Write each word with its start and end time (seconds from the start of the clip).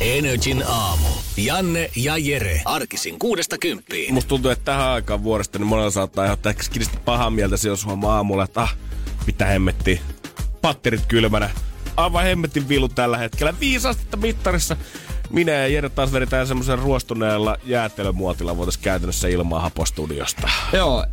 Energin 0.00 0.64
aamu. 0.66 1.08
Janne 1.36 1.90
ja 1.96 2.16
Jere. 2.16 2.62
Arkisin 2.64 3.18
kuudesta 3.18 3.58
kymppiin. 3.58 4.14
Musta 4.14 4.28
tuntuu, 4.28 4.50
että 4.50 4.64
tähän 4.64 4.86
aikaan 4.86 5.22
vuodesta 5.22 5.58
niin 5.58 5.66
monella 5.66 5.90
saattaa 5.90 6.22
aiheuttaa 6.22 6.54
kiristä 6.54 6.98
pahaa 7.04 7.30
mieltä 7.30 7.56
se, 7.56 7.68
jos 7.68 7.86
huomaa 7.86 8.16
aamulla, 8.16 8.44
että 8.44 8.60
ah, 8.60 8.76
mitä 9.26 9.44
hemmetti. 9.44 10.00
Patterit 10.62 11.06
kylmänä. 11.06 11.50
Aivan 11.96 12.24
hemmetin 12.24 12.68
vilu 12.68 12.88
tällä 12.88 13.18
hetkellä. 13.18 13.54
Viisi 13.60 13.88
astetta 13.88 14.16
mittarissa. 14.16 14.76
Minä 15.30 15.52
ja 15.52 15.68
Jere 15.68 15.88
taas 15.88 16.12
vedetään 16.12 16.46
semmoisen 16.46 16.78
ruostuneella 16.78 17.56
jäätelömuotilla 17.64 18.56
voitaisiin 18.56 18.84
käytännössä 18.84 19.28
ilmaa 19.28 19.60
hapostudiosta. 19.60 20.48
Joo, 20.72 21.06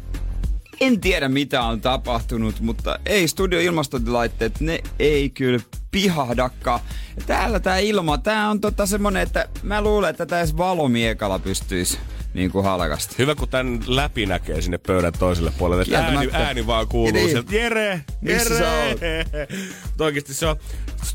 en 0.80 1.02
tiedä 1.02 1.30
mitä 1.30 1.62
on 1.62 1.82
tapahtunut, 1.82 2.60
mutta 2.60 3.00
ei 3.06 3.28
studio 3.28 3.60
ilmastointilaitteet, 3.60 4.60
ne 4.60 4.80
ei 5.00 5.30
kyllä 5.30 5.60
pihahdakaan. 5.92 6.80
Ja 7.18 7.24
täällä 7.26 7.60
tää 7.60 7.78
ilma, 7.78 8.18
tää 8.18 8.50
on 8.50 8.62
tota 8.62 8.86
semmonen, 8.86 9.24
että 9.24 9.50
mä 9.64 9.82
luulen, 9.82 10.10
että 10.10 10.26
tää 10.26 10.40
edes 10.40 10.58
valomiekalla 10.58 11.40
pystyisi 11.40 11.98
niin 12.34 12.52
kuin 12.52 12.66
halkasta. 12.66 13.16
Hyvä, 13.20 13.36
kun 13.36 13.50
tän 13.50 13.80
läpi 13.88 14.26
näkee 14.26 14.62
sinne 14.62 14.78
pöydän 14.78 15.14
toiselle 15.20 15.52
puolelle. 15.58 15.98
Ääni, 15.98 16.30
ääni 16.32 16.68
vaan 16.68 16.88
kuuluu 16.88 17.14
niin. 17.14 17.30
sieltä. 17.30 17.56
Jere! 17.56 18.02
Missä 18.22 18.54
Jere! 18.54 19.26
Oikeesti 20.00 20.34
se 20.34 20.48
on... 20.48 20.58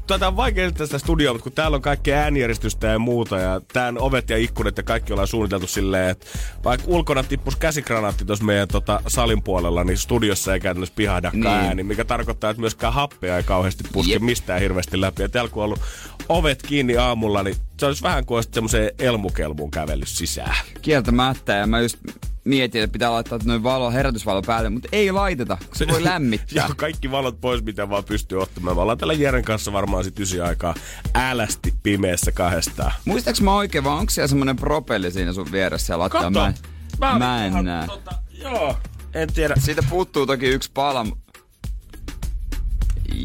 Tätä 0.07 0.29
on 0.29 0.37
vaikea 0.37 0.73
tästä 0.73 0.99
studioa, 0.99 1.35
mutta 1.35 1.43
kun 1.43 1.53
täällä 1.53 1.75
on 1.75 1.83
kaikkea 1.83 2.19
äänijärjestystä 2.19 2.87
ja 2.87 2.99
muuta, 2.99 3.39
ja 3.39 3.61
tän 3.73 3.99
ovet 3.99 4.31
ja 4.31 4.37
ikkunat 4.37 4.77
ja 4.77 4.83
kaikki 4.83 5.13
ollaan 5.13 5.29
suunniteltu 5.29 5.67
silleen, 5.67 6.11
että 6.11 6.27
vaikka 6.65 6.87
ulkona 6.89 7.23
tippus 7.23 7.57
käsikranaatti 7.57 8.25
tuossa 8.25 8.45
meidän 8.45 8.69
tota, 8.69 9.03
salin 9.07 9.43
puolella, 9.43 9.85
niin 9.85 9.99
studiossa 9.99 10.55
ei 10.55 10.61
käytännössä 10.61 10.95
pihahdakaan 10.97 11.41
niin. 11.41 11.47
ääni, 11.47 11.83
mikä 11.83 12.05
tarkoittaa, 12.05 12.51
että 12.51 12.61
myöskään 12.61 12.93
happea 12.93 13.37
ei 13.37 13.43
kauheasti 13.43 13.85
puske 13.93 14.13
yep. 14.13 14.23
mistään 14.23 14.61
hirveästi 14.61 15.01
läpi. 15.01 15.23
Ja 15.23 15.29
täällä 15.29 15.51
kun 15.51 15.63
on 15.63 15.65
ollut 15.65 15.81
ovet 16.29 16.63
kiinni 16.63 16.97
aamulla, 16.97 17.43
niin 17.43 17.57
se 17.79 17.87
olisi 17.87 18.03
vähän 18.03 18.27
kuin 18.27 18.37
olisi 18.37 18.49
semmoiseen 18.53 18.91
elmukelmuun 18.99 19.71
kävellyt 19.71 20.09
sisään. 20.09 20.57
Kieltämättä, 20.83 21.53
ja 21.53 21.67
mä 21.67 21.81
just 21.81 21.99
mietin, 22.45 22.83
että 22.83 22.93
pitää 22.93 23.13
laittaa 23.13 23.39
noin 23.45 23.63
valo, 23.63 23.91
herätysvalo 23.91 24.43
päälle, 24.43 24.71
mutta 24.71 24.89
ei 24.93 25.13
laiteta, 25.13 25.59
se 25.75 25.89
voi 25.89 26.05
lämmittää. 26.13 26.65
Joo, 26.65 26.75
kaikki 26.77 27.11
valot 27.11 27.41
pois, 27.41 27.63
mitä 27.63 27.89
vaan 27.89 28.05
pystyy 28.05 28.43
ottamaan. 28.43 28.77
Me 28.77 28.81
ollaan 28.81 28.99
tällä 28.99 29.13
Jeren 29.15 29.45
kanssa 29.45 29.73
varmaan 29.73 30.05
sit 30.05 30.21
ysi 30.21 30.41
aikaa 30.41 30.75
älästi 31.15 31.75
pimeässä 31.83 32.33
kahdestaan. 32.33 32.93
Muistaaks 33.05 33.41
mä 33.41 33.55
oikein, 33.57 33.85
vai 33.85 33.99
onko 33.99 34.11
siellä 34.11 34.29
semmonen 34.29 34.57
propelli 34.57 35.11
siinä 35.11 35.33
sun 35.33 35.53
vieressä 35.53 35.95
ja 35.95 35.99
laittaa? 35.99 36.23
Kato, 36.23 36.41
mä, 36.41 36.53
mä, 37.01 37.19
mä 37.19 37.47
en 37.47 37.65
näe. 37.65 37.87
Tota, 37.87 38.11
joo, 38.33 38.77
en 39.15 39.33
tiedä. 39.33 39.55
Siitä 39.59 39.83
puuttuu 39.91 40.27
toki 40.27 40.47
yksi 40.47 40.71
pala. 40.75 41.07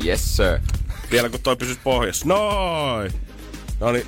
Yes 0.06 0.38
sir. 0.38 0.60
Vielä 1.12 1.30
kun 1.30 1.40
toi 1.40 1.56
pysyisi 1.56 1.80
pohjassa. 1.84 2.28
Noin! 2.28 3.12
No 3.80 3.92
niin, 3.92 4.08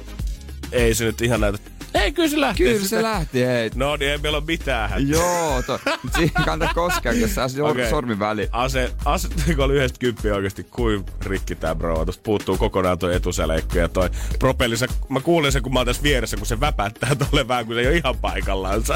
ei 0.71 0.93
se 0.95 1.05
nyt 1.05 1.21
ihan 1.21 1.41
näytä 1.41 1.59
ei, 2.03 2.11
kyllä 2.11 2.29
se 2.29 2.41
lähti. 2.41 2.63
Kyllä 2.63 2.87
se 2.87 3.03
lähti, 3.03 3.45
hei. 3.45 3.71
No 3.75 3.95
niin, 3.95 4.11
ei 4.11 4.17
meillä 4.17 4.37
ole 4.37 4.45
mitään 4.47 4.89
hätää. 4.89 5.05
Joo, 5.07 5.61
to, 5.61 5.79
siihen 6.15 6.45
kannattaa 6.45 6.73
koskea, 6.73 7.13
jos 7.13 7.35
sä 7.35 7.47
okay. 7.61 7.89
sormi 7.89 8.19
väliin. 8.19 8.49
Ase, 8.51 8.91
ase 9.05 9.27
kun 9.55 9.65
oli 9.65 9.75
yhdestä 9.75 9.99
kymppiä 9.99 10.35
oikeasti, 10.35 10.63
kuin 10.63 11.05
rikki 11.21 11.55
tää 11.55 11.75
bro. 11.75 12.05
Tuosta 12.05 12.23
puuttuu 12.23 12.57
kokonaan 12.57 12.99
toi 12.99 13.15
etuseleikko 13.15 13.77
ja 13.77 13.87
toi 13.87 14.09
propelli. 14.39 14.75
Mä 15.09 15.19
kuulin 15.19 15.51
sen, 15.51 15.63
kun 15.63 15.73
mä 15.73 15.79
oon 15.79 15.85
tässä 15.85 16.03
vieressä, 16.03 16.37
kun 16.37 16.45
se 16.45 16.59
väpättää 16.59 17.15
tolle 17.15 17.47
vähän, 17.47 17.65
kun 17.65 17.75
se 17.75 17.81
ei 17.81 17.87
ole 17.87 17.97
ihan 17.97 18.17
paikallaan. 18.17 18.83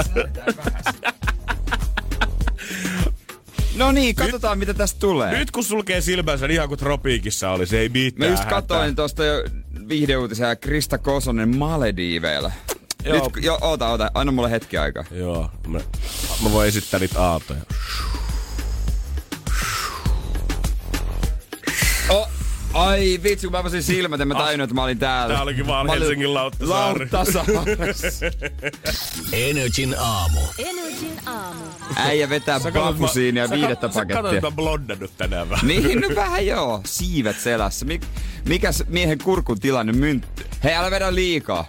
No 3.76 3.92
niin, 3.92 4.16
katsotaan 4.16 4.60
nyt, 4.60 4.68
mitä 4.68 4.78
tästä 4.78 5.00
tulee. 5.00 5.40
Nyt 5.40 5.52
kun 5.52 5.64
sulkee 5.64 6.02
silmänsä, 6.02 6.48
niin 6.48 6.56
ihan 6.56 6.68
kuin 6.68 6.80
tropiikissa 6.80 7.52
oli, 7.52 7.66
se 7.66 7.80
ei 7.80 7.90
mitään 7.90 8.32
Mä 8.32 8.38
just 8.38 8.50
katsoin 8.50 8.96
tuosta 8.96 9.26
jo 9.26 9.44
viihdeuutisia 9.88 10.56
Krista 10.56 10.98
Kosonen 10.98 11.58
Malediiveillä. 11.58 12.52
Joo. 13.06 13.16
Nyt, 13.36 13.44
jo, 13.44 13.58
oota, 13.62 13.88
oota, 13.90 14.12
anna 14.14 14.32
mulle 14.32 14.52
hetki 14.52 14.78
aikaa. 14.78 15.04
Joo, 15.12 15.52
mä, 15.68 15.80
mä 16.44 16.52
voin 16.52 16.68
esittää 16.68 17.00
niitä 17.00 17.22
aaltoja. 17.22 17.62
Oh, 22.10 22.28
ai 22.74 23.20
vitsi, 23.24 23.48
kun 23.48 23.52
mä 23.52 23.58
avasin 23.60 23.84
silmät, 23.84 24.22
en 24.22 24.28
mä 24.28 24.36
tajunnut, 24.36 24.64
että 24.64 24.76
mä 24.76 24.84
olin 24.84 25.00
täällä. 25.00 25.34
Tää 25.34 25.44
olikin 25.44 25.68
vaan 25.68 25.90
Helsingin 25.90 26.34
Lauttasaari. 26.34 27.08
Energin 29.34 29.96
aamu. 30.00 30.40
Energin 30.58 31.20
aamu. 31.26 31.62
Äijä 31.96 32.30
vetää 32.30 32.60
bafusiinia 32.74 33.50
viidettä 33.50 33.88
Sä 33.88 33.94
pakettia. 33.94 34.16
katsoit, 34.16 34.36
että 34.38 34.50
mä 34.50 34.56
blondannut 34.56 35.12
tänään 35.18 35.50
vähän. 35.50 35.68
Niin, 35.68 36.02
no 36.02 36.08
vähän 36.16 36.46
joo. 36.48 36.82
Siivet 36.86 37.40
selässä. 37.40 37.86
Mik, 37.86 38.02
mikäs 38.48 38.84
miehen 38.88 39.18
kurkun 39.24 39.60
tilanne 39.60 39.94
myntty? 39.94 40.44
Hei, 40.64 40.76
älä 40.76 40.92
vedä 40.92 41.16
liikaa. 41.16 41.66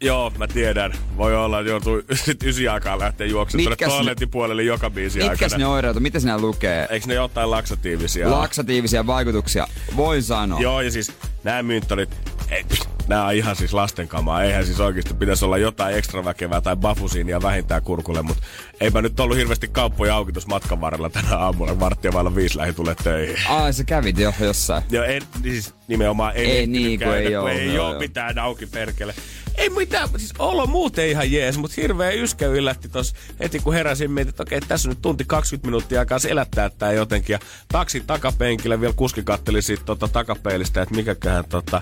Joo, 0.00 0.32
mä 0.38 0.46
tiedän. 0.46 0.92
Voi 1.16 1.36
olla, 1.36 1.60
että 1.60 1.70
joutuu 1.70 2.02
sit 2.24 2.42
ysi 2.42 2.68
aikaa 2.68 2.98
lähteä 2.98 3.26
juoksemaan 3.26 3.62
tuonne 3.64 3.70
Mitkäs 3.72 3.88
ne- 3.88 3.94
toaletin 3.94 4.30
puolelle 4.30 4.62
joka 4.62 4.90
biisi 4.90 5.18
Mitkäs 5.18 5.42
aikana. 5.42 5.58
ne 5.58 5.66
oireet 5.66 6.00
Mitä 6.00 6.20
sinä 6.20 6.38
lukee? 6.38 6.86
Eikö 6.90 7.06
ne 7.06 7.14
jotain 7.14 7.50
laksatiivisia? 7.50 8.30
Laksatiivisia 8.30 9.06
vaikutuksia. 9.06 9.66
Voin 9.96 10.22
sanoa. 10.22 10.60
Joo, 10.60 10.80
ja 10.80 10.90
siis 10.90 11.12
nämä 11.44 11.62
myyntorit, 11.62 12.10
ei, 12.50 12.64
nämä 13.08 13.26
on 13.26 13.34
ihan 13.34 13.56
siis 13.56 13.74
lastenkamaa. 13.74 14.42
Eihän 14.42 14.66
siis 14.66 14.80
oikeasti 14.80 15.14
pitäisi 15.14 15.44
olla 15.44 15.58
jotain 15.58 15.96
ekstra 15.96 16.24
väkevää 16.24 16.60
tai 16.60 16.76
bafusiinia 16.76 17.42
vähintään 17.42 17.82
kurkulle, 17.82 18.22
mutta 18.22 18.42
eipä 18.80 19.02
nyt 19.02 19.20
ollut 19.20 19.36
hirveästi 19.36 19.68
kauppoja 19.68 20.14
auki 20.14 20.32
tuossa 20.32 20.48
matkan 20.48 20.80
varrella 20.80 21.10
tänä 21.10 21.36
aamulla. 21.36 21.80
Varttia 21.80 22.12
vailla 22.12 22.34
viisi 22.34 22.58
lähi 22.58 22.72
tulee 22.72 22.94
töihin. 22.94 23.36
Ai, 23.48 23.72
sä 23.72 23.84
kävit 23.84 24.18
jo 24.18 24.32
jossain. 24.40 24.82
Joo, 24.90 25.04
en, 25.04 25.22
siis 25.42 25.74
nimenomaan 25.88 26.36
ei, 26.36 26.50
Ei 26.50 26.66
niin, 26.66 27.00
kun 27.00 27.14
ei 27.14 27.36
oo, 27.36 27.48
ei 27.48 27.74
joo. 27.74 27.98
mitään 27.98 28.38
auki 28.38 28.66
perkele. 28.66 29.14
Ei 29.58 29.70
mitään, 29.70 30.08
siis 30.08 30.34
olo 30.38 30.66
muuten 30.66 31.08
ihan 31.08 31.32
jees, 31.32 31.58
mutta 31.58 31.80
hirveä 31.80 32.10
yskä 32.10 32.46
yllätti 32.46 32.88
tos 32.88 33.14
heti 33.40 33.58
kun 33.58 33.74
heräsin 33.74 34.10
mietin, 34.10 34.28
että 34.28 34.42
okei, 34.42 34.60
tässä 34.60 34.88
on 34.88 34.90
nyt 34.90 35.02
tunti 35.02 35.24
20 35.26 35.66
minuuttia 35.66 36.00
aikaa 36.00 36.18
selättää 36.18 36.70
tää 36.70 36.92
jotenkin. 36.92 37.32
Ja 37.34 37.38
taksin 37.68 38.06
takapenkillä 38.06 38.80
vielä 38.80 38.94
kuski 38.96 39.22
katteli 39.22 39.62
siitä 39.62 39.84
tota, 39.84 40.08
takapeilistä, 40.08 40.82
että 40.82 40.94
mikäköhän 40.94 41.44
tota, 41.48 41.80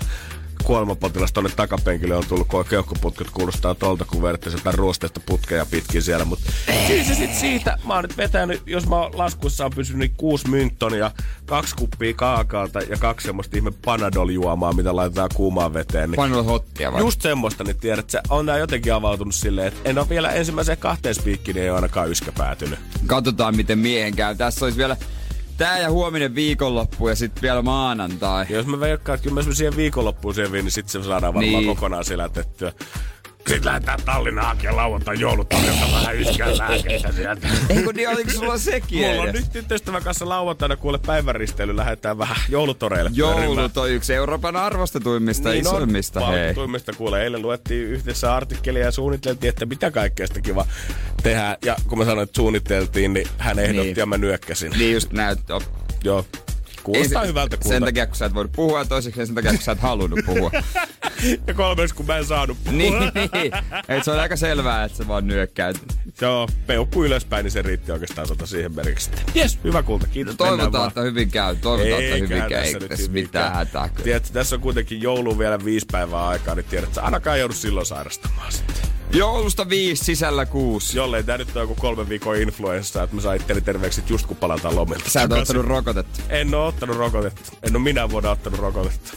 kuolemapotilas 0.67 1.31
tonne 1.31 1.49
takapenkille 1.55 2.15
on 2.15 2.23
tullut, 2.29 2.47
kun 2.47 2.65
keuhkoputket 2.65 3.29
kuulostaa 3.29 3.75
tolta, 3.75 4.05
kun 4.05 4.21
vedätte 4.21 4.49
sieltä 4.49 4.71
ruosteista 4.71 5.19
putkeja 5.25 5.65
pitkin 5.65 6.01
siellä. 6.01 6.25
Mutta 6.25 6.51
kyllä 6.87 7.03
se 7.03 7.15
sit 7.15 7.33
siitä, 7.33 7.77
mä 7.85 7.93
oon 7.93 8.03
nyt 8.03 8.17
vetänyt, 8.17 8.61
jos 8.65 8.87
mä 8.87 8.95
oon 8.95 9.17
laskuissa 9.17 9.65
on 9.65 9.71
pysynyt 9.75 9.99
niin 9.99 10.13
kuusi 10.17 10.49
mynttonia, 10.49 11.11
kaksi 11.45 11.75
kuppia 11.75 12.13
kaakaota 12.13 12.79
ja 12.79 12.97
kaksi 12.97 13.25
semmoista 13.25 13.57
ihme 13.57 13.71
panadol-juomaa, 13.85 14.73
mitä 14.73 14.95
laitetaan 14.95 15.29
kuumaan 15.33 15.73
veteen. 15.73 16.11
Niin 16.11 16.15
Painolla 16.15 16.43
hottia 16.43 16.93
vai? 16.93 17.01
Just 17.01 17.21
semmoista, 17.21 17.63
niin 17.63 17.79
tiedät, 17.79 17.99
että 17.99 18.11
se 18.11 18.21
on 18.29 18.45
nää 18.45 18.57
jotenkin 18.57 18.93
avautunut 18.93 19.35
silleen, 19.35 19.67
että 19.67 19.89
en 19.89 19.97
ole 19.97 20.09
vielä 20.09 20.29
ensimmäiseen 20.29 20.77
kahteen 20.77 21.15
spiikkiin, 21.15 21.55
niin 21.55 21.63
ei 21.63 21.69
ole 21.69 21.77
ainakaan 21.77 22.11
yskä 22.11 22.31
päätynyt. 22.31 22.79
Katsotaan, 23.05 23.55
miten 23.55 23.79
miehen 23.79 24.15
käy. 24.15 24.35
Tässä 24.35 24.65
olisi 24.65 24.77
vielä 24.77 24.97
tää 25.57 25.79
ja 25.79 25.89
huominen 25.91 26.35
viikonloppu 26.35 27.07
ja 27.07 27.15
sitten 27.15 27.41
vielä 27.41 27.61
maanantai. 27.61 28.45
Ja 28.49 28.55
jos 28.55 28.65
mä 28.65 28.79
veikkaan, 28.79 29.15
että 29.15 29.29
kyllä 29.29 29.43
mä 29.43 29.53
siihen 29.53 29.75
viikonloppuun 29.75 30.35
siihen 30.35 30.51
vien, 30.51 30.65
niin 30.65 30.71
sitten 30.71 31.03
se 31.03 31.07
saadaan 31.07 31.33
varmaan 31.33 31.63
niin. 31.63 31.75
kokonaan 31.75 32.05
selätettyä. 32.05 32.71
Sitten 33.47 33.65
lähdetään 33.65 33.99
Tallinnaan 34.05 34.47
hakemaan 34.47 34.77
lauantai 34.77 35.19
joulutarjota 35.19 35.91
vähän 35.93 36.15
yskää 36.15 36.57
lääkettä 36.57 37.11
sieltä. 37.11 37.47
Ei 37.69 37.83
kun 37.83 37.95
niin, 37.95 38.09
oliko 38.09 38.31
sulla 38.31 38.57
sekin 38.57 39.07
Mulla 39.07 39.21
on 39.21 39.31
nyt 39.33 39.51
tyttöystävän 39.51 40.03
kanssa 40.03 40.29
lauantaina 40.29 40.75
kuule 40.75 40.97
päivänristeily. 41.05 41.75
Lähdetään 41.77 42.17
vähän 42.17 42.37
joulutoreille. 42.49 43.11
Joulut 43.13 43.77
on 43.77 43.89
yksi 43.91 44.13
Euroopan 44.13 44.55
arvostetuimmista 44.55 45.49
niin 45.49 45.61
isoimmista. 45.61 46.27
Hei. 46.27 46.47
Valtuimmista 46.47 46.93
kuule. 46.93 47.23
Eilen 47.23 47.41
luettiin 47.41 47.87
yhdessä 47.87 48.35
artikkelia 48.35 48.85
ja 48.85 48.91
suunniteltiin, 48.91 49.49
että 49.49 49.65
mitä 49.65 49.91
kaikkea 49.91 50.27
sitä 50.27 50.41
kiva 50.41 50.65
tehdä. 51.23 51.57
Ja 51.65 51.75
kun 51.87 51.97
mä 51.97 52.05
sanoin, 52.05 52.23
että 52.23 52.35
suunniteltiin, 52.35 53.13
niin 53.13 53.27
hän 53.37 53.59
ehdotti 53.59 53.83
Niin. 53.83 53.97
ja 53.97 54.05
mä 54.05 54.17
nyökkäsin. 54.17 54.71
Niin 54.77 54.93
just 54.93 55.11
näyt. 55.13 55.51
op- 55.51 55.63
Joo. 56.03 56.25
Kuulostaa 56.87 57.21
Ei- 57.21 57.27
hyvältä 57.27 57.55
Sen 57.55 57.63
kuulta. 57.71 57.85
takia, 57.85 58.05
kun 58.07 58.15
sä 58.15 58.25
et 58.25 58.33
voinut 58.33 58.51
puhua 58.51 58.79
ja 58.79 58.85
toiseksi 58.85 59.25
sen 59.25 59.35
takia, 59.35 59.51
kun 59.51 59.61
sä 59.61 59.71
et 59.71 59.79
halunnut 59.79 60.19
puhua. 60.25 60.51
Ja 61.47 61.53
kolmeksi, 61.53 61.95
kun 61.95 62.05
mä 62.05 62.17
en 62.17 62.25
saanut 62.25 62.57
puhua. 62.63 62.77
niin, 62.77 62.93
niin. 63.33 63.51
Et 63.87 64.03
se 64.03 64.11
on 64.11 64.19
aika 64.19 64.35
selvää, 64.35 64.83
että 64.83 64.97
sä 64.97 65.07
vaan 65.07 65.27
nyökkäät. 65.27 65.77
Joo, 66.21 66.47
peukku 66.67 67.03
ylöspäin, 67.05 67.43
niin 67.43 67.51
se 67.51 67.61
riitti 67.61 67.91
oikeastaan 67.91 68.27
tota 68.27 68.45
siihen 68.45 68.75
merkiksi. 68.75 69.09
Jes, 69.33 69.59
hyvä 69.63 69.83
kulta, 69.83 70.07
kiitos. 70.07 70.35
Toivotaan, 70.35 70.87
että 70.87 71.01
hyvin 71.01 71.31
käy. 71.31 71.55
Toivotaan, 71.55 72.03
että 72.03 72.15
hyvin 72.15 72.43
käy. 72.49 72.49
tässä 72.63 72.77
Ei 72.81 72.87
tässä 72.89 73.11
mitään 73.11 73.53
hätää. 73.53 73.89
Tiedätkö, 74.03 74.29
tässä 74.33 74.55
on 74.55 74.61
kuitenkin 74.61 75.01
joulu 75.01 75.39
vielä 75.39 75.65
viisi 75.65 75.85
päivää 75.91 76.27
aikaa, 76.27 76.55
niin 76.55 76.65
tiedät, 76.65 76.87
että 76.89 77.01
ainakaan 77.01 77.39
joudu 77.39 77.53
silloin 77.53 77.85
sairastamaan 77.85 78.51
sitten. 78.51 78.75
Joulusta 79.11 79.69
viisi, 79.69 80.05
sisällä 80.05 80.45
kuusi. 80.45 80.97
Jollei 80.97 81.23
tää 81.23 81.37
nyt 81.37 81.55
ole 81.55 81.63
joku 81.63 81.75
kolmen 81.75 82.09
viikon 82.09 82.35
influenssa, 82.37 83.03
että 83.03 83.15
mä 83.15 83.21
saan 83.21 83.35
itteni 83.35 83.61
terveeksi 83.61 84.03
just 84.09 84.25
kun 84.25 84.37
palataan 84.37 84.75
lomilta. 84.75 85.09
Sä 85.09 85.21
et 85.21 85.31
ottanut 85.31 85.65
rokotetta. 85.65 86.21
En 86.29 86.55
oo 86.55 86.67
ottanut 86.67 86.97
rokotetta. 86.97 87.41
En 87.63 87.75
oo 87.75 87.79
minä 87.79 88.09
vuonna 88.09 88.31
ottanut 88.31 88.59
rokotetta. 88.59 89.13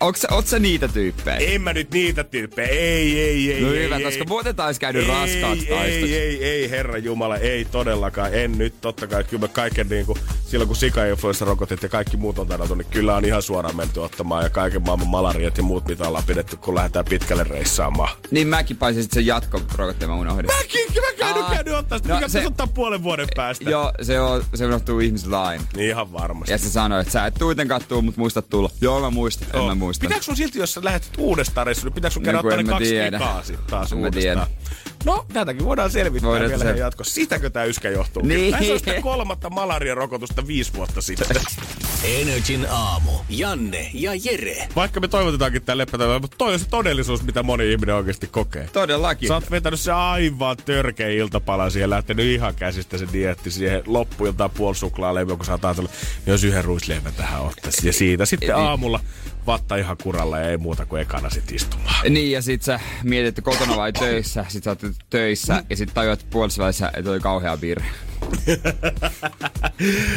Onks 0.00 0.24
oot 0.30 0.46
sä 0.46 0.58
niitä 0.58 0.88
tyyppejä? 0.88 1.36
En 1.36 1.62
mä 1.62 1.72
nyt 1.72 1.90
niitä 1.90 2.24
tyyppejä. 2.24 2.68
Ei, 2.68 3.20
ei, 3.20 3.52
ei, 3.52 3.60
No 3.62 3.72
ei, 3.72 3.84
hyvä, 3.84 3.96
ei, 3.96 4.02
koska 4.04 4.20
ei. 4.20 4.26
muuten 4.28 4.56
taisi 4.56 4.80
käynyt 4.80 5.02
ei, 5.02 5.08
raskaaksi 5.08 5.68
ei, 5.72 5.78
ei, 6.04 6.14
ei, 6.16 6.44
ei, 6.44 6.70
herra 6.70 6.98
Jumala, 6.98 7.36
ei 7.36 7.64
todellakaan. 7.64 8.34
En 8.34 8.58
nyt, 8.58 8.80
totta 8.80 9.06
kai. 9.06 9.24
Kyllä 9.24 9.40
mä 9.40 9.48
kaiken 9.48 9.88
niin 9.88 10.06
kuin, 10.06 10.18
silloin 10.46 10.66
kun 10.68 10.76
sika-influenssarokotit 10.76 11.82
ja 11.82 11.88
kaikki 11.88 12.16
muut 12.16 12.38
on 12.38 12.46
tarjottu, 12.46 12.74
niin 12.74 12.86
kyllä 12.90 13.16
on 13.16 13.24
ihan 13.24 13.42
suoraan 13.42 13.76
menty 13.76 14.00
ottamaan. 14.00 14.44
Ja 14.44 14.50
kaiken 14.50 14.82
maailman 14.82 15.08
malariat 15.08 15.56
ja 15.56 15.62
muut, 15.62 15.88
mitä 15.88 16.08
ollaan 16.08 16.24
pidetty, 16.26 16.56
kun 16.56 16.74
lähdetään 16.74 17.04
pitkälle 17.04 17.44
reissaamaan. 17.44 18.16
Niin 18.30 18.48
mäkin 18.48 18.76
paisin 18.76 19.02
sit 19.02 19.12
sen 19.12 19.26
jatkorokotteen, 19.26 20.10
mä 20.10 20.16
unohdin. 20.16 20.46
Mäkin, 20.56 20.86
mä 20.94 21.12
käyn 21.18 21.36
Aa, 21.44 21.50
käynyt 21.54 21.74
ottaa 21.74 21.98
sitä. 21.98 22.08
no 22.08 22.14
Mikä 22.14 22.28
se- 22.28 22.46
ottaa 22.46 22.66
puolen 22.66 23.02
vuoden 23.02 23.28
päästä? 23.36 23.70
Joo, 23.70 23.92
se, 24.02 24.20
on, 24.20 24.44
se 24.54 24.66
unohtuu. 24.66 24.98
Niin 24.98 25.88
ihan 25.88 26.12
varmasti. 26.12 26.52
Ja 26.52 26.58
se 26.58 26.70
sanoi, 26.70 27.00
että 27.00 27.12
sä 27.12 27.26
et 27.26 27.38
kuitenkaan 27.38 27.80
tuu, 27.88 28.02
mutta 28.02 28.20
muista 28.20 28.42
tulla. 28.42 28.70
Joo, 28.80 29.00
mä 29.00 29.10
muistan, 29.10 29.48
en 29.54 29.60
Oo. 29.60 29.68
mä 29.68 29.74
muista. 29.74 29.85
Pitääkö 30.00 30.22
sun 30.24 30.36
silti, 30.36 30.58
jos 30.58 30.74
sä 30.74 30.80
lähdet 30.84 31.10
uudestaan 31.18 31.66
reissuun, 31.66 31.86
niin 31.86 31.94
pitääkö 31.94 32.14
sun 32.14 32.22
käydä 32.22 32.38
kun 32.42 32.46
ottaa 32.52 32.62
ne 32.62 32.68
kaksi 32.68 32.88
tiedä. 32.88 33.18
vikaa 33.18 33.42
taas 33.70 33.92
En 33.92 33.98
uudestaan? 33.98 34.46
No, 35.04 35.26
tätäkin 35.32 35.64
voidaan 35.64 35.90
selvittää 35.90 36.30
Voidaan 36.30 36.50
vielä 36.50 36.64
se- 36.64 36.78
jatkossa. 36.78 37.14
Siitäkö 37.14 37.50
tää 37.50 37.64
yskä 37.64 37.90
johtuu? 37.90 38.22
Niin. 38.26 38.54
Tässä 38.54 38.72
on 38.72 38.78
sitä 38.78 39.00
kolmatta 39.00 39.50
malariarokotusta 39.50 40.46
viisi 40.46 40.74
vuotta 40.74 41.00
sitten. 41.02 41.36
Energin 42.20 42.66
aamu. 42.70 43.10
Janne 43.28 43.90
ja 43.94 44.10
Jere. 44.24 44.68
Vaikka 44.76 45.00
me 45.00 45.08
toivotetaankin 45.08 45.62
tää 45.62 45.76
leppätävä, 45.78 46.18
mutta 46.18 46.36
toi 46.36 46.52
on 46.52 46.58
se 46.58 46.68
todellisuus, 46.68 47.22
mitä 47.22 47.42
moni 47.42 47.72
ihminen 47.72 47.94
oikeasti 47.94 48.26
kokee. 48.26 48.68
Todellakin. 48.72 49.28
Sä 49.28 49.34
oot 49.34 49.50
vetänyt 49.50 49.80
se 49.80 49.92
aivan 49.92 50.56
törkeä 50.56 51.08
iltapala 51.08 51.70
siihen, 51.70 51.90
lähtenyt 51.90 52.26
ihan 52.26 52.54
käsistä 52.54 52.98
se 52.98 53.06
dietti 53.12 53.50
siihen 53.50 53.82
loppuiltaan 53.86 54.50
puoli 54.50 54.74
suklaalevy, 54.74 55.36
kun 55.36 55.44
sä 55.46 55.52
oot 55.52 55.64
ajatellut, 55.64 55.90
jos 56.26 56.44
yhden 56.44 56.64
ruisleivän 56.64 57.12
tähän 57.14 57.42
ottaisin. 57.42 57.86
Ja 57.86 57.92
siitä 57.92 58.26
sitten 58.26 58.48
Niin. 58.48 58.56
aamulla 58.66 59.00
vatta 59.46 59.76
ihan 59.76 59.96
kuralla 60.02 60.38
ja 60.38 60.50
ei 60.50 60.56
muuta 60.56 60.86
kuin 60.86 61.02
ekana 61.02 61.30
sit 61.30 61.52
istumaan. 61.52 62.12
Niin, 62.12 62.32
ja 62.32 62.42
sit 62.42 62.62
sä 62.62 62.80
mietit, 63.02 63.28
että 63.28 63.42
kotona 63.42 63.76
vai 63.76 63.92
töissä, 63.92 64.44
sit 64.48 64.64
sä 64.64 64.70
oot 64.70 64.80
töissä, 65.10 65.64
ja 65.70 65.76
sit 65.76 65.94
tajuat 65.94 66.26
puolivälissä, 66.30 66.90
että 66.96 67.10
oli 67.10 67.20
kauhea 67.20 67.60
virhe. 67.60 67.88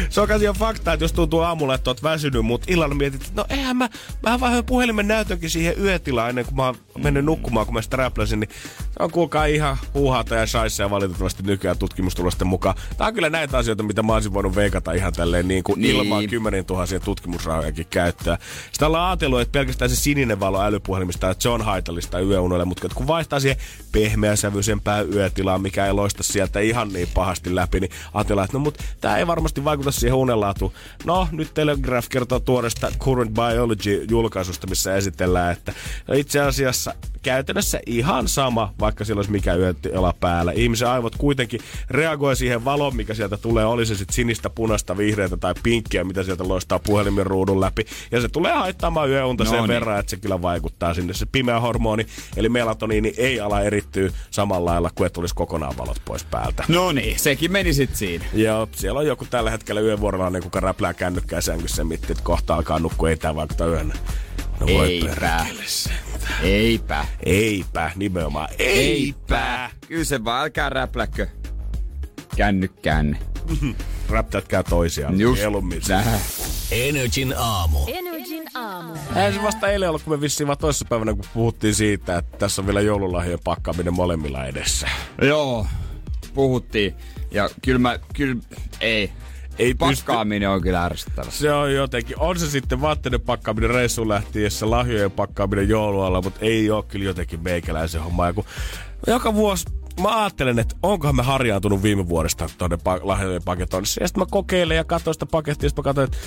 Se 0.09 0.21
on 0.21 0.27
kai 0.27 0.39
fakta, 0.57 0.93
että 0.93 1.03
jos 1.03 1.13
tuntuu 1.13 1.39
aamulla, 1.39 1.75
että 1.75 1.89
oot 1.89 2.03
väsynyt, 2.03 2.45
mutta 2.45 2.67
illalla 2.69 2.95
mietit, 2.95 3.21
että 3.21 3.33
no 3.35 3.45
eihän 3.49 3.77
mä, 3.77 3.89
mä 4.23 4.39
vähän 4.39 4.65
puhelimen 4.65 5.07
näytönkin 5.07 5.49
siihen 5.49 5.83
yötilaan 5.83 6.29
ennen 6.29 6.45
kuin 6.45 6.55
mä 6.55 6.65
oon 6.65 6.75
mennyt 6.97 7.25
nukkumaan, 7.25 7.65
kun 7.65 7.73
mä 7.73 7.81
sitä 7.81 7.97
räpläsin, 7.97 8.39
niin 8.39 8.49
se 8.79 8.89
on 8.99 9.11
kuulkaa 9.11 9.45
ihan 9.45 9.77
huuhata 9.93 10.35
ja 10.35 10.47
shaissa 10.47 10.83
ja 10.83 10.89
valitettavasti 10.89 11.43
nykyään 11.43 11.77
tutkimustulosten 11.77 12.47
mukaan. 12.47 12.75
Tää 12.97 13.07
on 13.07 13.13
kyllä 13.13 13.29
näitä 13.29 13.57
asioita, 13.57 13.83
mitä 13.83 14.03
mä 14.03 14.13
olisin 14.13 14.33
voinut 14.33 14.55
veikata 14.55 14.93
ihan 14.93 15.13
tälleen 15.13 15.47
niin 15.47 15.63
kuin 15.63 15.81
Niin. 15.81 15.95
ilman 15.95 16.27
kymmenen 16.27 16.65
tuhansia 16.65 16.99
tutkimusrahojakin 16.99 17.87
käyttöä. 17.89 18.37
Sitä 18.71 18.87
ollaan 18.87 19.09
ajatellut, 19.09 19.41
että 19.41 19.51
pelkästään 19.51 19.89
se 19.89 19.95
sininen 19.95 20.39
valo 20.39 20.61
älypuhelimista, 20.61 21.29
että 21.29 21.41
se 21.41 21.49
on 21.49 21.61
haitallista 21.61 22.19
yöunelle, 22.19 22.65
mutta 22.65 22.89
kun 22.95 23.07
vaihtaa 23.07 23.39
siihen 23.39 23.57
pehmeäsävyisempään 23.91 25.13
yötilaan, 25.13 25.61
mikä 25.61 25.85
ei 25.85 25.93
loista 25.93 26.23
sieltä 26.23 26.59
ihan 26.59 26.93
niin 26.93 27.07
pahasti 27.13 27.55
läpi, 27.55 27.79
niin 27.79 27.88
ajatellaan, 28.13 28.45
että 28.45 28.57
no 28.57 28.63
mut 28.63 28.77
tää 29.01 29.17
ei 29.17 29.27
varmasti 29.27 29.63
vaikuta 29.63 29.91
siihen 29.91 30.15
unenlaatuun. 30.15 30.71
No, 31.05 31.27
nyt 31.31 31.53
Telegraph 31.53 32.09
kertoo 32.09 32.39
tuoresta 32.39 32.91
Current 32.99 33.31
Biology-julkaisusta, 33.33 34.67
missä 34.67 34.95
esitellään, 34.95 35.51
että 35.51 35.73
itse 36.13 36.39
asiassa 36.39 36.95
käytännössä 37.21 37.79
ihan 37.85 38.27
sama, 38.27 38.73
vaikka 38.79 39.05
sillä 39.05 39.19
olisi 39.19 39.31
mikä 39.31 39.55
yötila 39.55 40.13
päällä. 40.19 40.51
Ihmisen 40.51 40.87
aivot 40.87 41.15
kuitenkin 41.15 41.59
reagoi 41.89 42.35
siihen 42.35 42.65
valoon, 42.65 42.95
mikä 42.95 43.13
sieltä 43.13 43.37
tulee, 43.37 43.65
oli 43.65 43.85
se 43.85 43.95
sitten 43.95 44.15
sinistä, 44.15 44.49
punaista, 44.49 44.97
vihreätä 44.97 45.37
tai 45.37 45.53
pinkkiä, 45.63 46.03
mitä 46.03 46.23
sieltä 46.23 46.47
loistaa 46.47 46.79
puhelimen 46.79 47.25
ruudun 47.25 47.61
läpi. 47.61 47.85
Ja 48.11 48.21
se 48.21 48.27
tulee 48.27 48.53
haittaamaan 48.53 49.09
yöunta 49.09 49.43
No 49.43 49.49
sen 49.49 49.59
niin. 49.59 49.67
verran, 49.67 49.99
että 49.99 50.09
se 50.09 50.17
kyllä 50.17 50.41
vaikuttaa 50.41 50.93
sinne. 50.93 51.13
Se 51.13 51.25
pimeä 51.25 51.59
hormoni, 51.59 52.05
eli 52.37 52.49
melatoniini, 52.49 53.13
ei 53.17 53.39
ala 53.39 53.61
erittyä 53.61 54.09
samalla 54.31 54.71
lailla 54.71 54.91
kuin 54.95 55.05
että 55.05 55.15
tulisi 55.15 55.35
kokonaan 55.35 55.77
valot 55.77 56.01
pois 56.05 56.23
päältä. 56.23 56.63
No 56.67 56.91
niin, 56.91 57.19
sekin 57.19 57.51
meni 57.51 57.73
sit 57.79 57.95
siinä. 57.95 58.25
Joo, 58.33 58.67
siellä 58.75 58.99
on 58.99 59.07
joku 59.07 59.25
tällä 59.25 59.51
hetkellä 59.51 59.81
yövuorolla, 59.81 60.41
kuka 60.41 60.59
räplää 60.59 60.93
kännykkää 60.93 61.41
sängyssä 61.41 61.81
ja 61.81 61.85
miettii, 61.85 62.11
että 62.11 62.23
kohta 62.23 62.55
alkaa 62.55 62.79
nukkua, 62.79 63.09
ei 63.09 63.17
tää 63.17 63.35
vaikuta 63.35 63.65
yönä. 63.65 63.93
No 64.59 64.67
voi 64.67 64.87
Eipä. 64.87 65.45
Eipä. 66.43 67.05
Eipä, 67.25 67.91
nimenomaan. 67.95 68.49
Eipä. 68.59 69.69
Kyllä 69.87 70.03
se 70.03 70.23
vaan, 70.23 70.43
älkää 70.43 70.69
räpläkö. 70.69 71.27
Kännykkään. 72.35 73.17
Räptätkää 74.09 74.63
toisiaan. 74.63 75.19
Just 75.19 75.41
Mieluummin. 75.41 75.81
näin. 75.89 76.21
Energin 76.71 77.33
aamu. 77.37 77.79
Energin 77.87 78.43
aamu. 78.53 78.93
Eihän 79.15 79.33
se 79.33 79.43
vasta 79.43 79.67
eilen 79.67 79.89
ollut, 79.89 80.03
kun 80.03 80.13
me 80.13 80.21
vissiin 80.21 80.47
vaan 80.47 80.57
toisessa 80.57 80.85
päivänä, 80.89 81.13
kun 81.13 81.25
puhuttiin 81.33 81.75
siitä, 81.75 82.17
että 82.17 82.37
tässä 82.37 82.61
on 82.61 82.65
vielä 82.65 82.81
joululahjojen 82.81 83.39
pakkaaminen 83.43 83.93
molemmilla 83.93 84.45
edessä. 84.45 84.87
Joo, 85.21 85.67
puhuttiin. 86.33 86.95
Ja 87.31 87.49
kyllä 87.61 87.79
mä, 87.79 87.99
kyllä, 88.13 88.41
ei. 88.81 89.11
Ei 89.59 89.73
pysty. 89.73 90.05
Pakkaaminen 90.05 90.49
on 90.49 90.61
kyllä 90.61 90.85
ärsyttävä. 90.85 91.31
Se 91.31 91.53
on 91.53 91.73
jotenkin, 91.73 92.19
on 92.19 92.39
se 92.39 92.49
sitten 92.49 92.81
vaatteiden 92.81 93.21
pakkaaminen 93.21 93.69
reissuun 93.69 94.09
lähtiessä, 94.09 94.69
lahjojen 94.69 95.11
pakkaaminen 95.11 95.69
joulualla, 95.69 96.21
mutta 96.21 96.39
ei 96.41 96.71
ole 96.71 96.83
kyllä 96.83 97.05
jotenkin 97.05 97.43
meikäläisen 97.43 98.01
homma. 98.01 98.27
Ja 98.27 98.33
kun 98.33 98.45
joka 99.07 99.33
vuosi 99.33 99.65
mä 100.01 100.21
ajattelen, 100.21 100.59
että 100.59 100.75
onkohan 100.83 101.15
me 101.15 101.23
harjaantunut 101.23 101.83
viime 101.83 102.09
vuodesta 102.09 102.49
tuonne 102.57 102.75
pa- 102.77 103.01
lahjojen 103.03 103.43
paketoinnissa. 103.43 104.01
Ja 104.01 104.07
sitten 104.07 104.21
mä 104.21 104.27
kokeilen 104.31 104.77
ja 104.77 104.83
katsoin 104.83 105.13
sitä 105.13 105.25
pakettia, 105.25 105.65
ja 105.65 105.69
sitten 105.69 105.81
mä 105.81 105.83
katsoin, 105.83 106.05
että 106.05 106.17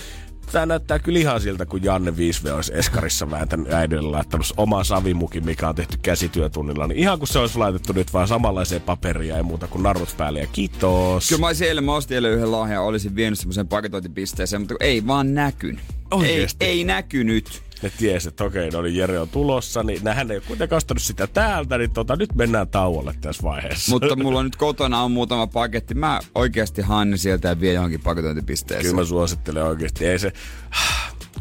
Tää 0.53 0.67
näyttää 0.67 0.99
kyllä 0.99 1.19
ihan 1.19 1.41
siltä, 1.41 1.67
kun 1.67 1.85
Janne 1.85 2.11
5V 2.11 2.51
olisi 2.53 2.73
Eskarissa 2.75 3.31
vääntänyt 3.31 3.73
äidille 3.73 4.11
laittanut 4.11 4.53
oman 4.57 4.85
savimukin, 4.85 5.45
mikä 5.45 5.69
on 5.69 5.75
tehty 5.75 5.99
käsityötunnilla. 6.03 6.87
Niin 6.87 6.99
ihan 6.99 7.19
kun 7.19 7.29
se 7.29 7.39
olisi 7.39 7.59
laitettu 7.59 7.93
nyt 7.93 8.13
vaan 8.13 8.29
samanlaiseen 8.29 8.83
paperia 8.83 9.37
ja 9.37 9.43
muuta 9.43 9.67
kuin 9.67 9.83
narut 9.83 10.15
päälle. 10.17 10.41
Ja 10.41 10.47
kiitos. 10.53 11.29
Kyllä 11.29 11.41
mä 11.41 11.47
olisin 11.47 11.69
eilen, 11.69 11.85
mä 11.85 11.95
ostin 11.95 12.15
eilen 12.15 12.33
yhden 12.33 12.53
lahjan, 12.53 12.83
olisin 12.83 13.17
vienyt 13.17 13.39
semmoisen 13.39 13.69
paketointipisteeseen, 13.69 14.63
mutta 14.63 14.75
ei 14.81 15.07
vaan 15.07 15.35
näkynyt. 15.35 15.81
Ei, 16.25 16.47
ei 16.61 16.85
näkynyt. 16.85 17.63
Ne 17.82 17.93
tiesi, 17.96 18.29
että 18.29 18.44
okei, 18.44 18.70
no 18.70 18.82
niin 18.82 18.96
Jere 18.96 19.19
on 19.19 19.29
tulossa, 19.29 19.82
niin 19.82 20.05
nähän 20.05 20.31
ei 20.31 20.37
ole 20.37 20.44
kuitenkaan 20.46 20.76
ostanut 20.76 21.02
sitä 21.02 21.26
täältä, 21.26 21.79
niin 21.79 21.91
tota, 21.91 22.17
nyt 22.17 22.34
mennään 22.34 22.69
tauolle 22.69 23.15
tässä 23.20 23.43
vaiheessa. 23.43 23.93
Mutta 23.93 24.17
mulla 24.17 24.39
on 24.39 24.44
nyt 24.44 24.56
kotona 24.56 25.03
on 25.03 25.12
muutama 25.12 25.46
paketti. 25.46 25.94
Mä 25.94 26.20
oikeasti 26.34 26.82
haen 26.82 27.10
ne 27.10 27.17
sieltä 27.17 27.48
ja 27.48 27.60
vien 27.60 27.74
johonkin 27.74 28.01
paketointipisteeseen. 28.01 28.91
Kyllä 28.91 29.03
mä 29.03 29.05
suosittelen 29.05 29.65
oikeasti. 29.65 30.06
Ei 30.06 30.19
se, 30.19 30.32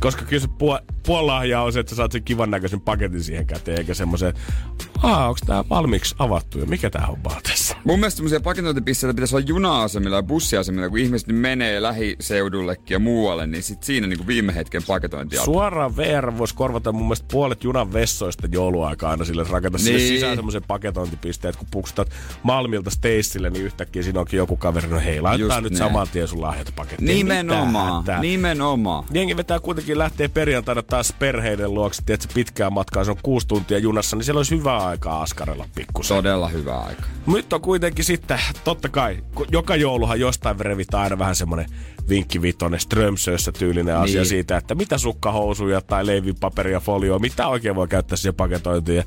koska 0.01 0.25
kyllä 0.25 0.41
se 0.41 0.47
puol, 0.57 0.77
puolahja 1.05 1.61
on 1.61 1.73
se, 1.73 1.79
että 1.79 1.89
sä 1.89 1.95
saat 1.95 2.11
sen 2.11 2.23
kivan 2.23 2.51
näköisen 2.51 2.81
paketin 2.81 3.23
siihen 3.23 3.47
käteen, 3.47 3.77
eikä 3.77 3.93
semmoisen, 3.93 4.33
aa, 5.03 5.27
onks 5.27 5.41
tää 5.45 5.63
valmiiksi 5.69 6.15
avattu 6.19 6.59
jo, 6.59 6.65
mikä 6.65 6.89
tää 6.89 7.07
on 7.07 7.23
vaan 7.23 7.41
tässä? 7.43 7.75
Mun 7.83 7.99
mielestä 7.99 8.15
semmoisia 8.17 8.39
paketointipisteitä 8.39 9.13
pitäisi 9.13 9.35
olla 9.35 9.45
juna-asemilla 9.47 10.15
ja 10.15 10.23
bussiasemilla, 10.23 10.89
kun 10.89 10.97
ihmiset 10.99 11.27
nyt 11.27 11.37
menee 11.37 11.81
lähiseudullekin 11.81 12.95
ja 12.95 12.99
muualle, 12.99 13.47
niin 13.47 13.63
sit 13.63 13.83
siinä 13.83 14.07
niin 14.07 14.27
viime 14.27 14.55
hetken 14.55 14.81
paketointi 14.87 15.37
alkaa. 15.37 15.53
Suoraan 15.53 15.97
VR 15.97 16.37
voisi 16.37 16.55
korvata 16.55 16.91
mun 16.91 17.03
mielestä 17.03 17.27
puolet 17.31 17.63
junan 17.63 17.93
vessoista 17.93 18.47
jouluaikaa 18.51 19.11
aina 19.11 19.25
sille, 19.25 19.41
että 19.41 19.53
rakentaa 19.53 19.77
niin. 19.77 19.85
Niin. 19.85 19.99
sille 19.99 20.15
sisään 20.15 20.35
semmoisen 20.35 20.63
paketointipisteen, 20.67 21.49
että 21.49 21.59
kun 21.59 21.67
puksutat 21.71 22.09
Malmilta 22.43 22.89
Stacelle, 22.89 23.49
niin 23.49 23.65
yhtäkkiä 23.65 24.03
siinä 24.03 24.19
onkin 24.19 24.37
joku 24.37 24.57
kaveri, 24.57 24.87
no 24.87 24.99
hei, 24.99 25.21
laittaa 25.21 25.55
Just 25.57 25.63
nyt 25.63 25.79
näin. 25.79 25.89
saman 25.89 26.07
tien 26.11 26.27
sun 26.27 26.41
lahjat 26.41 26.73
pakettiin. 26.75 27.05
Nimenomaan, 27.07 28.03
nimenomaan. 28.21 29.03
Jengi 29.13 29.37
vetää 29.37 29.59
kuitenkin 29.59 29.90
lähtee 29.97 30.27
perjantaina 30.27 30.83
taas 30.83 31.13
perheiden 31.19 31.73
luokse, 31.73 32.03
että 32.07 32.27
pitkään 32.33 32.73
matkaa, 32.73 33.03
se 33.03 33.11
on 33.11 33.17
kuusi 33.23 33.47
tuntia 33.47 33.77
junassa, 33.77 34.15
niin 34.15 34.23
siellä 34.25 34.39
olisi 34.39 34.55
hyvää 34.57 34.77
aikaa 34.87 35.21
askarella 35.21 35.69
pikkusen. 35.75 36.17
Todella 36.17 36.47
hyvä 36.47 36.79
aika. 36.79 37.03
Nyt 37.27 37.53
on 37.53 37.61
kuitenkin 37.61 38.05
sitten, 38.05 38.39
totta 38.63 38.89
kai, 38.89 39.23
joka 39.51 39.75
jouluhan 39.75 40.19
jostain 40.19 40.59
revitään 40.59 41.03
aina 41.03 41.19
vähän 41.19 41.35
semmonen 41.35 41.65
vinkkivitonen 42.09 42.79
Strömsössä 42.79 43.51
tyylinen 43.51 43.97
asia 43.97 44.21
Niin. 44.21 44.29
siitä, 44.29 44.57
että 44.57 44.75
mitä 44.75 44.97
sukkahousuja 44.97 45.81
tai 45.81 46.05
leivipaperia, 46.05 46.79
folioa, 46.79 47.19
mitä 47.19 47.47
oikein 47.47 47.75
voi 47.75 47.87
käyttää 47.87 48.17
siihen 48.17 48.35
paketointiin. 48.35 48.97
Ja 48.97 49.03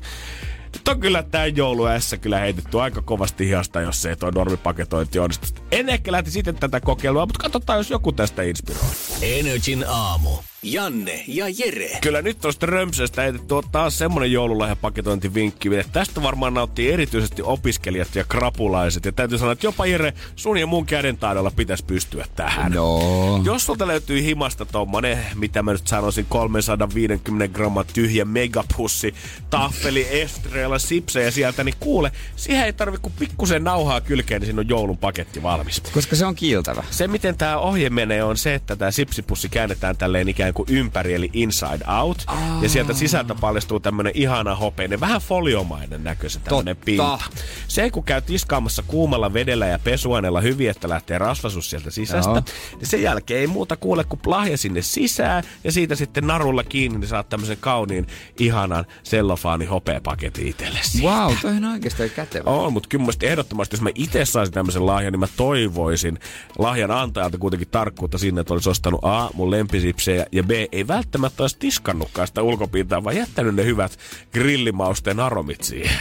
nyt 0.73 0.87
on 0.87 0.99
kyllä 0.99 1.23
tää 1.23 1.45
joulu 1.45 1.85
ässä 1.85 2.17
kyllä 2.17 2.39
heitetty 2.39 2.81
aika 2.81 3.01
kovasti 3.01 3.45
hihasta, 3.45 3.81
jos 3.81 4.05
ei 4.05 4.15
toi 4.15 4.31
normipaketointi 4.31 5.19
onnistu. 5.19 5.61
En 5.71 5.89
ehkä 5.89 6.11
lähti 6.11 6.31
sitten 6.31 6.55
tätä 6.55 6.79
kokeilua, 6.79 7.25
mutta 7.25 7.43
katsotaan, 7.43 7.79
jos 7.79 7.89
joku 7.89 8.11
tästä 8.11 8.43
inspiroi. 8.43 8.81
Energin 9.21 9.85
aamu. 9.87 10.29
Janne 10.65 11.23
ja 11.27 11.45
Jere. 11.57 11.97
Kyllä 12.01 12.21
nyt 12.21 12.39
tuosta 12.41 12.65
Römsestä 12.65 13.21
heitetty 13.21 13.55
taas 13.71 13.97
semmonen 13.97 14.31
joululahjapaketointivinkki, 14.31 15.75
että 15.77 15.93
tästä 15.93 16.23
varmaan 16.23 16.53
nauttii 16.53 16.91
erityisesti 16.91 17.41
opiskelijat 17.41 18.15
ja 18.15 18.23
krapulaiset. 18.23 19.05
Ja 19.05 19.11
täytyy 19.11 19.37
sanoa, 19.37 19.51
että 19.51 19.65
jopa 19.65 19.85
Jere, 19.85 20.13
sun 20.35 20.57
ja 20.57 20.67
mun 20.67 20.85
käden 20.85 21.17
taidolla 21.17 21.51
pitäisi 21.51 21.85
pystyä 21.85 22.25
tähän. 22.35 22.71
No. 22.71 23.41
Jos 23.43 23.65
sulta 23.65 23.87
löytyy 23.87 24.23
himasta 24.23 24.65
tommonen, 24.65 25.17
mitä 25.35 25.63
mä 25.63 25.71
nyt 25.71 25.87
sanoisin, 25.87 26.25
350 26.29 27.53
grammaa 27.53 27.83
tyhjä 27.83 28.25
megapussi, 28.25 29.13
taffeli, 29.49 30.21
estreella, 30.21 30.79
sipsejä 30.79 31.31
sieltä, 31.31 31.63
niin 31.63 31.75
kuule, 31.79 32.11
siihen 32.35 32.65
ei 32.65 32.73
tarvi 32.73 32.97
kuin 33.01 33.13
pikkusen 33.19 33.63
nauhaa 33.63 34.01
kylkeen, 34.01 34.41
niin 34.41 34.47
siinä 34.47 34.59
on 34.59 34.69
joulun 34.69 34.97
paketti 34.97 35.43
valmis. 35.43 35.81
Koska 35.93 36.15
se 36.15 36.25
on 36.25 36.35
kiiltävä. 36.35 36.83
Se, 36.91 37.07
miten 37.07 37.37
tämä 37.37 37.57
ohje 37.57 37.89
menee, 37.89 38.23
on 38.23 38.37
se, 38.37 38.53
että 38.53 38.75
tämä 38.75 38.91
sipsipussi 38.91 39.49
käännetään 39.49 39.97
tälleen 39.97 40.29
ikään 40.29 40.54
kuin 40.55 40.69
ympäri, 40.71 41.13
eli 41.13 41.29
inside 41.33 41.85
out. 41.99 42.23
Oh. 42.27 42.37
Ja 42.61 42.69
sieltä 42.69 42.93
sisältä 42.93 43.35
paljastuu 43.35 43.79
tämmönen 43.79 44.11
ihana 44.15 44.55
hopeinen, 44.55 44.99
vähän 44.99 45.21
foliomainen 45.21 46.03
näköisen 46.03 46.41
tämmönen 46.41 46.75
Totta. 46.75 46.85
pinta. 46.85 47.19
Se, 47.67 47.89
kun 47.91 48.03
käy 48.03 48.21
tiskaamassa 48.21 48.83
kuumalla 48.87 49.33
vedellä 49.33 49.67
ja 49.67 49.79
pesuaineella 49.79 50.41
hyvin, 50.41 50.69
että 50.69 50.89
lähtee 50.89 51.17
rasvasus 51.17 51.69
sieltä 51.69 51.91
sisästä, 51.91 52.31
Joo. 52.31 52.41
niin 52.75 52.87
sen 52.87 53.01
jälkeen 53.01 53.39
ei 53.39 53.47
muuta 53.47 53.75
kuule 53.75 54.03
kuin 54.03 54.19
lahja 54.25 54.57
sinne 54.57 54.81
sisään 54.81 55.43
ja 55.63 55.71
siitä 55.71 55.95
sitten 55.95 56.27
narulla 56.27 56.63
kiinni, 56.63 56.99
niin 56.99 57.07
saat 57.07 57.29
tämmöisen 57.29 57.57
kauniin, 57.59 58.07
ihanan 58.39 58.85
sellofaani 59.03 59.65
hopeapaketin 59.65 60.47
itsellesi. 60.47 61.01
Wow, 61.01 61.33
toi 61.41 61.51
on 61.51 61.65
oikeastaan 61.65 62.09
kätevä. 62.09 62.49
On, 62.49 62.73
mutta 62.73 62.89
kyllä 62.89 63.05
ehdottomasti, 63.21 63.75
jos 63.75 63.81
mä 63.81 63.89
itse 63.95 64.25
saisin 64.25 64.53
tämmöisen 64.53 64.85
lahjan, 64.85 65.13
niin 65.13 65.19
mä 65.19 65.27
toivoisin 65.37 66.19
lahjan 66.57 66.91
antajalta 66.91 67.37
kuitenkin 67.37 67.67
tarkkuutta 67.67 68.17
sinne, 68.17 68.41
että 68.41 68.53
olisi 68.53 68.69
ostanut 68.69 68.99
A, 69.03 69.29
mun 69.33 69.51
lempisipsejä, 69.51 70.25
ja 70.31 70.44
B, 70.45 70.51
ei 70.71 70.87
välttämättä 70.87 71.43
olisi 71.43 71.57
tiskannutkaan 71.59 72.27
sitä 72.27 72.41
ulkopintaa, 72.41 73.03
vaan 73.03 73.15
jättänyt 73.15 73.55
ne 73.55 73.65
hyvät 73.65 73.99
grillimausteen 74.33 75.19
aromit 75.19 75.63
siihen. 75.63 75.97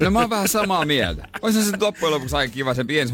No 0.00 0.10
mä 0.10 0.20
oon 0.20 0.30
vähän 0.30 0.48
samaa 0.48 0.84
mieltä. 0.84 1.28
Olisi 1.42 1.64
se 1.64 1.76
loppujen 1.80 2.14
lopuksi 2.14 2.36
aika 2.36 2.54
kiva 2.54 2.74
se 2.74 2.84
pieni 2.84 3.12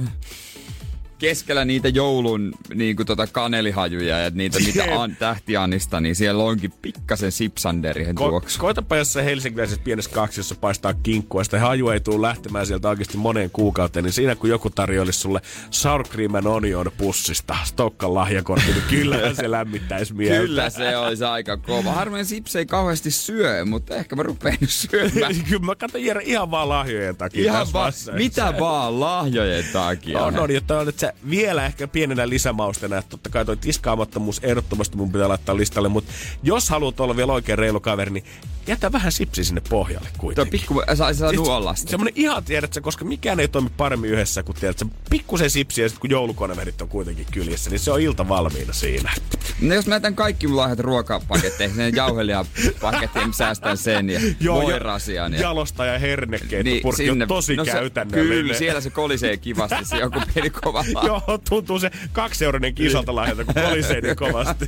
keskellä 1.19 1.65
niitä 1.65 1.89
joulun 1.89 2.53
niin 2.75 2.97
kuin 2.97 3.07
tota 3.07 3.27
kanelihajuja 3.27 4.19
ja 4.19 4.31
niitä 4.31 4.59
mitä 4.61 4.85
an, 5.03 5.17
tähtiannista, 5.17 6.01
niin 6.01 6.15
siellä 6.17 6.45
onkin 6.45 6.73
pikkasen 6.83 7.33
sipsanderien 7.33 8.11
Ko- 8.19 8.29
tuoksu. 8.29 8.61
koitapa 8.61 8.97
jossain 8.97 9.25
helsinkiläisessä 9.25 9.81
pienessä 9.85 10.11
kaksiossa 10.11 10.55
paistaa 10.55 10.95
kinkkua, 10.95 11.41
ja 11.41 11.45
sitä 11.45 11.61
haju 11.61 11.89
ei 11.89 12.01
tule 12.01 12.23
lähtemään 12.27 12.67
sieltä 12.67 12.89
oikeasti 12.89 13.17
moneen 13.17 13.51
kuukauteen, 13.51 14.05
niin 14.05 14.13
siinä 14.13 14.35
kun 14.37 14.51
joku 14.51 14.71
tarjoilisi 14.71 15.19
sulle 15.21 15.41
sour 15.71 16.09
cream 16.09 16.35
and 16.35 16.47
onion 16.47 16.91
pussista 16.99 17.57
Stokkan 17.65 18.15
lahjakortti, 18.15 18.73
niin 18.73 18.83
kyllähän 18.91 19.37
se 19.37 19.51
lämmittäisi 19.51 20.15
mieltä. 20.17 20.41
Kyllä 20.47 20.71
se 20.71 20.97
olisi 20.97 21.25
aika 21.25 21.57
kova. 21.57 21.93
Harvoin 21.93 22.27
sips 22.27 22.57
ei 22.57 22.67
kauheasti 22.67 23.11
syö, 23.11 23.65
mutta 23.65 23.95
ehkä 23.95 24.17
mä 24.17 24.23
rupean 24.23 24.57
nyt 24.61 24.71
syömään. 24.71 25.35
Kyllä 25.49 25.63
mä 25.67 25.75
katson 25.75 26.05
Jere 26.05 26.23
ihan 26.25 26.51
vaan 26.51 26.69
lahjojen 26.69 27.17
takia 27.17 27.45
Ihan 27.45 27.67
vaiheessa. 27.73 28.13
mitä 28.13 28.55
vaan 28.61 29.01
lahjojen 29.01 29.65
takia. 29.73 30.21
On, 30.25 30.39
on, 30.39 30.51
ja 30.51 30.61
toi 30.61 30.79
on, 30.81 30.89
että 30.89 31.04
se 31.05 31.15
vielä 31.31 31.67
ehkä 31.67 31.89
pienenä 31.89 32.29
lisämaustena, 32.29 32.99
että 32.99 33.11
totta 33.11 33.31
kai 33.31 33.45
toi 33.45 33.57
tiskaamattomuus 33.57 34.41
ehdottomasti 34.43 34.97
mun 34.97 35.13
pitää 35.13 35.29
laittaa 35.29 35.57
listalle, 35.57 35.89
mutta 35.89 36.13
jos 36.43 36.69
haluat 36.69 37.01
olla 37.01 37.17
vielä 37.17 37.33
oikein 37.33 37.59
reilu 37.59 37.81
kaveri, 37.81 38.11
niin 38.11 38.25
jätä 38.67 38.93
vähän 38.93 39.13
sipsi 39.13 39.45
sinne 39.45 39.63
pohjalle 39.69 40.09
Tuo 40.09 40.21
kuitenkin. 40.21 40.51
pikku, 40.51 40.83
saa, 40.95 41.15
saa 41.15 41.31
Siis 41.31 41.43
nuolla 41.43 41.75
sitä. 41.75 41.91
Semmonen 41.91 42.15
ihan 42.17 42.45
tiedätkö, 42.45 42.81
koska 42.81 43.05
mikään 43.05 43.41
ei 43.41 43.49
toimi 43.49 43.71
paremmin 43.77 44.11
yhdessä 44.11 44.43
kuin 44.43 44.57
tiedätkö, 44.57 44.85
pikkusen 45.11 45.51
sipsi 45.51 45.83
ja 45.83 45.89
sitten 45.89 46.01
kun 46.01 46.11
joulukoneverit 46.11 46.83
on 46.83 46.89
kuitenkin 46.89 47.27
kyljessä, 47.33 47.71
niin 47.71 47.81
se 47.81 47.91
on 47.91 48.01
ilta 48.01 48.29
valmiina 48.29 48.73
siinä. 48.73 49.13
No 49.61 49.75
jos 49.75 49.87
mä 49.87 49.95
jätän 49.95 50.15
kaikki 50.15 50.47
mun 50.47 50.57
lahjat 50.57 50.79
ruokapaketteihin, 50.81 51.77
sen 51.77 51.97
jauhelijapakettiin, 51.97 53.27
mä 53.27 53.33
säästän 53.33 53.77
sen 53.77 54.11
ja 54.11 54.21
voirasian. 54.53 55.33
Ja... 55.35 55.41
Jalosta 55.41 55.85
ja 55.85 55.99
hernekeitto 55.99 56.89
on 56.89 57.29
tosi 57.29 57.57
no 57.57 57.65
se, 57.65 57.71
käytännöllinen. 57.71 58.29
Kyllä, 58.29 58.55
siellä 58.55 58.81
se 58.81 58.91
kolisee 58.91 59.37
kivasti, 59.37 59.85
se 59.85 59.97
joku 59.97 60.21
pieni 60.35 60.51
kova 60.51 60.85
lahja. 60.95 61.09
Joo, 61.27 61.39
tuntuu 61.49 61.79
se 61.79 61.91
kaksieuroinen 62.13 62.75
kisalta 62.75 63.15
lahjalta, 63.15 63.45
kun 63.45 63.55
kolisee 63.55 64.01
niin 64.01 64.17
kovasti. 64.17 64.67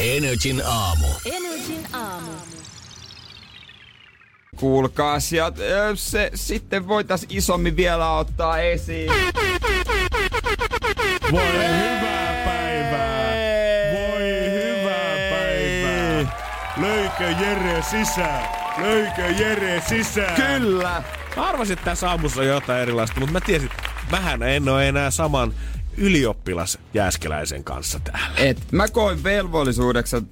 Energin 0.00 0.62
aamu. 0.66 1.06
Energin 1.24 1.86
aamu. 1.92 2.30
Kuulkaas, 4.56 5.32
ja 5.32 5.52
se 5.94 6.30
sitten 6.34 6.88
voitais 6.88 7.26
isommin 7.28 7.76
vielä 7.76 8.10
ottaa 8.10 8.58
esiin. 8.58 9.10
Voi 11.32 11.52
hyvää 11.52 12.44
päivää! 12.44 13.34
Voi 13.92 14.28
hyvää 14.50 15.30
päivää! 15.30 16.36
Löikö 16.76 17.44
Jere 17.44 17.82
sisään? 17.82 18.48
Löikö 18.78 19.22
Jere 19.22 19.82
sisään? 19.88 20.34
Kyllä! 20.34 21.02
Mä 21.36 21.48
arvasin, 21.48 21.72
että 21.72 21.84
tässä 21.84 22.10
aamussa 22.10 22.40
on 22.40 22.46
jotain 22.46 22.82
erilaista, 22.82 23.20
mutta 23.20 23.32
mä 23.32 23.40
tiesin, 23.40 23.70
että 23.70 23.90
mähän 24.10 24.42
en 24.42 24.68
ole 24.68 24.88
enää 24.88 25.10
saman 25.10 25.52
ylioppilas 25.96 26.78
Jääskeläisen 26.94 27.64
kanssa 27.64 28.00
täällä. 28.00 28.36
Et 28.36 28.58
mä 28.72 28.88
koin 28.88 29.24
velvollisuudeksi, 29.24 30.16
äh, 30.16 30.22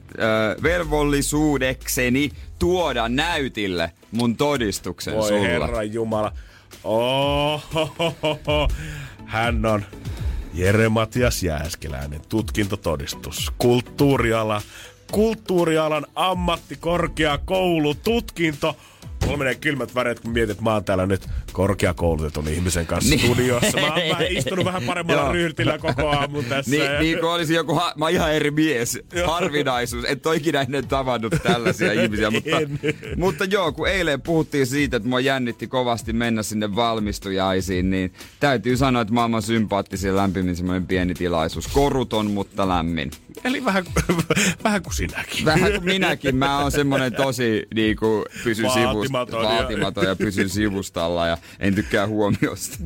velvollisuudekseni 0.62 2.30
tuoda 2.58 3.08
näytille 3.08 3.92
mun 4.10 4.36
todistuksen 4.36 5.14
Voi 5.14 5.28
sulla. 5.28 5.42
herran 5.42 5.92
jumala. 5.92 6.32
Ohohoho. 6.84 8.68
Hän 9.26 9.66
on 9.66 9.84
Jere 10.54 10.88
Matias 10.88 11.42
Jääskeläinen, 11.42 12.20
tutkintotodistus, 12.28 13.52
kulttuuriala, 13.58 14.62
kulttuurialan 15.12 16.06
ammattikorkeakoulu, 16.14 17.94
tutkinto. 17.94 18.76
Mulla 19.24 19.36
menee 19.36 19.54
kylmät 19.54 19.94
väreet, 19.94 20.20
kun 20.20 20.30
mietit, 20.32 20.50
että 20.50 20.64
mä 20.64 20.72
oon 20.72 20.84
täällä 20.84 21.06
nyt 21.06 21.26
korkeakoulutetun 21.52 22.48
ihmisen 22.48 22.86
kanssa 22.86 23.10
Niin. 23.14 23.20
studiossa. 23.26 23.80
Mä 23.80 23.86
oon 23.86 24.02
vähän 24.10 24.26
istunut 24.30 24.64
vähän 24.64 24.82
paremmalla 24.82 25.32
ryhtillä 25.32 25.78
koko 25.78 26.08
aamun 26.08 26.44
tässä. 26.44 26.70
Niin, 26.70 26.90
niin 27.00 27.18
kuin 27.18 27.30
olisi 27.30 27.54
joku, 27.54 27.74
ha- 27.74 27.92
mä 27.96 28.04
oon 28.04 28.12
ihan 28.14 28.32
eri 28.32 28.50
mies, 28.50 28.98
harvinaisuus. 29.26 30.04
Et 30.04 30.26
ole 30.26 30.36
ikinä 30.36 30.60
ennen 30.60 30.86
tavannut 30.88 31.34
tällaisia 31.42 31.92
ihmisiä, 32.02 32.30
mutta, 32.30 32.60
En. 32.60 32.78
mutta 33.16 33.44
joo, 33.44 33.72
kun 33.72 33.88
eilen 33.88 34.22
puhuttiin 34.22 34.66
siitä, 34.66 34.96
että 34.96 35.08
mua 35.08 35.20
jännitti 35.20 35.66
kovasti 35.66 36.12
mennä 36.12 36.42
sinne 36.42 36.76
valmistujaisiin, 36.76 37.90
niin 37.90 38.12
täytyy 38.40 38.76
sanoa, 38.76 39.02
että 39.02 39.14
maailman 39.14 39.42
sympaattisin 39.42 40.08
ja 40.08 40.16
lämpimin 40.16 40.56
semmoinen 40.56 40.86
pieni 40.86 41.14
tilaisuus. 41.14 41.68
Koruton, 41.68 42.30
mutta 42.30 42.68
lämmin. 42.68 43.10
Eli 43.44 43.64
vähän, 43.64 43.84
vähän 44.64 44.82
kuin 44.82 44.94
sinäkin. 44.94 45.44
Vähän 45.44 45.72
kuin 45.72 45.84
minäkin, 45.84 46.36
mä 46.36 46.58
oon 46.58 46.72
semmonen 46.72 47.12
tosi 47.12 47.66
niinku, 47.74 48.24
pysyn 48.44 48.64
Vaatimaton 48.66 49.02
sivusta, 49.02 49.38
ja- 49.52 49.58
vaatimaton 49.58 50.04
ja 50.04 50.16
pysyn 50.16 50.48
sivustalla 50.48 51.26
ja 51.26 51.38
en 51.60 51.74
tykkää 51.74 52.06
huomiosta. 52.06 52.76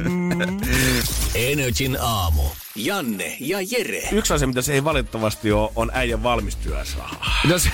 Energin 1.34 1.96
aamu. 2.00 2.42
Janne 2.76 3.36
ja 3.40 3.58
Jere. 3.70 4.02
Yksi 4.12 4.34
asia, 4.34 4.46
mitä 4.48 4.62
se 4.62 4.72
ei 4.72 4.84
valitettavasti 4.84 5.52
ole, 5.52 5.70
on 5.76 5.90
äijän 5.94 6.22
valmistyösraha. 6.22 7.24
No 7.48 7.58
se, 7.58 7.70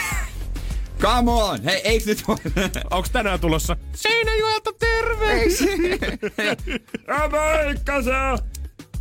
come 1.01 1.31
on! 1.31 1.63
Hei, 1.65 1.81
eiks 1.85 2.07
nyt 2.07 2.29
voi... 2.29 2.37
Onks 2.91 3.11
tänään 3.11 3.41
tulossa 3.41 3.77
Seinäjoelta 3.95 4.71
terve? 4.79 5.33
Eiks? 5.33 5.61
Moikka 7.31 8.03
se! 8.03 8.11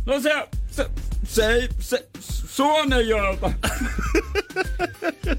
No 0.06 0.20
se, 0.20 0.48
se, 0.70 0.86
se 1.26 1.46
ei, 1.46 1.68
se, 1.80 2.08
Suonenjoelta. 2.54 3.52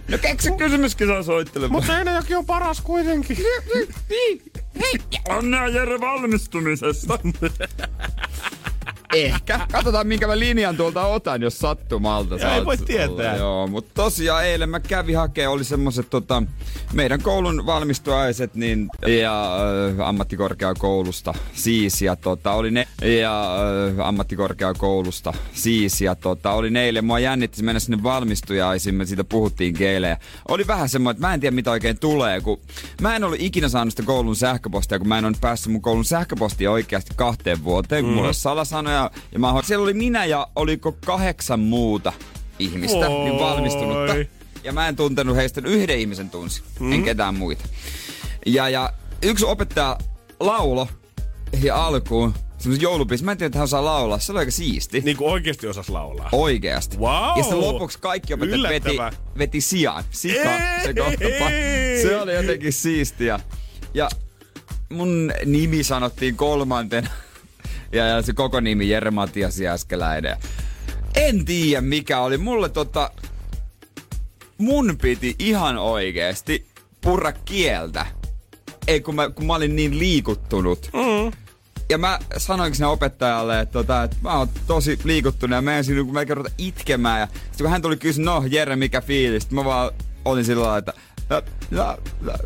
no 0.07 0.17
keksi 0.21 0.51
kysymyskin 0.51 1.07
saa 1.07 1.23
soittelemaan. 1.23 1.71
Mutta 1.71 1.93
Seinäjoki 1.93 2.35
on 2.35 2.45
paras 2.45 2.81
kuitenkin. 2.81 3.37
Niin, 4.09 4.41
hei, 4.81 4.99
onnea 5.29 5.67
Jere 5.67 5.99
valmistumisesta. 5.99 7.19
Ehkä. 9.15 9.59
Katsotaan 9.71 10.07
minkä 10.07 10.27
mä 10.27 10.39
linjan 10.39 10.77
tuolta 10.77 11.05
otan, 11.05 11.41
jos 11.41 11.59
sattumalta. 11.59 12.35
Ei 12.35 12.41
saat 12.41 12.65
voi 12.65 12.75
olla. 12.75 12.85
tietää. 12.85 13.35
Joo, 13.35 13.67
mutta 13.67 13.91
tosiaan 13.93 14.45
eilen 14.45 14.69
mä 14.69 14.79
kävin 14.79 15.17
hakee, 15.17 15.47
oli 15.47 15.63
semmoset 15.63 16.09
tota, 16.09 16.43
meidän 16.93 17.21
koulun 17.21 17.65
valmistuaiset 17.65 18.55
niin, 18.55 18.89
ja 19.07 19.57
äh, 19.99 20.07
ammattikorkeakoulusta 20.07 21.33
siis 21.53 22.01
ja 22.01 22.15
tota, 22.15 22.51
oli 22.51 22.71
ne 22.71 22.87
ja 23.01 23.55
äh, 23.99 24.07
ammattikorkeakoulusta 24.07 25.33
siis 25.53 26.01
ja 26.01 26.15
tota, 26.15 26.51
oli 26.51 26.69
ne 26.69 26.83
eilen. 26.83 27.05
Mua 27.05 27.19
jännitti 27.19 27.63
mennä 27.63 27.79
sinne 27.79 28.03
valmistujaisiin, 28.03 28.95
me 28.95 29.05
siitä 29.05 29.23
puhuttiin 29.23 29.83
eilen. 29.83 30.09
Ja 30.09 30.17
oli 30.47 30.67
vähän 30.67 30.89
semmoinen, 30.89 31.17
että 31.17 31.27
mä 31.27 31.33
en 31.33 31.39
tiedä 31.39 31.55
mitä 31.55 31.71
oikein 31.71 31.99
tulee, 31.99 32.41
kun 32.41 32.59
mä 33.01 33.15
en 33.15 33.23
ollut 33.23 33.39
ikinä 33.41 33.69
saanut 33.69 33.91
sitä 33.91 34.03
koulun 34.03 34.35
sähköpostia, 34.35 34.99
kun 34.99 35.07
mä 35.07 35.17
en 35.17 35.25
ole 35.25 35.33
päässyt 35.41 35.71
mun 35.71 35.81
koulun 35.81 36.05
sähköpostia 36.05 36.71
oikeasti 36.71 37.11
kahteen 37.15 37.63
vuoteen, 37.63 38.03
kun 38.03 38.11
mm. 38.11 38.15
mulla 38.15 38.27
oli 38.27 38.33
salasanoja. 38.33 39.04
Ja 39.31 39.39
mä, 39.39 39.53
siellä 39.63 39.83
oli 39.83 39.93
minä 39.93 40.25
ja 40.25 40.47
oliko 40.55 40.91
kahdeksan 41.05 41.59
muuta 41.59 42.13
ihmistä, 42.59 43.07
niin 43.09 43.33
Oi. 43.33 43.39
valmistunutta. 43.39 44.13
Ja 44.63 44.73
mä 44.73 44.87
en 44.87 44.95
tuntenut 44.95 45.35
heistä, 45.35 45.61
yhden 45.65 45.99
ihmisen 45.99 46.29
tunsi, 46.29 46.63
mm. 46.79 46.91
en 46.91 47.03
ketään 47.03 47.35
muita. 47.35 47.63
Ja, 48.45 48.69
ja 48.69 48.93
yksi 49.21 49.45
opettaja 49.45 49.97
laulo 50.39 50.87
ja 51.63 51.85
alkuun, 51.85 52.33
semmoisen 52.57 52.81
joulubiisin. 52.81 53.25
Mä 53.25 53.31
en 53.31 53.37
tiedä, 53.37 53.47
että 53.47 53.57
hän 53.57 53.63
osaa 53.63 53.85
laulaa. 53.85 54.19
Se 54.19 54.31
oli 54.31 54.39
aika 54.39 54.51
siisti. 54.51 55.01
Niin 55.01 55.17
kuin 55.17 55.31
oikeasti 55.31 55.67
osas 55.67 55.89
laulaa. 55.89 56.29
Oikeasti. 56.31 56.97
Wow. 56.97 57.37
Ja 57.37 57.43
sitten 57.43 57.61
lopuksi 57.61 57.99
kaikki 57.99 58.33
opettajat 58.33 58.69
veti, 58.69 58.97
veti 59.37 59.61
sijaan. 59.61 60.03
Sika, 60.09 60.49
se 60.83 60.93
kohta. 60.93 61.49
Se 62.01 62.19
oli 62.21 62.33
jotenkin 62.33 62.73
siistiä. 62.73 63.39
Ja 63.93 64.09
mun 64.89 65.31
nimi 65.45 65.83
sanottiin 65.83 66.35
kolmantena. 66.35 67.09
Ja, 67.91 68.07
ja 68.07 68.21
se 68.21 68.33
koko 68.33 68.59
nimi 68.59 68.89
Jere 68.89 69.11
Matias 69.11 69.59
Jääskeläinen. 69.59 70.37
En 71.15 71.45
tiedä 71.45 71.81
mikä 71.81 72.19
oli. 72.19 72.37
Mulle 72.37 72.69
tota... 72.69 73.11
Mun 74.57 74.97
piti 75.01 75.35
ihan 75.39 75.77
oikeesti 75.77 76.67
purra 77.01 77.31
kieltä. 77.31 78.05
Ei 78.87 79.01
kun 79.01 79.15
mä, 79.15 79.29
kun 79.29 79.45
mä 79.45 79.55
olin 79.55 79.75
niin 79.75 79.99
liikuttunut. 79.99 80.89
Mm. 80.93 81.31
Ja 81.89 81.97
mä 81.97 82.19
sanoinkin 82.37 82.75
sinne 82.75 82.87
opettajalle, 82.87 83.59
että, 83.59 83.73
tota, 83.73 84.03
että 84.03 84.17
mä 84.21 84.37
oon 84.37 84.49
tosi 84.67 84.99
liikuttunut 85.03 85.55
ja 85.55 85.61
mä 85.61 85.77
ensin 85.77 86.05
kun 86.05 86.13
mä 86.13 86.25
kerrota 86.25 86.49
itkemään. 86.57 87.19
Ja 87.19 87.27
sitten 87.27 87.57
kun 87.57 87.69
hän 87.69 87.81
tuli 87.81 87.97
kysyä, 87.97 88.25
no 88.25 88.43
Jere, 88.49 88.75
mikä 88.75 89.01
fiilis? 89.01 89.51
Mä 89.51 89.65
vaan 89.65 89.91
olin 90.25 90.45
sillä 90.45 90.63
lailla, 90.63 90.77
että 90.77 90.93
ja, 91.29 91.41
ja, 91.71 91.97
ja, 92.25 92.37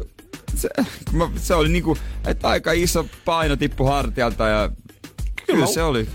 se, 0.56 0.70
mä, 1.12 1.30
se 1.36 1.54
oli 1.54 1.70
niinku, 1.70 1.98
että 2.26 2.48
aika 2.48 2.72
iso 2.72 3.06
paino 3.26 3.56
tippu 3.56 3.86
hartialta 3.86 4.48
ja 4.48 4.70
kyllä, 5.54 5.66
mä- 5.66 5.72
se 5.74 5.84
oli. 5.84 6.08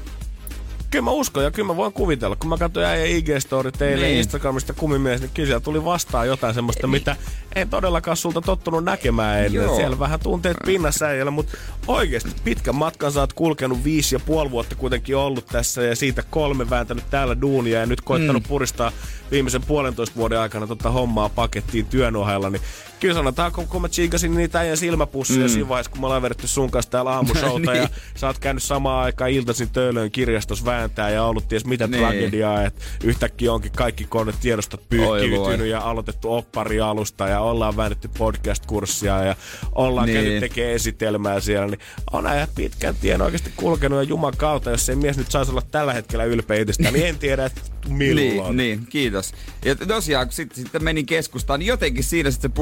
Kyllä 0.90 1.04
mä 1.04 1.10
uskon 1.10 1.44
ja 1.44 1.50
kyllä 1.50 1.66
mä 1.66 1.76
voin 1.76 1.92
kuvitella. 1.92 2.36
Kun 2.36 2.48
mä 2.48 2.56
katsoin 2.56 2.86
äijä 2.86 3.18
IG-story 3.18 3.70
teille 3.78 3.96
Niin. 3.96 4.10
niin. 4.10 4.18
Instagramista 4.18 4.72
kumimies, 4.72 5.20
niin 5.20 5.30
kyllä 5.34 5.46
siellä 5.46 5.60
tuli 5.60 5.84
vastaan 5.84 6.26
jotain 6.26 6.54
semmoista, 6.54 6.86
mitä 6.86 7.16
en 7.54 7.68
todellakaan 7.68 8.16
sulta 8.16 8.40
tottunut 8.40 8.84
näkemään 8.84 9.38
ennen. 9.38 9.62
Joo. 9.62 9.76
Siellä 9.76 9.99
vähän 9.99 10.20
tunteet 10.20 10.56
pinnassa 10.66 11.06
äijällä, 11.06 11.30
mutta 11.30 11.56
oikeasti 11.87 12.30
pitkän 12.44 12.75
matkan 12.75 13.12
sä 13.12 13.20
oot 13.20 13.32
kulkenut 13.32 13.84
viisi 13.84 14.14
ja 14.14 14.20
puoli 14.20 14.50
vuotta 14.50 14.75
kuitenkin 14.75 15.16
ollut 15.16 15.46
tässä 15.46 15.82
ja 15.82 15.96
siitä 15.96 16.23
kolme 16.30 16.70
vääntänyt 16.70 17.04
täällä 17.11 17.40
duunia 17.40 17.80
ja 17.80 17.87
nyt 17.87 18.00
koittanut 18.00 18.42
mm. 18.42 18.49
puristaa 18.49 18.92
viimeisen 19.30 19.62
puolentoista 19.62 20.16
vuoden 20.16 20.38
aikana 20.38 20.66
tota 20.66 20.90
hommaa 20.90 21.28
pakettiin 21.28 21.87
työn 21.87 22.16
ohella, 22.16 22.50
niin 22.50 22.62
kyllä 23.00 23.14
sanotaan, 23.14 23.52
kun, 23.52 23.68
kun 23.68 23.82
mä 23.82 23.88
tsiikasin 23.88 24.34
niitä 24.34 24.58
äijän 24.58 24.76
silmäpusseja 24.76 25.40
mm. 25.40 25.49
siinä 25.49 25.68
vaiheessa, 25.68 25.90
kun 25.90 26.00
me 26.00 26.06
ollaan 26.06 26.23
vedetty 26.23 26.46
sun 26.46 26.70
kanssa 26.70 26.90
täällä 26.90 27.11
aamushowta 27.11 27.73
Niin. 27.73 27.82
ja 27.82 27.88
sä 28.14 28.26
oot 28.26 28.38
käynyt 28.38 28.62
samaan 28.62 29.04
aikaan 29.04 29.30
iltaisin 29.30 29.70
Töölön 29.70 30.11
kirjastos 30.11 30.64
vääntää 30.64 31.11
ja 31.11 31.25
ollut 31.25 31.49
ties 31.49 31.64
mitä 31.64 31.87
Niin. 31.87 32.00
tragediaa, 32.00 32.64
että 32.64 32.84
yhtäkkiä 33.04 33.52
onkin 33.52 33.73
kaikki 33.73 34.08
tiedostot 34.40 34.80
Oi 34.80 34.87
pyyhkiytynyt 34.88 35.58
voi. 35.58 35.70
ja 35.70 35.80
aloitettu 35.80 36.32
opparialusta 36.32 37.28
ja 37.28 37.40
ollaan 37.44 37.76
väännetty 37.76 38.08
podcast-kurssia 38.18 39.24
ja 39.24 39.36
ollaan 39.72 40.06
Niin. 40.06 40.16
käynyt 40.22 40.40
tekemään 40.40 40.74
esitelmää 40.74 41.40
siellä, 41.40 41.66
niin 41.66 41.80
on 42.12 42.26
ajat 42.26 42.50
pitkän 42.54 42.94
tien 43.00 43.22
oikeasti 43.22 43.52
kulkenut 43.56 43.98
ja 43.98 44.02
Juman 44.02 44.36
kautta, 44.36 44.70
jos 44.70 44.88
ei 44.88 44.96
mies 44.96 45.16
nyt 45.16 45.30
saisi 45.30 45.50
olla 45.50 45.62
tällä 45.70 45.92
hetkellä 45.92 46.24
ylpeä 46.24 46.60
itsestään, 46.60 46.94
niin 46.94 47.06
en 47.06 47.18
tiedä, 47.18 47.44
että 47.44 47.60
milloin. 47.88 48.56
Niin, 48.56 48.56
niin, 48.56 48.86
kiitos. 48.86 49.32
Ja 49.64 49.76
tosiaan, 49.76 50.26
kun 50.26 50.32
sitten 50.32 50.64
sit 50.64 50.82
menin 50.82 51.06
keskustaan, 51.06 51.60
niin 51.60 51.68
jotenkin 51.68 52.04
siinä 52.04 52.30
sitten 52.30 52.52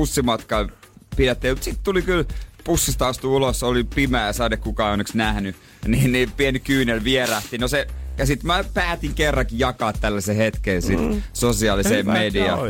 pidettiin. 1.16 1.52
Mutta 1.52 1.64
sitten 1.64 1.84
tuli 1.84 2.02
kyllä 2.02 2.24
bussista 2.64 3.08
astu 3.08 3.36
ulos, 3.36 3.62
oli 3.62 3.84
pimeä 3.84 4.32
sade 4.32 4.56
kukaan 4.56 4.88
ei 4.88 4.92
onneksi 4.92 5.16
nähnyt. 5.16 5.56
Niin, 5.86 6.12
niin 6.12 6.32
pieni 6.32 6.60
kyynel 6.60 7.04
vierähti. 7.04 7.58
No 7.58 7.68
se, 7.68 7.86
ja 8.18 8.26
sitten 8.26 8.46
mä 8.46 8.64
päätin 8.74 9.14
kerrankin 9.14 9.58
jakaa 9.58 9.92
tällaisen 9.92 10.36
hetken 10.36 10.82
sit 10.82 11.00
mm. 11.00 11.22
sosiaaliseen 11.32 11.98
Hyvä, 11.98 12.12
mediaan. 12.12 12.60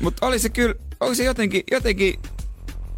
Mutta 0.00 0.26
oli 0.26 0.38
se 0.38 0.48
kyllä, 0.48 0.74
oli 1.00 1.16
se 1.16 1.24
jotenkin, 1.24 1.62
jotenkin 1.70 2.14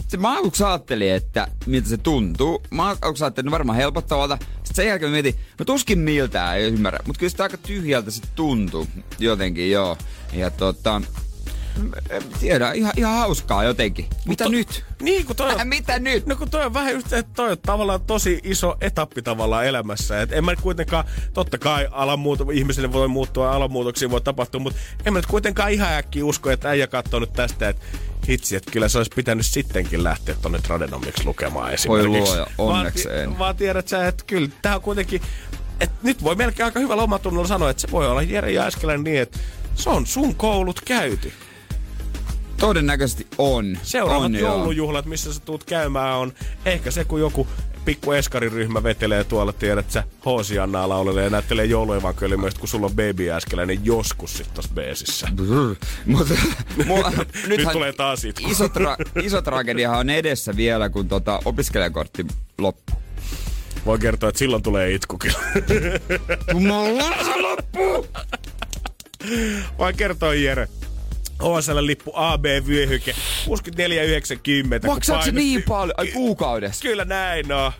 se 0.08 0.16
mä 0.16 0.38
aluksi 0.38 0.64
ajattelin, 0.64 1.12
että 1.12 1.48
miltä 1.66 1.88
se 1.88 1.96
tuntuu. 1.96 2.62
Mä 2.70 2.96
aluksi 3.02 3.24
ajattelin, 3.24 3.50
varmaan 3.50 3.76
helpottavalta. 3.76 4.38
Sitten 4.40 4.74
sen 4.74 4.86
jälkeen 4.86 5.12
mietin, 5.12 5.34
no 5.58 5.64
tuskin 5.64 5.98
miltään, 5.98 6.58
ei 6.58 6.64
ymmärrä. 6.64 6.98
Mutta 7.06 7.18
kyllä 7.18 7.30
sitä 7.30 7.42
aika 7.42 7.56
tyhjältä 7.56 8.10
se 8.10 8.22
tuntuu. 8.34 8.86
Jotenkin, 9.18 9.70
joo. 9.70 9.96
Ja 10.32 10.50
tota, 10.50 11.02
en 12.10 12.22
tiedä, 12.40 12.72
ihan, 12.72 12.92
ihan 12.96 13.14
hauskaa 13.18 13.64
jotenkin. 13.64 14.06
Mitä 14.24 14.44
to- 14.44 14.50
nyt? 14.50 14.84
Niin, 15.02 15.26
kun 15.26 15.36
toi 15.36 15.52
on, 15.54 15.60
Äh, 15.60 15.66
mitä 15.66 15.98
nyt? 15.98 16.26
No 16.26 16.36
kun 16.36 16.50
toi 16.50 16.64
on 16.66 16.74
vähän 16.74 16.92
just, 16.92 17.12
että 17.12 17.32
toi 17.36 17.50
on 17.50 17.56
tavallaan 17.58 18.00
tosi 18.00 18.40
iso 18.44 18.76
etappi 18.80 19.22
tavallaan 19.22 19.66
elämässä. 19.66 20.22
Et 20.22 20.32
en 20.32 20.44
mä 20.44 20.50
nyt 20.52 20.60
kuitenkaan, 20.60 21.04
totta 21.34 21.58
kai 21.58 21.88
alamuuto, 21.90 22.46
ihmisille 22.52 22.92
voi 22.92 23.08
muuttua, 23.08 23.52
alamuutoksia 23.52 24.10
voi 24.10 24.20
tapahtua, 24.20 24.60
mutta 24.60 24.78
en 25.04 25.12
mä 25.12 25.18
nyt 25.18 25.26
kuitenkaan 25.26 25.70
ihan 25.72 25.92
äkkiä 25.92 26.24
usko, 26.24 26.50
että 26.50 26.68
äijä 26.68 26.86
katsoo 26.86 27.20
nyt 27.20 27.32
tästä, 27.32 27.68
että 27.68 27.84
hitsi, 28.28 28.56
että 28.56 28.70
kyllä 28.70 28.88
se 28.88 28.98
olisi 28.98 29.10
pitänyt 29.16 29.46
sittenkin 29.46 30.04
lähteä 30.04 30.34
tonne 30.42 30.58
Tradenomiksi 30.58 31.24
lukemaan 31.24 31.72
esimerkiksi. 31.72 32.08
luoja, 32.20 32.46
onneksi 32.58 33.08
vaan, 33.08 33.18
en. 33.18 33.38
Vaan 33.38 33.56
tiedät 33.56 33.88
sä, 33.88 34.08
että 34.08 34.24
kyllä 34.26 34.48
tää 34.62 34.74
on 34.74 34.82
kuitenkin, 34.82 35.22
että 35.80 35.96
nyt 36.02 36.24
voi 36.24 36.34
melkein 36.34 36.64
aika 36.64 36.80
hyvällä 36.80 37.02
omatunnolla 37.02 37.48
sanoa, 37.48 37.70
että 37.70 37.80
se 37.80 37.90
voi 37.90 38.06
olla 38.08 38.22
Jere 38.22 38.52
Jääskelän 38.52 39.04
niin, 39.04 39.20
että 39.20 39.38
se 39.74 39.90
on 39.90 40.06
sun 40.06 40.34
koulut 40.34 40.80
käyty. 40.84 41.32
Todennäköisesti 42.60 43.26
on. 43.38 43.78
Seuraavat 43.82 44.24
on, 44.24 44.34
joo. 44.34 44.54
joulujuhlat, 44.54 45.06
missä 45.06 45.32
sä 45.34 45.40
tuut 45.40 45.64
käymään, 45.64 46.16
on 46.16 46.32
ehkä 46.64 46.90
se, 46.90 47.04
kun 47.04 47.20
joku 47.20 47.46
pikku 47.84 48.12
eskariryhmä 48.12 48.82
vetelee 48.82 49.24
tuolla, 49.24 49.52
tiedät 49.52 49.90
sä, 49.90 50.04
Hoosiannaa 50.24 50.88
laulelee 50.88 51.24
ja 51.24 51.30
näyttelee 51.30 51.64
jouluevankeliumista, 51.64 52.60
kun 52.60 52.68
sulla 52.68 52.86
on 52.86 52.92
baby 52.92 53.30
äskeläinen 53.30 53.84
joskus 53.84 54.36
sit 54.36 54.54
tossa 54.54 54.70
beesissä. 54.74 55.28
Brr. 55.36 55.76
Mutta 56.06 56.34
mulla, 56.86 57.12
Nyt 57.48 57.68
tulee 57.72 57.92
taas 57.92 58.24
itku. 58.24 58.50
iso, 58.50 58.66
tra- 58.66 59.10
iso 59.26 59.42
tragediahan 59.42 59.98
on 60.00 60.10
edessä 60.10 60.56
vielä, 60.56 60.88
kun 60.88 61.08
tota 61.08 61.40
opiskelijakortti 61.44 62.26
loppuu. 62.58 62.96
Voi 63.86 63.98
kertoa, 63.98 64.28
että 64.28 64.38
silloin 64.38 64.62
tulee 64.62 64.94
itku 64.94 65.18
kyllä. 65.18 65.38
Jumala, 66.52 67.24
se 67.24 67.36
loppuu! 67.36 68.06
Kertoa, 69.96 70.34
Jere. 70.34 70.68
OSL-lippu 71.40 72.12
AB-vyöhyke 72.14 73.12
64,90. 73.12 74.80
kun 74.80 74.94
Maksaako 74.94 75.24
se 75.24 75.32
niin 75.32 75.62
paljon? 75.62 75.94
Ai 75.96 76.06
kuukaudessa? 76.06 76.82
Kyllä 76.82 77.04
näin, 77.04 77.48
no. 77.48 77.72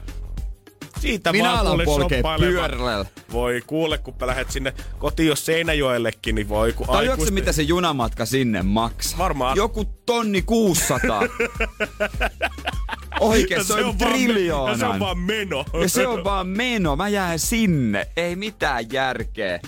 Siitä 1.00 1.32
Minä 1.32 1.48
vaan 1.48 1.58
alan 1.60 1.80
polkea 1.84 2.22
pyörällä. 2.38 3.06
Voi 3.32 3.62
kuule, 3.66 3.98
kun 3.98 4.14
lähdet 4.24 4.50
sinne 4.50 4.74
kotiin 4.98 5.26
jos 5.28 5.46
Seinäjoellekin, 5.46 6.34
niin 6.34 6.48
voi 6.48 6.72
kun 6.72 6.86
Tajuatko 6.86 7.22
aikuisten- 7.22 7.34
mitä 7.34 7.52
se 7.52 7.62
junamatka 7.62 8.26
sinne 8.26 8.62
maksaa? 8.62 9.18
Varmaan. 9.18 9.56
Joku 9.56 9.84
tonni 9.84 10.42
600. 10.42 11.22
Oikein, 13.20 13.64
se, 13.64 13.72
on, 13.74 13.98
vaan 13.98 14.10
me- 14.10 14.16
triljoonan. 14.16 14.72
ja 14.72 14.78
se 14.78 14.86
on 14.86 15.00
vaan 15.00 15.18
meno. 15.18 15.64
Ja 15.82 15.88
se 15.88 16.06
on 16.06 16.24
vaan 16.24 16.46
meno. 16.46 16.96
Mä 16.96 17.08
jään 17.08 17.38
sinne. 17.38 18.06
Ei 18.16 18.36
mitään 18.36 18.84
järkeä. 18.92 19.60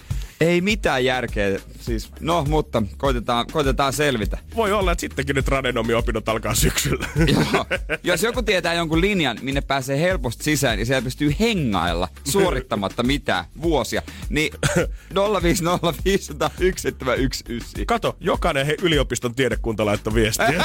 Ei 0.43 0.61
mitään 0.61 1.05
järkeä. 1.05 1.61
Siis, 1.81 2.11
no, 2.21 2.45
mutta 2.49 2.83
koitetaan, 2.97 3.47
koitetaan 3.53 3.93
selvitä. 3.93 4.39
Voi 4.57 4.73
olla, 4.73 4.93
että 4.93 5.01
sittenkin 5.01 5.37
nyt 5.37 5.49
Radenomi-opinnot 5.49 6.29
alkaa 6.29 6.55
syksyllä. 6.55 7.07
Joo. 7.33 7.67
Jos 8.03 8.23
joku 8.23 8.43
tietää 8.43 8.75
jonkun 8.75 9.01
linjan, 9.01 9.39
minne 9.43 9.61
pääsee 9.61 10.01
helposti 10.01 10.45
sisään 10.45 10.79
ja 10.79 10.87
siellä 10.87 11.03
pystyy 11.03 11.35
hengailla 11.41 12.09
suorittamatta 12.25 13.03
mitään 13.03 13.45
vuosia, 13.63 14.03
niin 14.29 14.53
050501719. 14.79 14.85
Kato, 17.87 18.17
jokainen 18.21 18.67
he 18.67 18.77
yliopiston 18.83 19.35
tiedekunta 19.35 19.87
laittoi 19.87 20.15
viestiä. 20.15 20.65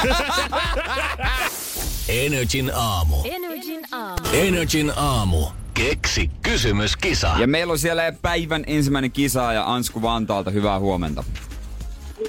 Energin 2.08 2.70
aamu. 2.74 3.16
Energin 3.24 3.86
aamu. 3.92 4.28
Energin 4.32 4.92
aamu. 4.96 5.46
Keksi 5.78 6.30
kysymyskisa. 6.42 7.34
Ja 7.38 7.46
meillä 7.46 7.70
on 7.72 7.78
siellä 7.78 8.12
päivän 8.22 8.64
ensimmäinen 8.66 9.12
kisaaja 9.12 9.74
Ansku 9.74 10.02
Vantaalta. 10.02 10.50
Hyvää 10.50 10.78
huomenta. 10.78 11.24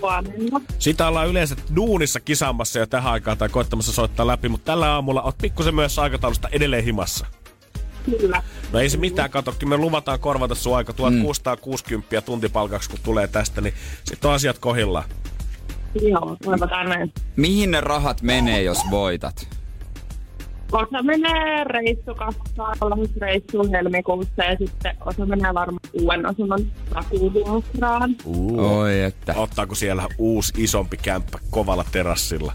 Huomenna. 0.02 0.62
Sitä 0.80 1.08
ollaan 1.08 1.28
yleensä 1.28 1.56
duunissa 1.76 2.20
kisaamassa 2.20 2.80
ja 2.80 2.88
tähän 2.88 3.14
aikaan 3.14 3.38
tai 3.38 3.50
koittamassa 3.50 3.92
soittaa 3.92 4.28
läpi, 4.28 4.50
mutta 4.50 4.66
tällä 4.66 4.94
aamulla 4.94 5.22
oot 5.22 5.38
pikkusen 5.38 5.76
myös 5.76 6.00
aikataulusta 6.00 6.50
edelleen 6.52 6.84
himassa. 6.84 7.26
Kyllä. 8.06 8.44
No 8.74 8.80
ei 8.80 8.90
se 8.90 8.98
mitään, 8.98 9.30
kato, 9.30 9.54
me 9.66 9.78
luvataan 9.78 10.20
korvata 10.20 10.56
sun 10.56 10.78
aika 10.78 10.94
1660 10.94 12.22
tuntipalkaksi, 12.22 12.90
kun 12.90 13.00
tulee 13.04 13.28
tästä, 13.28 13.62
niin 13.62 13.74
sitten 14.04 14.30
on 14.30 14.36
asiat 14.36 14.60
kohillaan. 14.60 15.10
Joo, 16.02 16.38
toivotaan 16.44 16.90
näin. 16.90 17.14
Mihin 17.36 17.72
ne 17.72 17.82
rahat 17.82 18.22
menee, 18.22 18.64
jos 18.64 18.80
voitat? 18.92 19.59
Osa 20.72 21.04
menee 21.04 21.64
reissukassaan, 21.64 22.78
lähes 22.82 23.18
reissuun 23.18 23.70
helmikuussa 23.70 24.44
ja 24.44 24.58
sitten 24.58 24.96
osa 25.06 25.26
menee 25.26 25.54
varmaan 25.54 25.80
uuden 26.02 26.26
asunnon 26.26 26.72
takuvuokraan. 26.94 28.16
Uh. 28.26 28.60
Oi, 28.60 29.02
että. 29.02 29.34
Ottaako 29.36 29.76
siellä 29.76 30.08
uusi 30.18 30.54
isompi 30.58 30.98
kämppä 30.98 31.40
kovalla 31.50 31.86
terassilla? 31.92 32.54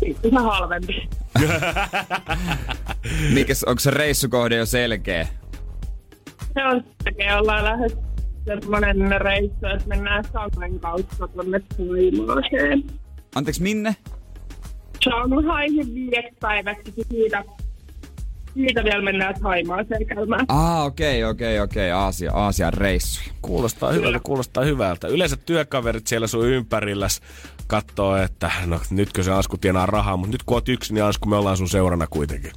Pikkusen 0.00 0.38
halvempi. 0.38 1.08
Mikäs, 3.34 3.64
onko 3.64 3.80
se 3.80 3.90
reissukohde 3.90 4.56
jo 4.56 4.66
selkeä? 4.66 5.26
Se 6.54 6.64
on 6.64 6.84
sitten, 7.04 7.36
ollaan 7.38 7.64
lähes 7.64 7.96
semmoinen 8.44 9.20
reissu, 9.20 9.66
että 9.74 9.88
mennään 9.88 10.24
Sangen 10.32 10.80
kautta 10.80 11.28
tuonne. 11.28 11.60
Anteeksi, 13.34 13.62
minne? 13.62 13.96
Shanghaihin 15.04 15.94
viideksi 15.94 16.36
päiväksi 16.40 16.92
siitä 17.08 17.44
siitä 18.54 18.84
vielä 18.84 19.02
mennään 19.02 19.34
Haimaaseen 19.42 20.06
käymään. 20.06 20.44
Ah, 20.48 20.84
okei, 20.84 21.24
okay, 21.24 21.30
okei, 21.30 21.58
okay, 21.58 21.64
okei. 21.64 21.90
Okay. 21.90 22.00
Aasia, 22.00 22.32
Aasian 22.32 22.72
reissu. 22.72 23.20
Kuulostaa 23.42 23.92
hyvältä, 23.92 24.20
kuulostaa 24.22 24.64
hyvältä. 24.64 25.08
Yleensä 25.08 25.36
työkaverit 25.36 26.06
siellä 26.06 26.26
sun 26.26 26.46
ympärilläs 26.46 27.20
katsoo, 27.66 28.16
että 28.16 28.50
no 28.66 28.80
nytkö 28.90 29.22
se 29.22 29.32
Asku 29.32 29.56
tienaa 29.56 29.86
rahaa, 29.86 30.16
mutta 30.16 30.32
nyt 30.32 30.42
kun 30.42 30.56
oot 30.56 30.68
yksin, 30.68 30.94
niin 30.94 31.04
Asku, 31.04 31.28
me 31.28 31.36
ollaan 31.36 31.56
sun 31.56 31.68
seurana 31.68 32.06
kuitenkin. 32.06 32.52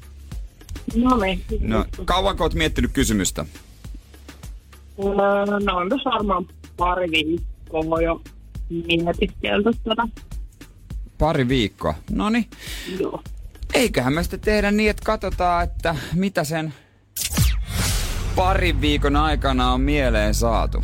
No 0.96 1.18
niin. 1.18 1.42
No, 1.60 1.86
kauanko 2.06 2.44
oot 2.44 2.54
miettinyt 2.54 2.92
kysymystä? 2.94 3.46
Öö, 5.00 5.60
no 5.60 5.78
on 5.78 5.90
tässä 5.90 6.10
varmaan 6.10 6.48
pari 6.78 7.12
viikkoa 7.12 8.02
jo 8.02 8.22
mietiskelty 8.70 9.72
tätä. 9.84 10.08
Pari 11.24 11.48
viikkoa. 11.48 11.94
No 12.12 12.30
niin. 12.30 12.50
Joo. 13.00 13.24
Eiköhän 13.74 14.14
me 14.14 14.24
sitten 14.24 14.40
tehdä 14.40 14.72
niin, 14.72 14.90
että 14.90 15.04
katsotaan, 15.06 15.64
että 15.64 15.96
mitä 16.14 16.44
sen 16.44 16.74
parin 18.36 18.82
viikon 18.82 19.16
aikana 19.16 19.74
on 19.74 19.82
mieleen 19.82 20.34
saatu. 20.34 20.84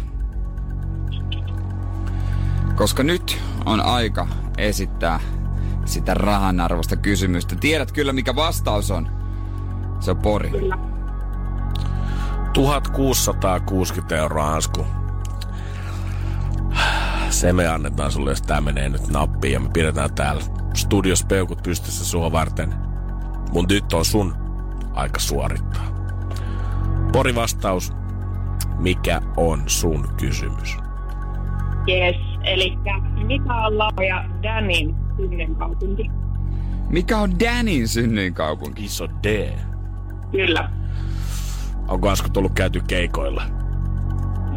Koska 2.75 3.03
nyt 3.03 3.37
on 3.65 3.81
aika 3.81 4.27
esittää 4.57 5.19
sitä 5.85 6.13
rahan 6.13 6.59
arvosta 6.59 6.95
kysymystä. 6.95 7.55
Tiedät 7.55 7.91
kyllä, 7.91 8.13
mikä 8.13 8.35
vastaus 8.35 8.91
on. 8.91 9.09
Se 9.99 10.11
on 10.11 10.17
Pori. 10.17 10.49
Kyllä. 10.49 10.77
1660 12.53 14.17
euroa 14.17 14.55
Asku. 14.55 14.85
Se 17.29 17.53
me 17.53 17.67
annetaan 17.67 18.11
sulle, 18.11 18.29
jos 18.29 18.41
tää 18.41 18.61
menee 18.61 18.89
nyt 18.89 19.07
nappiin 19.07 19.53
ja 19.53 19.59
me 19.59 19.69
pidetään 19.73 20.13
täällä 20.13 20.43
studios 20.73 21.25
peukut 21.25 21.63
pystyssä 21.63 22.05
sua 22.05 22.31
varten. 22.31 22.73
Mun 23.53 23.65
nyt 23.69 23.93
on 23.93 24.05
sun 24.05 24.33
aika 24.93 25.19
suorittaa. 25.19 25.87
Pori 27.11 27.35
vastaus. 27.35 27.93
Mikä 28.77 29.21
on 29.37 29.63
sun 29.67 30.07
kysymys? 30.17 30.77
Yes, 31.87 32.15
eli 32.43 32.77
mikä 33.27 33.55
on 33.55 33.77
Laura 33.77 34.03
ja 34.03 34.25
Danin 34.43 34.95
synnynkaupunki? 35.17 36.11
Mikä 36.89 37.17
on 37.17 37.39
Danin 37.39 37.87
synnyinkaupunki? 37.87 38.85
Iso 38.85 39.07
D. 39.23 39.53
Kyllä. 40.31 40.69
Onko 41.87 42.09
Asku 42.09 42.29
tullut 42.29 42.53
käyty 42.53 42.81
keikoilla? 42.87 43.43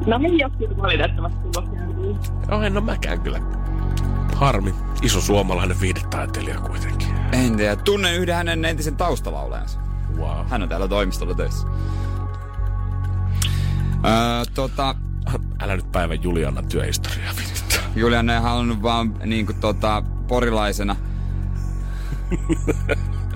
No 0.07 0.21
ei 0.25 0.45
ole 0.45 0.53
kyllä 0.59 0.77
valitettavasti 0.77 1.39
tullut. 1.53 1.91
No 2.48 2.62
en 2.62 2.77
ole 2.77 2.85
mäkään 2.85 3.20
kyllä. 3.20 3.40
Harmi. 4.35 4.75
Iso 5.03 5.20
suomalainen 5.20 5.81
viidetaiteilija 5.81 6.61
kuitenkin. 6.61 7.09
En 7.33 7.57
tiedä. 7.57 7.77
Tunnen 7.77 8.14
yhden 8.14 8.35
hänen 8.35 8.64
entisen 8.64 8.96
taustalaulajansa. 8.96 9.81
Wow. 10.16 10.46
Hän 10.48 10.62
on 10.62 10.68
täällä 10.68 10.88
toimistolla 10.88 11.35
töissä. 11.35 11.68
Öö, 14.05 14.44
tota, 14.55 14.94
Älä 15.61 15.77
nyt 15.77 15.92
päivän 15.92 16.22
Juliannan 16.22 16.66
työhistoriaa 16.66 17.33
virittää. 17.37 17.92
Julianne 17.96 18.35
ei 18.35 18.40
halunnut 18.40 18.83
vaan 18.83 19.14
niinku 19.25 19.53
tota, 19.53 20.03
porilaisena 20.29 20.96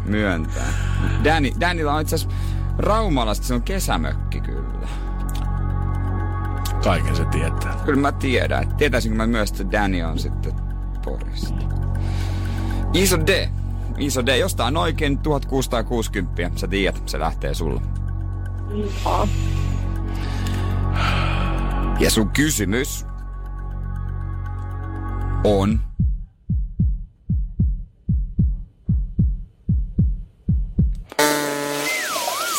myöntää. 0.04 0.66
Danny, 1.24 1.50
Dannylla 1.60 1.94
on 1.94 2.02
itse 2.02 2.14
asiassa 2.14 2.36
Raumalasta, 2.78 3.46
se 3.46 3.54
on 3.54 3.62
kesämökki 3.62 4.40
kyllä. 4.40 4.55
Kaiken 6.86 7.16
se 7.16 7.24
tietää. 7.24 7.74
Kyllä 7.84 8.00
mä 8.00 8.12
tiedän. 8.12 8.76
Tietäisinkö 8.76 9.16
mä 9.16 9.26
myös, 9.26 9.50
että 9.50 9.72
Danny 9.72 10.02
on 10.02 10.18
sitten 10.18 10.52
Porista. 11.04 11.54
Iso 12.92 13.18
D. 13.26 13.48
Iso 13.98 14.26
D. 14.26 14.36
Jostain 14.36 14.76
oikein 14.76 15.18
1660. 15.18 16.50
Sä 16.56 16.68
tiedät, 16.68 17.08
se 17.08 17.18
lähtee 17.18 17.54
sulla. 17.54 17.82
Joo. 19.04 19.28
Ja 21.98 22.10
sun 22.10 22.28
kysymys 22.28 23.06
on... 25.44 25.80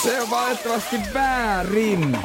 Se 0.04 0.22
on 0.22 0.30
valitettavasti 0.30 0.98
väärin. 1.14 2.18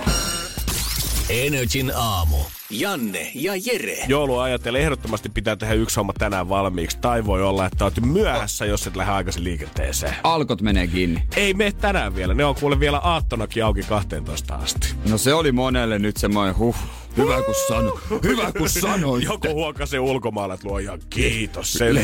Energin 1.33 1.93
aamu. 1.97 2.37
Janne 2.71 3.31
ja 3.35 3.53
Jere. 3.67 4.05
Joulua 4.09 4.43
ajatellen 4.43 4.83
ehdottomasti 4.83 5.29
pitää 5.29 5.57
tehdä 5.57 5.75
yksi 5.75 5.97
homma 5.97 6.13
tänään 6.13 6.49
valmiiksi. 6.49 6.99
Tai 7.01 7.27
voi 7.27 7.43
olla, 7.43 7.67
että 7.67 7.85
oot 7.85 8.01
myöhässä, 8.01 8.65
jos 8.65 8.87
et 8.87 8.97
lähde 8.97 9.13
aikaisin 9.13 9.45
liikenteeseen. 9.45 10.15
Alkot 10.23 10.63
menee 10.63 10.87
kiinni. 10.87 11.23
Ei 11.37 11.55
mene 11.55 11.73
tänään 11.73 12.15
vielä. 12.15 12.35
Ne 12.35 12.45
on 12.45 12.55
kuule 12.55 12.81
vielä 12.81 12.99
aattonakin 12.99 13.65
auki 13.65 13.83
12 13.83 14.55
asti. 14.55 14.95
No 15.11 15.19
se 15.19 15.35
oli 15.35 15.53
monelle 15.53 15.99
nyt 15.99 16.17
semmoinen 16.17 16.57
huh. 16.59 16.77
Hyvä 17.17 17.43
kun 17.43 17.55
sano. 17.69 17.99
Hyvä 18.23 18.53
kun 18.53 18.69
sanoit. 18.69 19.25
Joku 19.25 19.49
huokasi 19.49 19.99
ulkomailla, 19.99 20.55
että 20.55 20.69
luoja 20.69 20.99
kiitos 21.11 21.73
sen. 21.73 21.97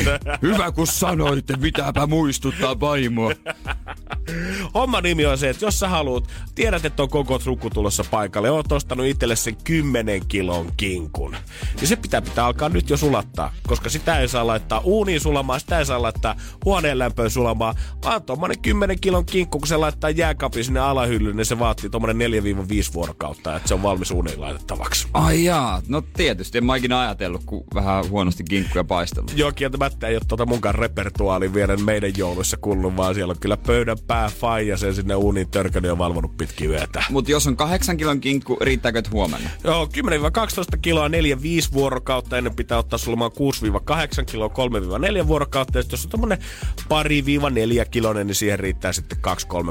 Hyvä 0.42 0.72
kun 0.72 0.86
sanoitte, 0.86 1.56
pitääpä 1.56 2.06
muistuttaa 2.06 2.80
vaimoa. 2.80 3.32
Homman 4.74 5.02
nimi 5.02 5.26
on 5.26 5.38
se, 5.38 5.48
että 5.48 5.64
jos 5.64 5.80
sä 5.80 5.88
haluat, 5.88 6.24
tiedät, 6.54 6.84
että 6.84 7.02
on 7.02 7.08
koko 7.08 7.38
trukku 7.38 7.70
tulossa 7.70 8.04
paikalle, 8.10 8.50
oot 8.50 8.72
ostanut 8.72 9.06
itselle 9.06 9.36
sen 9.36 9.56
10 9.64 10.22
kilon 10.28 10.72
kinkun, 10.76 11.36
niin 11.76 11.88
se 11.88 11.96
pitää 11.96 12.22
pitää 12.22 12.46
alkaa 12.46 12.68
nyt 12.68 12.90
jo 12.90 12.96
sulattaa, 12.96 13.52
koska 13.66 13.88
sitä 13.88 14.20
ei 14.20 14.28
saa 14.28 14.46
laittaa 14.46 14.80
uuniin 14.80 15.20
sulamaan, 15.20 15.60
sitä 15.60 15.78
ei 15.78 15.86
saa 15.86 16.02
laittaa 16.02 16.36
huoneen 16.64 16.98
lämpöön 16.98 17.30
sulamaan, 17.30 17.74
vaan 18.04 18.22
tuommoinen 18.22 18.58
10 18.62 19.00
kilon 19.00 19.26
kinkku, 19.26 19.58
kun 19.58 19.68
se 19.68 19.76
laittaa 19.76 20.10
jääkaapin 20.10 20.64
sinne 20.64 20.80
alahyllyyn, 20.80 21.36
niin 21.36 21.46
se 21.46 21.58
vaatii 21.58 21.90
tuommoinen 21.90 22.30
4-5 22.90 22.94
vuorokautta, 22.94 23.56
että 23.56 23.68
se 23.68 23.74
on 23.74 23.82
valmis 23.82 24.10
uuniin 24.10 24.40
laitettavaksi. 24.40 24.97
Ai 25.12 25.44
jaa, 25.44 25.82
no 25.88 26.00
tietysti 26.00 26.58
en 26.58 26.64
mä 26.64 26.76
ikinä 26.76 27.00
ajatellut, 27.00 27.44
kun 27.46 27.64
vähän 27.74 28.08
huonosti 28.10 28.44
kinkkuja 28.44 28.84
paistellut. 28.84 29.32
Joo, 29.36 29.52
kieltämättä 29.52 30.06
ei 30.06 30.14
ole 30.14 30.22
tuota 30.28 30.46
munkaan 30.46 30.74
repertuaali 30.74 31.54
vielä 31.54 31.76
meidän 31.76 32.12
jouluissa 32.16 32.56
kuulunut, 32.56 32.96
vaan 32.96 33.14
siellä 33.14 33.30
on 33.30 33.40
kyllä 33.40 33.56
pöydän 33.56 33.98
pää 34.06 34.28
faija 34.28 34.76
sen 34.76 34.94
sinne 34.94 35.14
uuniin 35.14 35.50
törkänyt 35.50 35.88
ja 35.88 35.98
valvonut 35.98 36.36
pitkin 36.36 36.70
yötä. 36.70 37.04
Mut 37.10 37.28
jos 37.28 37.46
on 37.46 37.56
kahdeksan 37.56 37.96
kilon 37.96 38.20
kinkku, 38.20 38.58
riittääkö 38.60 39.02
huomenna? 39.12 39.50
Joo, 39.64 39.88
10-12 40.74 40.78
kiloa 40.82 41.08
4-5 41.08 41.10
vuorokautta, 41.72 42.38
ennen 42.38 42.56
pitää 42.56 42.78
ottaa 42.78 42.98
sulamaan 42.98 43.30
6-8 44.20 44.24
kiloa 44.24 44.50
3-4 45.22 45.26
vuorokautta, 45.26 45.78
ja 45.78 45.84
jos 45.90 46.04
on 46.04 46.10
tommonen 46.10 46.38
pari-4 46.88 47.88
kilonen, 47.90 48.26
niin 48.26 48.34
siihen 48.34 48.58
riittää 48.58 48.92
sitten 48.92 49.18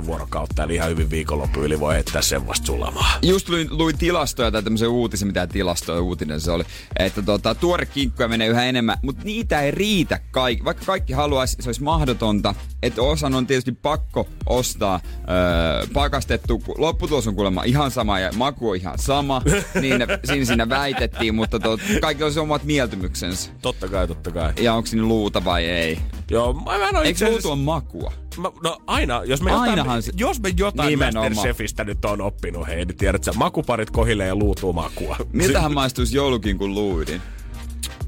2-3 0.01 0.05
vuorokautta, 0.05 0.63
eli 0.63 0.75
ihan 0.75 0.89
hyvin 0.89 1.09
viikonloppu 1.09 1.59
yli 1.59 1.79
voi 1.79 1.93
heittää 1.93 2.21
sen 2.21 2.47
vasta 2.47 2.65
sulamaan. 2.65 3.19
Just 3.21 3.49
luin, 3.49 3.67
luin 3.71 3.97
tilastoja 3.97 4.51
tai 4.51 4.63
tämmöisen 4.63 4.89
uutisen, 4.89 5.16
mitä 5.25 5.47
tilastoja 5.47 6.01
uutinen 6.01 6.41
se 6.41 6.51
oli, 6.51 6.63
että 6.99 7.21
tota, 7.21 7.55
tuore 7.55 7.85
kinkkuja 7.85 8.27
menee 8.27 8.47
yhä 8.47 8.65
enemmän, 8.65 8.97
mutta 9.01 9.23
niitä 9.23 9.61
ei 9.61 9.71
riitä 9.71 10.19
kaikki. 10.31 10.65
Vaikka 10.65 10.85
kaikki 10.85 11.13
haluaisi, 11.13 11.57
se 11.59 11.69
olisi 11.69 11.83
mahdotonta, 11.83 12.55
että 12.83 13.01
osan 13.01 13.35
on 13.35 13.47
tietysti 13.47 13.71
pakko 13.71 14.27
ostaa 14.45 14.99
öö, 15.29 15.87
pakastettu. 15.93 16.63
Lopputulos 16.77 17.27
on 17.27 17.35
kuulemma 17.35 17.63
ihan 17.63 17.91
sama 17.91 18.19
ja 18.19 18.31
maku 18.35 18.69
on 18.69 18.75
ihan 18.75 18.99
sama, 18.99 19.41
niin 19.81 19.95
siinä, 20.25 20.45
siinä 20.45 20.69
väitettiin, 20.69 21.35
mutta 21.35 21.59
tot, 21.59 21.79
kaikilla 22.01 22.27
on 22.27 22.33
se 22.33 22.39
omat 22.39 22.63
mieltymyksensä. 22.63 23.51
Totta 23.61 23.87
kai, 23.87 24.07
totta 24.07 24.31
kai. 24.31 24.53
Ja 24.61 24.73
onko 24.73 24.87
siinä 24.87 25.05
luuta 25.05 25.45
vai 25.45 25.65
ei? 25.65 25.99
Joo, 26.31 26.53
mä, 26.53 26.77
mä 26.77 26.89
en 26.89 27.05
Eikö 27.05 27.27
itse 27.29 27.47
on 27.47 27.59
makua? 27.59 28.11
Mä, 28.37 28.51
no 28.63 28.77
aina, 28.87 29.21
jos 29.25 29.41
me 29.41 29.51
jotain, 29.51 29.69
Ainahan 29.69 30.01
se- 30.01 30.11
jos 30.17 30.39
me 30.39 30.49
jotain 30.57 30.89
Nimenomaan. 30.89 31.31
Masterchefistä 31.31 31.83
nyt 31.83 32.05
on 32.05 32.21
oppinut, 32.21 32.67
hei, 32.67 32.85
niin 32.85 32.97
tiedät 32.97 33.23
sä, 33.23 33.31
makuparit 33.35 33.89
kohille 33.89 34.25
ja 34.25 34.35
luutuu 34.35 34.73
makua. 34.73 35.17
Miltähän 35.33 35.73
maistuisi 35.73 36.17
joulukinkun 36.17 36.73
luuydin? 36.73 37.21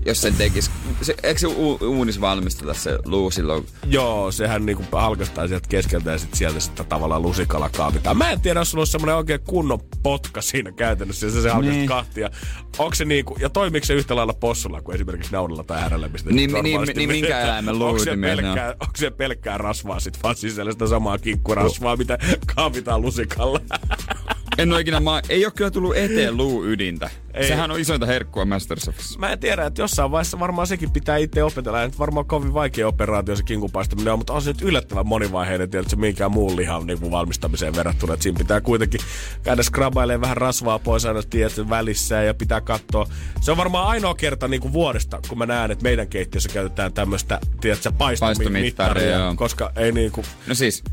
Jos 0.06 0.22
sen 0.22 0.34
tekis. 0.36 0.72
Se, 1.02 1.16
eikö 1.24 1.40
se 1.40 1.48
u- 1.48 1.80
uunis 1.82 2.22
valmistella 2.22 2.74
se 2.74 3.00
luu 3.06 3.32
silloin? 3.32 3.66
Joo, 3.86 4.32
sehän 4.32 4.66
niinku 4.66 4.84
halkastaa 4.92 5.48
sieltä 5.48 5.68
keskeltä 5.70 6.12
ja 6.12 6.18
sit 6.18 6.34
sieltä 6.34 6.60
sitten 6.60 6.86
tavallaan 6.86 7.22
lusikalla 7.22 7.70
kaavitaan. 7.70 8.18
Mä 8.18 8.30
en 8.32 8.42
tiedä, 8.42 8.60
jos 8.60 8.72
sulla 8.72 8.82
on 8.82 8.88
semmonen 8.88 9.16
oikein 9.16 9.40
kunnon 9.48 9.80
potka 10.04 10.42
siinä 10.42 10.72
käytännössä 10.72 11.26
ja 11.28 11.32
se, 11.32 11.42
se 11.42 11.50
halkastaa 11.50 11.76
Niin. 11.78 11.88
kahtia. 11.88 12.30
Onko 12.78 12.96
se 12.96 13.06
niinku, 13.06 13.36
ja 13.40 13.50
toimiiko 13.50 13.86
se 13.86 13.94
yhtä 13.94 14.16
lailla 14.16 14.34
possulla 14.34 14.82
kuin 14.82 14.96
esimerkiksi 14.96 15.32
naudalla 15.32 15.64
tai 15.64 15.82
äärellä, 15.82 16.08
mistä 16.08 16.30
Niin- 16.30 16.36
niin- 16.36 16.52
normaalisti 16.54 16.94
niin 17.00 17.10
minkä 17.10 17.42
eläimen 17.42 17.74
Onko 17.76 18.00
se 18.00 18.06
luuydimia 18.06 18.28
ne 18.28 18.34
on? 18.36 18.44
pelkkää, 18.44 18.70
onko 18.72 18.94
se 18.98 19.12
pelkkää 19.12 19.58
rasvaa 19.58 20.00
sit 20.00 20.20
vaan 20.24 20.36
sisällä 20.36 20.72
sitä 20.72 20.88
samaa 20.88 21.18
kinkkurasvaa, 21.18 21.98
mitä 21.98 22.18
kaavitaan 22.56 23.02
lusikalla? 23.02 23.60
En 24.62 24.74
ole 24.74 24.82
ikinä 24.82 25.00
ma- 25.00 25.22
Ei 25.30 25.46
ole 25.46 25.54
kyllä 25.56 25.72
tullut 25.72 25.96
eteen 25.98 26.38
luuydintä. 26.38 27.10
Ei. 27.34 27.48
Sehän 27.48 27.72
on 27.72 27.80
isointa 27.80 28.06
herkkua 28.06 28.46
Masterchefissa. 28.46 29.20
Mä 29.20 29.30
en 29.32 29.40
tiedä, 29.40 29.66
että 29.66 29.82
jossain 29.82 30.12
vaiheessa 30.12 30.40
varmaan 30.40 30.68
sekin 30.68 30.92
pitää 30.92 31.18
itse 31.18 31.44
opetella. 31.44 31.84
Nyt 31.86 32.00
varmaan 32.00 32.26
kovin 32.26 32.54
vaikea 32.54 32.88
operaatio 32.88 33.36
se 33.36 33.44
kinkun 33.44 33.72
paistaminen 33.72 34.14
on, 34.14 34.20
mutta 34.20 34.34
on 34.34 34.42
se 34.42 34.50
nyt 34.50 34.62
yllättävän 34.62 35.08
monivaiheinen, 35.08 35.70
tiedätkö, 35.70 35.96
minkään 35.96 36.32
muun 36.32 36.56
lihan 36.56 36.88
niin 36.88 37.00
kuin 37.00 37.12
valmistamiseen 37.12 37.76
verrattuna. 37.76 38.14
Että 38.14 38.24
siinä 38.24 38.38
pitää 38.38 38.62
kuitenkin 38.62 39.02
käydä 39.44 39.64
skrabailemaan 39.64 40.22
vähän 40.22 40.38
rasvaa 40.38 40.80
pois 40.80 41.06
aina 41.06 41.22
tiedätkö, 41.30 41.70
välissä 41.70 42.22
ja 42.24 42.34
pitää 42.34 42.62
katsoa. 42.62 43.08
Se 43.42 43.52
on 43.52 43.58
varmaan 43.58 43.88
ainoa 43.88 44.16
kerta 44.16 44.48
niin 44.48 44.62
kuin 44.62 44.74
vuodesta, 44.74 45.20
kun 45.30 45.38
mä 45.38 45.46
näen, 45.46 45.72
että 45.72 45.84
meidän 45.84 46.08
keittiössä 46.08 46.50
käytetään 46.50 46.94
tämmöistä, 46.94 47.40
tiedätkö, 47.62 47.92
paistomittaria, 47.92 49.18
joo. 49.18 49.36
koska 49.36 49.72
ei 49.76 49.92
niin 49.92 50.12
kuin, 50.12 50.26
No 50.48 50.56
siis, 50.56 50.84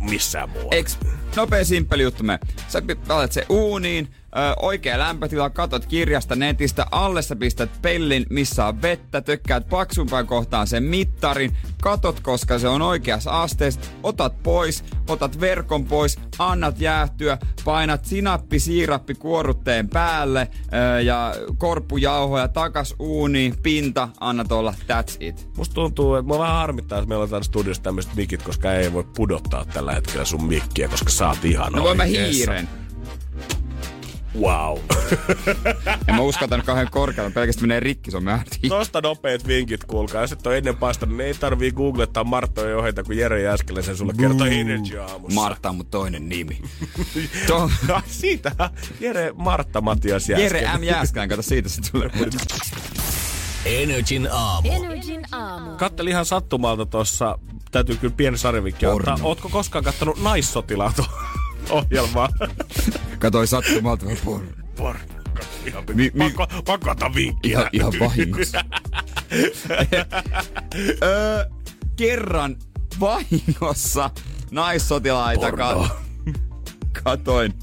missään 0.00 0.50
muualla. 0.50 0.70
Eks, 0.74 0.98
nopea 1.36 1.64
simppeli 1.64 2.02
juttu 2.02 2.24
me. 2.24 2.38
Sä 2.68 2.82
laitat 3.08 3.32
se 3.32 3.46
uuniin, 3.48 4.08
ö, 4.36 4.54
oikea 4.62 4.98
lämpötila, 4.98 5.50
katot 5.50 5.86
kirjasta 5.86 6.36
netistä, 6.36 6.86
alle 6.90 7.22
sä 7.22 7.36
pistät 7.36 7.70
pellin, 7.82 8.26
missä 8.30 8.66
on 8.66 8.82
vettä, 8.82 9.20
tökkäät 9.20 9.68
paksumpaan 9.68 10.26
kohtaan 10.26 10.66
sen 10.66 10.82
mittarin, 10.82 11.56
katot 11.82 12.20
koska 12.20 12.58
se 12.58 12.68
on 12.68 12.82
oikeassa 12.82 13.42
asteessa, 13.42 13.80
otat 14.02 14.42
pois, 14.42 14.84
otat 15.08 15.40
verkon 15.40 15.84
pois, 15.84 16.18
annat 16.38 16.80
jäähtyä, 16.80 17.38
painat 17.64 18.04
sinappi, 18.04 18.58
siirappi 18.60 19.14
kuorutteen 19.14 19.88
päälle 19.88 20.48
ö, 20.96 21.00
ja 21.00 21.34
korppujauhoja 21.58 22.48
takas 22.48 22.94
uuniin, 22.98 23.54
pinta, 23.62 24.08
annat 24.20 24.52
olla, 24.52 24.74
that's 24.82 25.16
it. 25.20 25.48
Musta 25.56 25.74
tuntuu, 25.74 26.14
että 26.14 26.26
mua 26.26 26.38
vähän 26.38 26.56
harmittaa, 26.56 26.98
että 26.98 27.08
meillä 27.08 27.22
on 27.22 27.28
täällä 27.28 27.44
studiossa 27.44 27.82
tämmöiset 27.82 28.14
mikit, 28.14 28.42
koska 28.42 28.72
ei 28.72 28.92
voi 28.92 29.04
pudottaa 29.16 29.64
tällä 29.64 29.92
hetkellä 29.92 30.24
sun 30.24 30.44
mikkiä, 30.44 30.88
koska 30.88 31.10
sä 31.10 31.28
oot 31.28 31.44
ihan 31.44 31.72
No 31.72 31.82
voin 31.82 31.96
mä 31.96 32.04
hiiren. 32.04 32.68
Wow. 34.40 34.78
En 36.08 36.14
mä 36.14 36.20
uskaltanut 36.20 36.66
kauhean 36.66 36.88
korkealle, 36.90 37.30
pelkästään 37.32 37.68
menee 37.68 37.80
rikki, 37.80 38.10
se 38.10 38.16
on 38.16 38.24
määrti. 38.24 38.68
Tosta 38.68 39.00
nopeet 39.00 39.46
vinkit, 39.46 39.84
kuulkaa. 39.84 40.20
Jos 40.20 40.32
et 40.32 40.46
ole 40.46 40.56
ennen 40.58 40.76
paistanut, 40.76 41.16
niin 41.16 41.26
ei 41.26 41.34
tarvii 41.34 41.72
googlettaa 41.72 42.24
Marttojen 42.24 42.76
ohjeita, 42.76 43.04
kun 43.04 43.16
Jere 43.16 43.42
Jääskeläisen 43.42 43.96
sulle 43.96 44.12
kertoo 44.18 44.46
Energy 44.46 44.98
aamussa. 44.98 45.40
Martta 45.40 45.68
on 45.68 45.76
mun 45.76 45.86
toinen 45.86 46.28
nimi. 46.28 46.62
to, 47.46 47.70
Siitä 48.06 48.52
Jere 49.00 49.32
Martta 49.36 49.80
Matias 49.80 50.28
Jääskeläinen. 50.28 50.62
Jere 50.62 50.78
M. 50.78 50.82
Jääskään, 50.82 51.28
kato 51.28 51.42
siitä 51.42 51.68
se 51.68 51.80
tulee. 51.92 52.10
Energin 53.64 54.28
aamu. 54.32 54.68
Energin 54.72 55.24
aamu. 55.32 55.70
Kattelin 55.76 56.10
ihan 56.10 56.26
sattumalta 56.26 56.86
tuossa, 56.86 57.38
täytyy 57.70 57.96
kyllä 57.96 58.14
pieni 58.16 58.38
sarjavikki 58.38 58.86
Porno. 58.86 59.12
ottaa. 59.12 59.26
Ootko 59.28 59.48
koskaan 59.48 59.84
kattonut 59.84 60.22
naissotilaat 60.22 60.96
ohjelmaa? 61.70 62.28
Katoi 63.18 63.46
sattumalta 63.46 64.06
porno. 64.24 64.48
Porno. 64.76 65.00
Ihan 65.66 65.84
Mi- 65.94 66.10
mi- 66.14 66.24
pakko, 66.30 66.46
pakko 66.64 66.90
ottaa 66.90 67.14
vinkki. 67.14 67.48
Ihan, 67.48 67.66
ihan 67.72 67.92
vahingossa. 68.00 68.64
öö, 71.02 71.44
kerran 71.96 72.56
vahingossa 73.00 74.10
naissotilaita 74.50 75.52
ka- 75.52 75.96
katoin. 77.04 77.54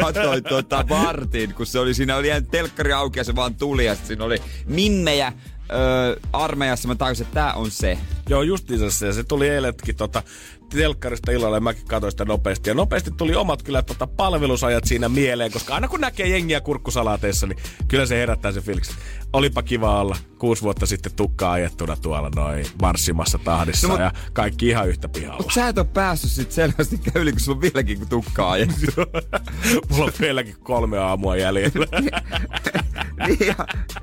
Katoin 0.00 0.44
tota 0.44 0.84
vartin, 0.88 1.54
kun 1.54 1.66
se 1.66 1.78
oli 1.78 1.94
siinä 1.94 2.16
oli 2.16 2.26
ihan 2.28 2.46
telkkari 2.46 2.92
auki 2.92 3.18
ja 3.20 3.24
se 3.24 3.36
vaan 3.36 3.54
tuli 3.54 3.84
ja 3.84 3.94
siinä 3.94 4.24
oli 4.24 4.42
mimmejä 4.66 5.32
öö, 5.72 6.16
armeijassa. 6.32 6.88
Mä 6.88 6.94
tajusin, 6.94 7.26
että 7.26 7.34
tää 7.34 7.54
on 7.54 7.70
se. 7.70 7.98
Joo, 8.28 8.42
justiinsa 8.42 8.90
se. 8.90 9.12
Se 9.12 9.24
tuli 9.24 9.48
eiletkin 9.48 9.96
tota, 9.96 10.22
telkkarista 10.68 11.32
illalla 11.32 11.56
ja 11.56 11.60
mäkin 11.60 11.84
katsoin 11.86 12.10
sitä 12.10 12.24
nopeasti. 12.24 12.70
Ja 12.70 12.74
nopeasti 12.74 13.10
tuli 13.10 13.34
omat 13.34 13.62
kyllä 13.62 13.82
tota, 13.82 14.06
palvelusajat 14.06 14.84
siinä 14.84 15.08
mieleen, 15.08 15.52
koska 15.52 15.74
aina 15.74 15.88
kun 15.88 16.00
näkee 16.00 16.28
jengiä 16.28 16.60
kurkkusalaateissa, 16.60 17.46
niin 17.46 17.58
kyllä 17.88 18.06
se 18.06 18.16
herättää 18.16 18.52
se 18.52 18.60
fiiliksi. 18.60 18.94
Olipa 19.32 19.62
kiva 19.62 20.00
olla 20.00 20.16
kuusi 20.38 20.62
vuotta 20.62 20.86
sitten 20.86 21.12
tukkaa 21.16 21.52
ajettuna 21.52 21.96
tuolla 21.96 22.30
noin 22.36 22.66
marssimassa 22.82 23.38
tahdissa 23.38 23.88
No, 23.88 23.94
mut- 23.94 24.00
ja 24.00 24.12
kaikki 24.32 24.68
ihan 24.68 24.88
yhtä 24.88 25.08
pihalla. 25.08 25.42
Mut 25.42 25.52
sä 25.52 25.68
et 25.68 25.78
oo 25.78 25.84
päässyt 25.84 26.30
sit 26.30 26.52
selvästi 26.52 27.00
yli, 27.14 27.32
kun 27.32 27.40
sulla 27.40 27.56
on 27.56 27.62
vieläkin 27.62 28.08
tukkaa 28.08 28.50
ajettu. 28.50 28.76
Mulla 29.90 30.04
on 30.04 30.12
vieläkin 30.20 30.56
kolme 30.62 30.98
aamua 30.98 31.36
jäljellä. 31.36 31.86
niin, 33.26 33.46
ja, 33.46 33.54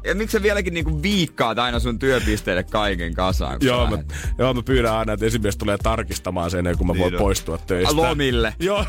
ja 0.03 0.15
miksi 0.15 0.37
sä 0.37 0.43
vieläkin 0.43 0.73
niinku 0.73 1.01
viikkaat 1.01 1.59
aina 1.59 1.79
sun 1.79 1.99
työpisteelle 1.99 2.63
kaiken 2.63 3.13
kasaan? 3.13 3.57
joo, 3.61 3.89
mä, 3.89 4.03
joo, 4.37 4.53
mä 4.53 4.61
pyydän 4.63 4.93
aina, 4.93 5.13
että 5.13 5.25
esimies 5.25 5.57
tulee 5.57 5.77
tarkistamaan 5.83 6.51
ennen 6.53 6.77
kuin 6.77 6.87
mä 6.87 6.93
voin 6.99 7.11
Niin 7.11 7.19
poistua 7.19 7.57
töistä. 7.57 7.95
Lomille. 7.95 8.55
Joo. 8.59 8.85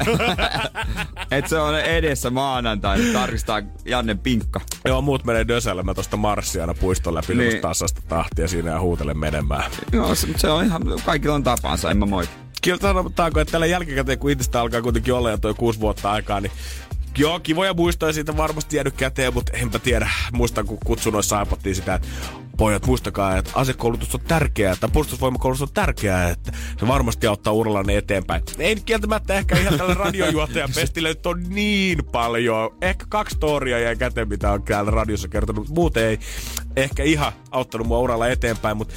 Et 1.31 1.49
se 1.49 1.59
on 1.59 1.81
edessä 1.81 2.31
maanantai, 2.31 2.99
niin 2.99 3.13
tarkistaa 3.13 3.63
Janne 3.85 4.15
Pinkka. 4.15 4.61
Joo, 4.85 5.03
muut 5.03 5.25
menee 5.25 5.49
dösällä. 5.49 5.83
Mä 5.83 5.95
tosta 5.95 6.17
marssia 6.17 6.63
aina 6.63 6.75
puiston 6.75 7.15
läpi 7.15 7.35
Niin. 7.35 7.61
tasasta 7.61 8.03
tahtia 8.09 8.49
siinä 8.49 8.71
ja 8.71 8.81
huutelen 8.81 9.19
menemään. 9.19 9.71
Joo, 9.93 10.15
se, 10.15 10.29
se 10.37 10.49
on 10.51 10.65
ihan, 10.65 10.83
kaikilla 11.05 11.35
on 11.35 11.43
tapansa, 11.43 11.91
en 11.91 11.97
mä 11.99 12.07
moiti. 12.07 12.33
Kyllä 12.65 12.79
sanotaanko, 12.81 13.41
että 13.41 13.53
tällä 13.53 13.67
jälkikäteen, 13.67 14.19
kun 14.19 14.31
itsestä 14.31 14.61
alkaa 14.61 14.83
kuitenkin 14.83 15.15
olla 15.15 15.31
jo 15.31 15.39
toi 15.39 15.55
kuusi 15.55 15.81
vuotta 15.81 16.11
aikaa, 16.11 16.41
niin 16.41 16.53
Joo, 17.19 17.41
kivoja 17.41 17.75
muistoja 17.75 18.13
siitä 18.13 18.37
varmasti 18.37 18.77
jäänyt 18.77 18.95
käteen, 18.97 19.35
mutta 19.35 19.53
enpä 19.57 19.79
tiedä. 19.79 20.11
Muistan, 20.33 20.67
kun 20.67 20.79
kutsunoissa 20.85 21.39
aipottiin 21.39 21.75
sitä, 21.75 21.95
että 21.95 22.09
pojat, 22.57 22.87
muistakaa, 22.87 23.37
että 23.37 23.51
asekoulutus 23.55 24.15
on 24.15 24.21
tärkeää, 24.21 24.73
että 24.73 24.89
puolustusvoimakoulutus 24.89 25.63
on 25.63 25.75
tärkeää, 25.75 26.29
että 26.29 26.53
se 26.81 26.89
varmasti 26.89 27.27
auttaa 27.27 27.53
urallanne 27.53 27.97
eteenpäin. 27.97 28.43
Ei 28.59 28.77
kieltämättä 28.77 29.35
ehkä 29.35 29.59
ihan 29.59 29.79
tällä 29.79 29.95
radiojuottajan 29.95 30.71
pestillä 30.75 31.09
nyt 31.09 31.27
on 31.27 31.43
niin 31.49 31.99
paljon. 32.13 32.71
Ehkä 32.83 33.07
kaksi 33.09 33.37
storia 33.37 33.79
jäi 33.79 33.97
käteen, 33.97 34.29
mitä 34.29 34.53
on 34.53 34.63
täällä 34.63 34.91
radiossa 34.91 35.29
kertonut, 35.29 35.57
mutta 35.69 35.81
muuten 35.81 36.05
ei 36.05 36.19
ehkä 36.77 37.03
ihan 37.03 37.33
auttanut 37.51 37.87
mua 37.87 37.99
uralla 37.99 38.29
eteenpäin, 38.29 38.77
mutta 38.77 38.95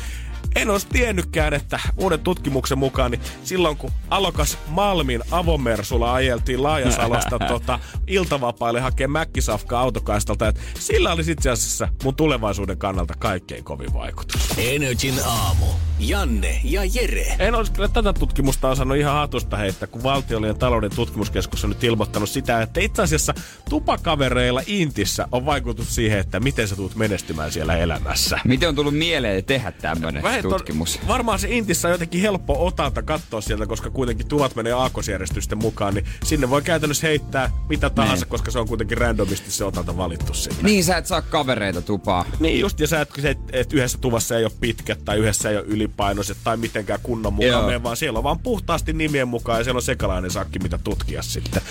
en 0.55 0.69
olisi 0.69 0.87
tiennytkään, 0.87 1.53
että 1.53 1.79
uuden 1.97 2.19
tutkimuksen 2.19 2.77
mukaan, 2.77 3.11
niin 3.11 3.21
silloin 3.43 3.77
kun 3.77 3.91
alokas 4.09 4.57
Malmin 4.67 5.21
avomersulla 5.31 6.13
ajeltiin 6.13 6.63
Laajasalosta 6.63 7.39
tota, 7.47 7.79
iltavapaille 8.07 8.79
hakee 8.79 9.07
mäkkisafkaa 9.07 9.81
autokaistalta, 9.81 10.47
että 10.47 10.61
sillä 10.79 11.11
olisi 11.11 11.31
itse 11.31 11.49
asiassa 11.49 11.87
mun 12.03 12.15
tulevaisuuden 12.15 12.77
kannalta 12.77 13.13
kaikkein 13.19 13.63
kovin 13.63 13.93
vaikutus. 13.93 14.41
Energin 14.57 15.15
aamu. 15.25 15.65
Janne 15.99 16.61
ja 16.63 16.81
Jere. 16.93 17.35
En 17.39 17.55
olisi 17.55 17.71
kyllä 17.71 17.87
tätä 17.87 18.13
tutkimusta 18.13 18.69
osannut 18.69 18.97
ihan 18.97 19.13
hatusta 19.13 19.57
heittää, 19.57 19.87
kun 19.87 20.03
valtiollinen 20.03 20.57
talouden 20.57 20.91
tutkimuskeskus 20.95 21.63
on 21.63 21.69
nyt 21.69 21.83
ilmoittanut 21.83 22.29
sitä, 22.29 22.61
että 22.61 22.79
itse 22.79 23.01
asiassa 23.01 23.33
tupakavereilla 23.69 24.61
Intissä 24.67 25.27
on 25.31 25.45
vaikutus 25.45 25.95
siihen, 25.95 26.19
että 26.19 26.39
miten 26.39 26.67
sä 26.67 26.75
tulet 26.75 26.95
menestymään 26.95 27.51
siellä 27.51 27.77
elämässä. 27.77 28.39
Miten 28.45 28.69
on 28.69 28.75
tullut 28.75 28.97
mieleen 28.97 29.45
tehdä 29.45 29.71
tämmönen 29.71 30.23
Vähän 30.27 30.45
on- 30.45 30.51
tutkimus? 30.51 30.99
varmaan 31.07 31.39
se 31.39 31.47
Intissä 31.49 31.87
on 31.87 31.91
jotenkin 31.91 32.21
helppo 32.21 32.65
otanta 32.65 33.01
katsoa 33.01 33.41
sieltä, 33.41 33.65
koska 33.65 33.89
kuitenkin 33.89 34.27
tulot 34.27 34.55
menee 34.55 34.73
aakkosjärjestysten 34.73 35.57
mukaan, 35.57 35.93
niin 35.93 36.05
sinne 36.23 36.49
voi 36.49 36.61
käytännössä 36.61 37.07
heittää 37.07 37.51
mitä 37.69 37.89
tahansa, 37.89 38.25
Niin. 38.25 38.29
koska 38.29 38.51
se 38.51 38.59
on 38.59 38.67
kuitenkin 38.67 38.97
randomisti 38.97 39.51
se 39.51 39.63
otanta 39.63 39.97
valittu 39.97 40.33
sinne. 40.33 40.57
Niin 40.61 40.83
sä 40.83 40.97
et 40.97 41.05
saa 41.05 41.21
kavereita 41.21 41.81
tupaa. 41.81 42.25
Niin 42.39 42.59
just, 42.59 42.79
ja 42.79 42.87
sä 42.87 43.01
et, 43.01 43.09
et, 43.25 43.37
et 43.53 43.73
yhdessä 43.73 43.97
tuvassa 43.97 44.37
ei 44.37 44.43
ole 44.43 44.51
pitkät 44.61 45.05
tai 45.05 45.17
yhdessä 45.17 45.49
ei 45.49 45.57
ole 45.57 45.65
ylipainoiset 45.67 46.37
tai 46.43 46.57
mitenkään 46.57 46.99
kunnon 47.03 47.33
mukaan, 47.33 47.65
mene, 47.65 47.83
vaan 47.83 47.97
siellä 47.97 48.17
on 48.17 48.23
vaan 48.23 48.39
puhtaasti 48.39 48.93
nimien 48.93 49.27
mukaan 49.27 49.57
ja 49.59 49.63
siellä 49.63 49.77
on 49.77 49.81
sekalainen 49.81 50.31
sakki, 50.31 50.59
mitä 50.59 50.77
tutkia 50.77 51.21
sitten. 51.21 51.61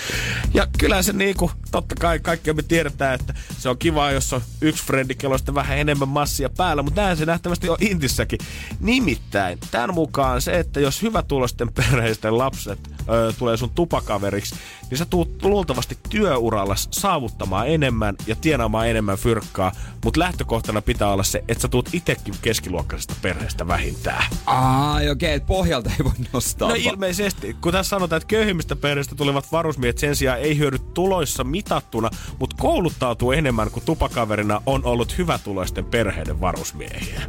Ja 0.53 0.67
kyllä 0.79 1.01
se 1.01 1.13
niinku, 1.13 1.51
totta 1.71 1.95
kai 1.95 2.19
kaikki 2.19 2.53
me 2.53 2.61
tiedetään, 2.61 3.15
että 3.19 3.33
se 3.57 3.69
on 3.69 3.77
kiva, 3.77 4.11
jos 4.11 4.33
on 4.33 4.41
yksi 4.61 4.83
frendi, 4.83 5.15
kello 5.15 5.33
on 5.33 5.39
sitten 5.39 5.55
vähän 5.55 5.77
enemmän 5.77 6.07
massia 6.09 6.49
päällä, 6.49 6.83
mutta 6.83 7.01
näin 7.01 7.17
se 7.17 7.25
nähtävästi 7.25 7.69
on 7.69 7.77
Intissäkin. 7.79 8.39
Nimittäin 8.79 9.59
tämän 9.71 9.93
mukaan 9.93 10.41
se, 10.41 10.59
että 10.59 10.79
jos 10.79 11.01
hyvätulosten 11.01 11.73
perheisten 11.73 12.37
lapset 12.37 12.79
ö, 13.09 13.33
tulee 13.39 13.57
sun 13.57 13.69
tupakaveriksi, 13.69 14.55
niin 14.89 14.97
sä 14.97 15.05
tuut 15.05 15.43
luultavasti 15.43 15.97
työuralla 16.09 16.75
saavuttamaan 16.75 17.67
enemmän 17.67 18.15
ja 18.27 18.35
tienaamaan 18.35 18.87
enemmän 18.87 19.17
fyrkkaa, 19.17 19.71
mutta 20.03 20.19
lähtökohtana 20.19 20.81
pitää 20.81 21.11
olla 21.11 21.23
se, 21.23 21.43
että 21.47 21.61
sä 21.61 21.67
tuut 21.67 21.89
itekin 21.93 22.33
keskiluokkaisesta 22.41 23.15
perheestä 23.21 23.67
vähintään. 23.67 24.25
Ai 24.45 25.09
okei, 25.09 25.35
okay, 25.35 25.47
pohjalta 25.47 25.89
ei 25.89 26.05
voi 26.05 26.11
nostaa. 26.33 26.69
No 26.69 26.75
ilmeisesti, 26.77 27.55
kun 27.61 27.71
tässä 27.71 27.89
sanotaan, 27.89 28.17
että 28.17 28.27
köyhimmistä 28.27 28.75
perheistä 28.75 29.15
tulevat 29.15 29.51
varusmiehet 29.51 29.97
sen 29.97 30.15
sijaan 30.15 30.39
ei 30.39 30.57
hyödy 30.57 30.79
tuloissa 30.93 31.43
mitattuna, 31.43 32.09
mutta 32.39 32.55
kouluttautuu 32.59 33.31
enemmän 33.31 33.71
kuin 33.71 33.85
tupakaverina 33.85 34.61
on 34.65 34.85
ollut 34.85 35.17
hyvätuloisten 35.17 35.85
perheiden 35.85 36.41
varusmiehiä. 36.41 37.21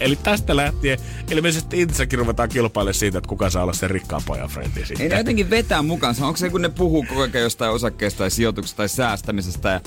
Eli 0.00 0.16
tästä 0.16 0.56
lähtien 0.56 0.98
ilmeisesti 1.30 1.80
Intissäkin 1.80 2.18
ruvetaan 2.18 2.48
kilpailemaan 2.48 2.94
siitä, 2.94 3.18
että 3.18 3.28
kuka 3.28 3.50
saa 3.50 3.62
olla 3.62 3.72
sen 3.72 3.90
rikkaan 3.90 4.22
pojan 4.26 4.48
frendi 4.48 4.80
Ei 4.80 4.86
sitten. 4.86 5.10
ne 5.10 5.18
jotenkin 5.18 5.50
vetää 5.50 5.82
mukaansa. 5.82 6.26
Onko 6.26 6.36
se, 6.36 6.50
kun 6.50 6.62
ne 6.62 6.68
puhuu 6.68 7.06
koko 7.08 7.20
ajan 7.20 7.42
jostain 7.42 7.72
osakkeesta 7.72 8.18
tai 8.18 8.30
sijoituksesta 8.30 8.76
tai 8.76 8.88
säästämisestä 8.88 9.68
ja 9.68 9.80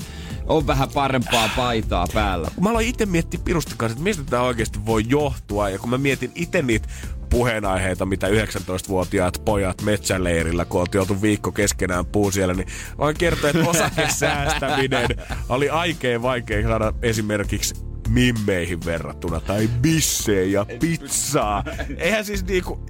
on 0.46 0.66
vähän 0.66 0.88
parempaa 0.94 1.50
paitaa 1.56 2.06
päällä? 2.14 2.50
Mä 2.60 2.70
aloin 2.70 2.88
itse 2.88 3.06
miettiä 3.06 3.40
pirusti 3.44 3.74
kanssa, 3.76 3.92
että 3.92 4.04
mistä 4.04 4.22
tämä 4.30 4.42
oikeasti 4.42 4.86
voi 4.86 5.04
johtua. 5.08 5.68
Ja 5.68 5.78
kun 5.78 5.90
mä 5.90 5.98
mietin 5.98 6.32
itse 6.34 6.62
niitä 6.62 6.88
puheenaiheita, 7.30 8.06
mitä 8.06 8.28
19-vuotiaat 8.28 9.42
pojat 9.44 9.82
metsäleirillä, 9.82 10.64
kun 10.64 10.80
oltiin 10.80 11.00
oltu 11.00 11.22
viikko 11.22 11.52
keskenään 11.52 12.06
puu 12.06 12.30
siellä, 12.30 12.54
niin 12.54 12.68
voin 12.98 13.16
kertoa, 13.16 13.50
että 13.50 13.70
osakesäästäminen 13.70 15.08
oli 15.48 15.70
aikein 15.70 16.22
vaikea 16.22 16.68
saada 16.68 16.92
esimerkiksi 17.02 17.87
mimmeihin 18.08 18.84
verrattuna, 18.84 19.40
tai 19.40 19.68
bissejä 19.82 20.60
ja 20.60 20.66
pizzaa. 20.80 21.64
Eihän 21.96 22.24
siis 22.24 22.44
niinku, 22.44 22.86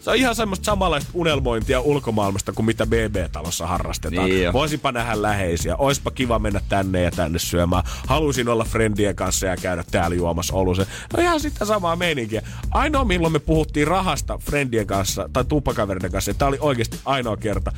Se 0.00 0.10
on 0.10 0.16
ihan 0.16 0.34
semmoista 0.34 0.64
samanlaista 0.64 1.10
unelmointia 1.14 1.80
ulkomaailmasta 1.80 2.52
kuin 2.52 2.66
mitä 2.66 2.86
BB-talossa 2.86 3.66
harrastetaan. 3.66 4.28
Niin 4.28 4.42
jo. 4.42 4.52
Voisinpa 4.52 4.92
nähdä 4.92 5.22
läheisiä. 5.22 5.76
Oispa 5.76 6.10
kiva 6.10 6.38
mennä 6.38 6.60
tänne 6.68 7.02
ja 7.02 7.10
tänne 7.10 7.38
syömään. 7.38 7.82
Haluaisin 8.06 8.48
olla 8.48 8.64
friendien 8.64 9.16
kanssa 9.16 9.46
ja 9.46 9.56
käydä 9.56 9.84
täällä 9.90 10.16
juomassa 10.16 10.54
olusen. 10.54 10.86
No 11.16 11.22
ihan 11.22 11.40
sitä 11.40 11.64
samaa 11.64 11.96
meininkiä. 11.96 12.42
Ainoa 12.70 13.04
milloin 13.04 13.32
me 13.32 13.38
puhuttiin 13.38 13.86
rahasta 13.86 14.38
friendien 14.38 14.86
kanssa 14.86 15.28
tai 15.32 15.44
tuppakaveriden 15.44 16.10
kanssa, 16.10 16.34
tämä 16.34 16.48
oli 16.48 16.58
oikeasti 16.60 16.98
ainoa 17.04 17.36
kerta, 17.36 17.72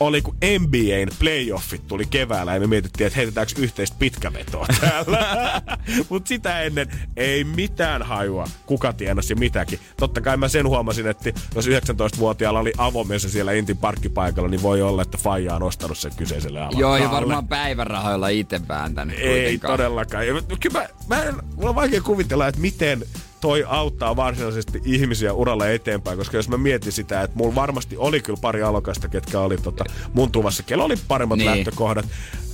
oli 0.00 0.22
kun 0.22 0.36
NBAn 0.58 1.16
playoffit 1.18 1.86
tuli 1.86 2.06
keväällä 2.06 2.54
ja 2.54 2.60
me 2.60 2.66
mietittiin, 2.66 3.06
että 3.06 3.16
heitetäänkö 3.16 3.52
yhteistä 3.58 3.96
pitkävetoa 3.98 4.66
täällä. 4.80 5.62
Mutta 6.08 6.28
sitä 6.28 6.60
ennen 6.60 6.88
ei 7.16 7.44
mitään 7.44 8.02
hajua, 8.02 8.48
kuka 8.66 8.92
tienasi 8.92 9.34
mitäkin. 9.34 9.78
Totta 9.96 10.20
kai 10.20 10.36
mä 10.36 10.48
sen 10.48 10.68
huomasin, 10.68 11.06
että 11.06 11.32
jos 11.54 11.63
19-vuotiaalla 11.70 12.60
oli 12.60 12.72
avomessa 12.78 13.28
siellä 13.28 13.52
Intin 13.52 13.76
parkkipaikalla, 13.76 14.48
niin 14.48 14.62
voi 14.62 14.82
olla, 14.82 15.02
että 15.02 15.18
Faija 15.18 15.54
on 15.54 15.62
ostanut 15.62 15.98
sen 15.98 16.12
kyseiselle 16.16 16.60
alalle. 16.60 16.80
Joo, 16.80 16.96
ja 16.96 17.10
varmaan 17.10 17.48
päivärahoilla 17.48 18.28
itse 18.28 18.60
vääntänyt 18.68 19.18
Ei 19.18 19.42
kuitenkaan. 19.42 19.72
todellakaan. 19.72 20.24
Kyllä 20.60 20.80
mä, 20.80 20.88
mä 21.08 21.22
en, 21.22 21.34
mulla 21.56 21.68
on 21.68 21.74
vaikea 21.74 22.00
kuvitella, 22.00 22.46
että 22.46 22.60
miten 22.60 23.04
toi 23.44 23.64
auttaa 23.68 24.16
varsinaisesti 24.16 24.80
ihmisiä 24.84 25.32
uralla 25.32 25.68
eteenpäin, 25.68 26.18
koska 26.18 26.36
jos 26.36 26.48
mä 26.48 26.56
mietin 26.56 26.92
sitä, 26.92 27.22
että 27.22 27.36
mulla 27.36 27.54
varmasti 27.54 27.96
oli 27.96 28.20
kyllä 28.20 28.38
pari 28.42 28.62
alokasta, 28.62 29.08
ketkä 29.08 29.40
oli 29.40 29.56
tota, 29.56 29.84
mun 30.14 30.32
tuvassa, 30.32 30.62
kello 30.62 30.84
oli 30.84 30.94
paremmat 31.08 31.38
Niin. 31.38 31.50
lähtökohdat, 31.50 32.06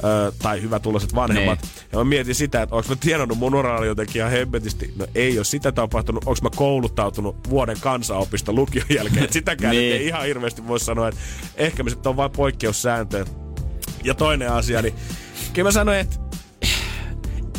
ö, 0.05 0.33
tai 0.43 0.63
hyvät 0.63 0.83
tuloiset 0.83 1.15
vanhemmat. 1.15 1.63
Niin. 1.63 1.71
Ja 1.93 1.99
mä 1.99 2.05
mietin 2.05 2.35
sitä, 2.35 2.63
että 2.63 2.75
onko 2.75 2.89
mä 2.89 2.97
tienannut 2.97 3.39
mun 3.39 3.55
uralla 3.55 3.87
jotenkin 3.87 4.17
ihan 4.21 4.31
hemmetisti. 4.31 4.93
No 4.97 5.07
ei 5.15 5.39
ole 5.39 5.45
sitä 5.45 5.73
tapahtunut. 5.73 6.25
Onko 6.27 6.39
mä 6.43 6.51
kouluttautunut 6.57 7.37
vuoden 7.51 7.77
kansanopisto 7.81 8.53
lukion 8.53 8.87
jälkeen. 8.89 9.25
Et 9.25 9.33
sitäkään 9.33 9.77
Niin. 9.77 9.93
ei 9.95 10.07
ihan 10.07 10.25
hirveästi 10.25 10.67
voi 10.69 10.81
sanoa, 10.81 11.09
että 11.09 11.21
ehkä 11.57 11.83
me 11.83 11.91
sitten 11.91 12.11
on 12.11 12.17
vain 12.17 12.31
poikkeussääntöjä. 12.31 13.25
Ja 14.05 14.15
toinen 14.15 14.53
asia, 14.53 14.83
niin 14.83 14.95
kyllä 15.53 15.69
mä 15.69 15.73
sanoin, 15.73 15.99
että 15.99 16.17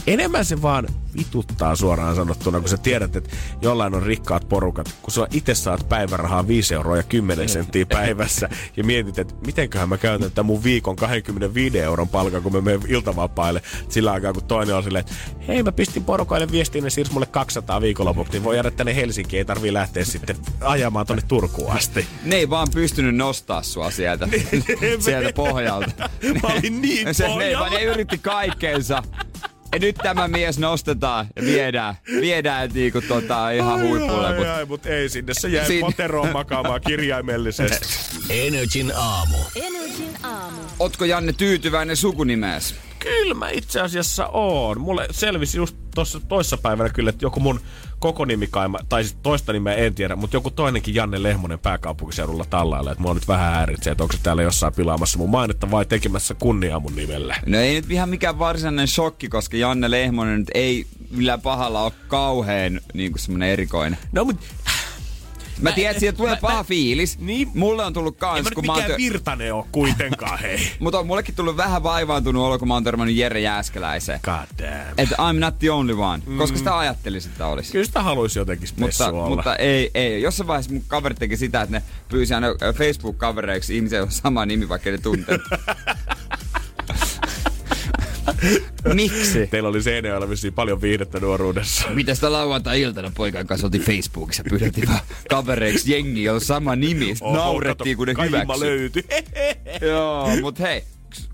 enemmän 0.08 0.46
se 0.46 0.62
vaan 0.62 0.88
vituttaa 1.17 1.76
suoraan 1.76 2.15
sanottuna, 2.15 2.60
kun 2.60 2.69
sä 2.69 2.78
tiedät, 2.78 3.15
että 3.15 3.30
jollain 3.62 3.95
on 3.95 4.04
rikkaat 4.04 4.50
porukat, 4.50 4.95
kun 5.02 5.13
sä 5.13 5.28
itse 5.32 5.56
saat 5.56 5.89
päivärahaa 5.89 6.47
5 6.47 6.74
euroa 6.74 6.97
ja 6.97 7.04
10 7.04 7.50
senttiä 7.50 7.86
päivässä 7.86 8.50
ja 8.78 8.84
mietit, 8.84 9.19
että 9.19 9.34
mitenköhän 9.45 9.89
mä 9.89 9.97
käytän 9.97 10.32
tämän 10.32 10.45
mun 10.45 10.63
viikon 10.63 10.95
25 10.95 11.80
euron 11.80 12.10
palkan, 12.10 12.43
kun 12.43 12.54
mä 12.54 12.62
menen 12.62 12.82
iltavapaalle 12.88 13.62
sillä 13.89 14.12
aikaa, 14.12 14.34
kun 14.34 14.43
toinen 14.43 14.76
on 14.76 14.84
silleen, 14.84 15.00
että 15.00 15.13
hei 15.47 15.63
mä 15.63 15.71
pistin 15.71 16.04
porukoille 16.04 16.52
viestiin, 16.52 16.84
ne 16.84 16.89
siirsi 16.89 17.13
mulle 17.13 17.26
200 17.26 17.82
viikonlopuksi, 17.82 18.34
niin 18.34 18.43
voi 18.43 18.56
jäädä 18.56 18.71
tänne 18.71 18.95
Helsinkiin, 18.95 19.38
ei 19.38 19.45
tarvii 19.45 19.74
lähteä 19.74 20.06
sitten 20.06 20.36
ajamaan 20.62 21.06
tonne 21.06 21.24
Turkuun 21.28 21.71
asti. 21.71 22.08
Ne 22.24 22.36
ei 22.36 22.50
vaan 22.50 22.67
pystynyt 22.74 23.15
nostaa 23.15 23.63
sua 23.63 23.91
sieltä, 23.91 24.28
sieltä 25.00 25.34
pohjalta. 25.34 26.10
Mä 26.41 26.47
olin 26.54 26.82
niin 26.82 27.15
se, 27.15 27.24
ne, 27.24 27.30
pohjalla. 27.34 27.60
vaan 27.60 27.74
ne 27.74 27.84
yritti 27.84 28.17
kaikkeensa. 28.17 29.04
Ja 29.74 29.80
nyt 29.80 29.96
tämä 29.96 30.28
mies 30.28 30.60
nostetaan 30.60 31.28
ja 31.36 31.42
viedään, 31.42 31.96
viedään 32.22 32.70
niinku 32.74 33.02
tota 33.02 33.52
ihan 33.52 33.82
huipulle. 33.82 34.28
Ai, 34.28 34.36
Mut 34.38 34.48
ai, 34.48 34.66
mut 34.66 34.86
ei 34.86 35.10
sinne. 35.10 35.34
Se 35.34 35.48
jäi 35.48 35.68
Sinne. 35.68 35.82
poteroon 35.82 36.30
makaamaan 36.34 36.82
kirjaimellisesti. 36.82 37.88
Energin 38.30 38.92
aamu. 38.96 39.38
Energin 39.56 40.18
aamu. 40.24 40.58
Ootko 40.80 41.06
Janne 41.06 41.34
tyytyväinen 41.34 41.98
sukunimeesi? 41.98 42.76
Kyllä 43.04 43.34
mä 43.34 43.50
itse 43.50 43.82
asiassa 43.82 44.28
oon. 44.28 44.82
Mulle 44.82 45.08
selvisi 45.12 45.58
just 45.58 45.76
tuossa 45.96 46.20
toissapäivänä 46.20 46.90
kyllä, 46.90 47.10
että 47.10 47.26
joku 47.26 47.40
mun 47.40 47.60
koko 48.00 48.26
nimi 48.26 48.48
kai, 48.48 48.68
tai 48.90 49.04
siis 49.04 49.18
toista 49.24 49.54
nimeä 49.54 49.76
en 49.76 49.96
tiedä, 49.96 50.16
mutta 50.16 50.36
joku 50.36 50.52
toinenkin 50.52 50.96
Janne 50.96 51.24
Lehmonen 51.24 51.60
pääkaupunkiseudulla 51.60 52.46
tallailla, 52.50 52.92
että 52.92 53.02
mua 53.02 53.14
nyt 53.14 53.28
vähän 53.28 53.54
häiritsee, 53.54 53.92
että 53.92 54.04
onko 54.04 54.16
se 54.16 54.24
täällä 54.24 54.44
jossain 54.44 54.74
pilaamassa 54.74 55.18
mun 55.18 55.30
mainetta 55.30 55.72
vai 55.72 55.86
tekemässä 55.86 56.34
kunniaa 56.34 56.80
mun 56.80 56.96
nimelle. 56.96 57.36
No 57.46 57.58
ei 57.58 57.74
nyt 57.74 57.92
ihan 57.92 58.10
mikään 58.10 58.40
varsinainen 58.40 58.88
shokki, 58.88 59.30
koska 59.30 59.58
Janne 59.58 59.92
Lehmonen 59.92 60.40
nyt 60.40 60.52
ei 60.54 60.86
millään 61.12 61.42
pahalla 61.42 61.84
ole 61.84 61.92
kauheen 62.08 62.82
niinku 62.94 63.18
semmonen 63.18 63.50
erikoinen. 63.50 63.98
No 64.12 64.26
mut 64.26 64.38
Mä 65.62 65.71
tiedän, 65.71 65.91
että 65.91 66.00
siitä 66.00 66.17
tulee 66.17 66.32
mä- 66.34 66.39
paha 66.41 66.58
mä- 66.58 66.63
fiilis. 66.63 67.19
Niin. 67.19 67.50
Mulle 67.54 67.86
on 67.86 67.93
tullut 67.93 68.15
en 68.15 68.19
kans, 68.19 68.43
mä 68.43 68.50
nyt 68.50 68.54
kun 68.54 68.65
mä 68.65 68.71
oon 68.74 68.82
mikään 68.82 69.00
tö- 69.00 69.04
virtanen 69.04 69.54
oo 69.54 69.67
kuitenkaan, 69.71 70.39
hei. 70.39 70.60
Mutta 70.80 71.00
on 71.00 71.08
mullekin 71.08 71.36
tullut 71.36 71.58
vähän 71.58 71.84
vaivaantunut 71.84 72.43
olo, 72.43 72.60
kun 72.60 72.67
mä 72.67 72.74
oon 72.74 72.84
törmännyt 72.84 73.15
Jere 73.15 73.39
Jääskeläiseen. 73.39 74.19
God 74.24 74.65
damn. 74.65 74.93
Että 74.97 75.15
I'm 75.15 75.39
not 75.39 75.60
the 75.60 75.71
only 75.71 75.93
one. 75.93 76.24
Mm. 76.26 76.38
Koska 76.38 76.58
sitä 76.58 76.78
ajattelisin, 76.78 77.32
että 77.32 77.47
olisi. 77.47 77.71
Kyllä 77.71 77.86
sitä 77.86 78.02
haluaisi 78.02 78.39
jotenkin 78.39 78.69
Mutta, 78.78 79.10
olla. 79.10 79.30
mutta 79.30 79.56
ei, 79.56 79.91
ei. 79.93 80.21
Jossain 80.21 80.47
vaiheessa 80.47 80.71
mun 80.74 80.84
kaverit 80.88 81.19
teki 81.19 81.38
sitä, 81.38 81.62
että 81.62 81.76
ne 81.76 81.84
pyysi 82.10 82.34
aina 82.34 82.47
ö, 82.47 82.74
Facebook-kavereiksi 82.74 83.76
ihmisiä, 83.76 84.02
on 84.04 84.12
sama 84.12 84.45
nimi, 84.45 84.69
vaikka 84.69 84.89
ne 84.91 84.97
tunte. 84.97 85.39
Miksi? 88.94 89.48
Teillä 89.48 89.70
oli 89.70 89.82
Seinäjoella 89.84 90.30
vissiin 90.30 90.54
paljon 90.54 90.82
viihdettä 90.82 91.20
nuoruudessa. 91.20 91.88
Mitä 91.90 92.16
sitä 92.16 92.32
lauantai-iltana 92.32 93.12
poikan 93.16 93.48
kanssa 93.48 93.68
oltiin 93.68 93.84
Facebookissa, 93.84 94.44
pyydettiin 94.50 94.88
vaan 94.88 95.00
kavereiksi 95.30 95.92
jengi, 95.92 96.30
on 96.30 96.42
sama 96.42 96.76
nimi. 96.76 97.14
Oho, 97.22 97.36
Naurettiin, 97.36 97.98
kun 97.98 98.08
ne 98.08 98.14
hyväksyi. 98.26 98.60
löytyi. 98.60 99.04
Joo, 99.92 100.30
mut 100.42 100.60
hei, 100.60 100.84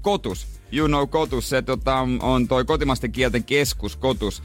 Kotus. 0.02 0.48
You 0.74 0.88
know 0.88 1.10
Kotus, 1.10 1.50
se 1.50 1.62
tota, 1.62 1.96
on 2.20 2.48
toi 2.48 2.66
kotimaisten 2.66 3.12
kielten 3.12 3.44
keskus 3.44 3.96
Kotus. 3.96 4.44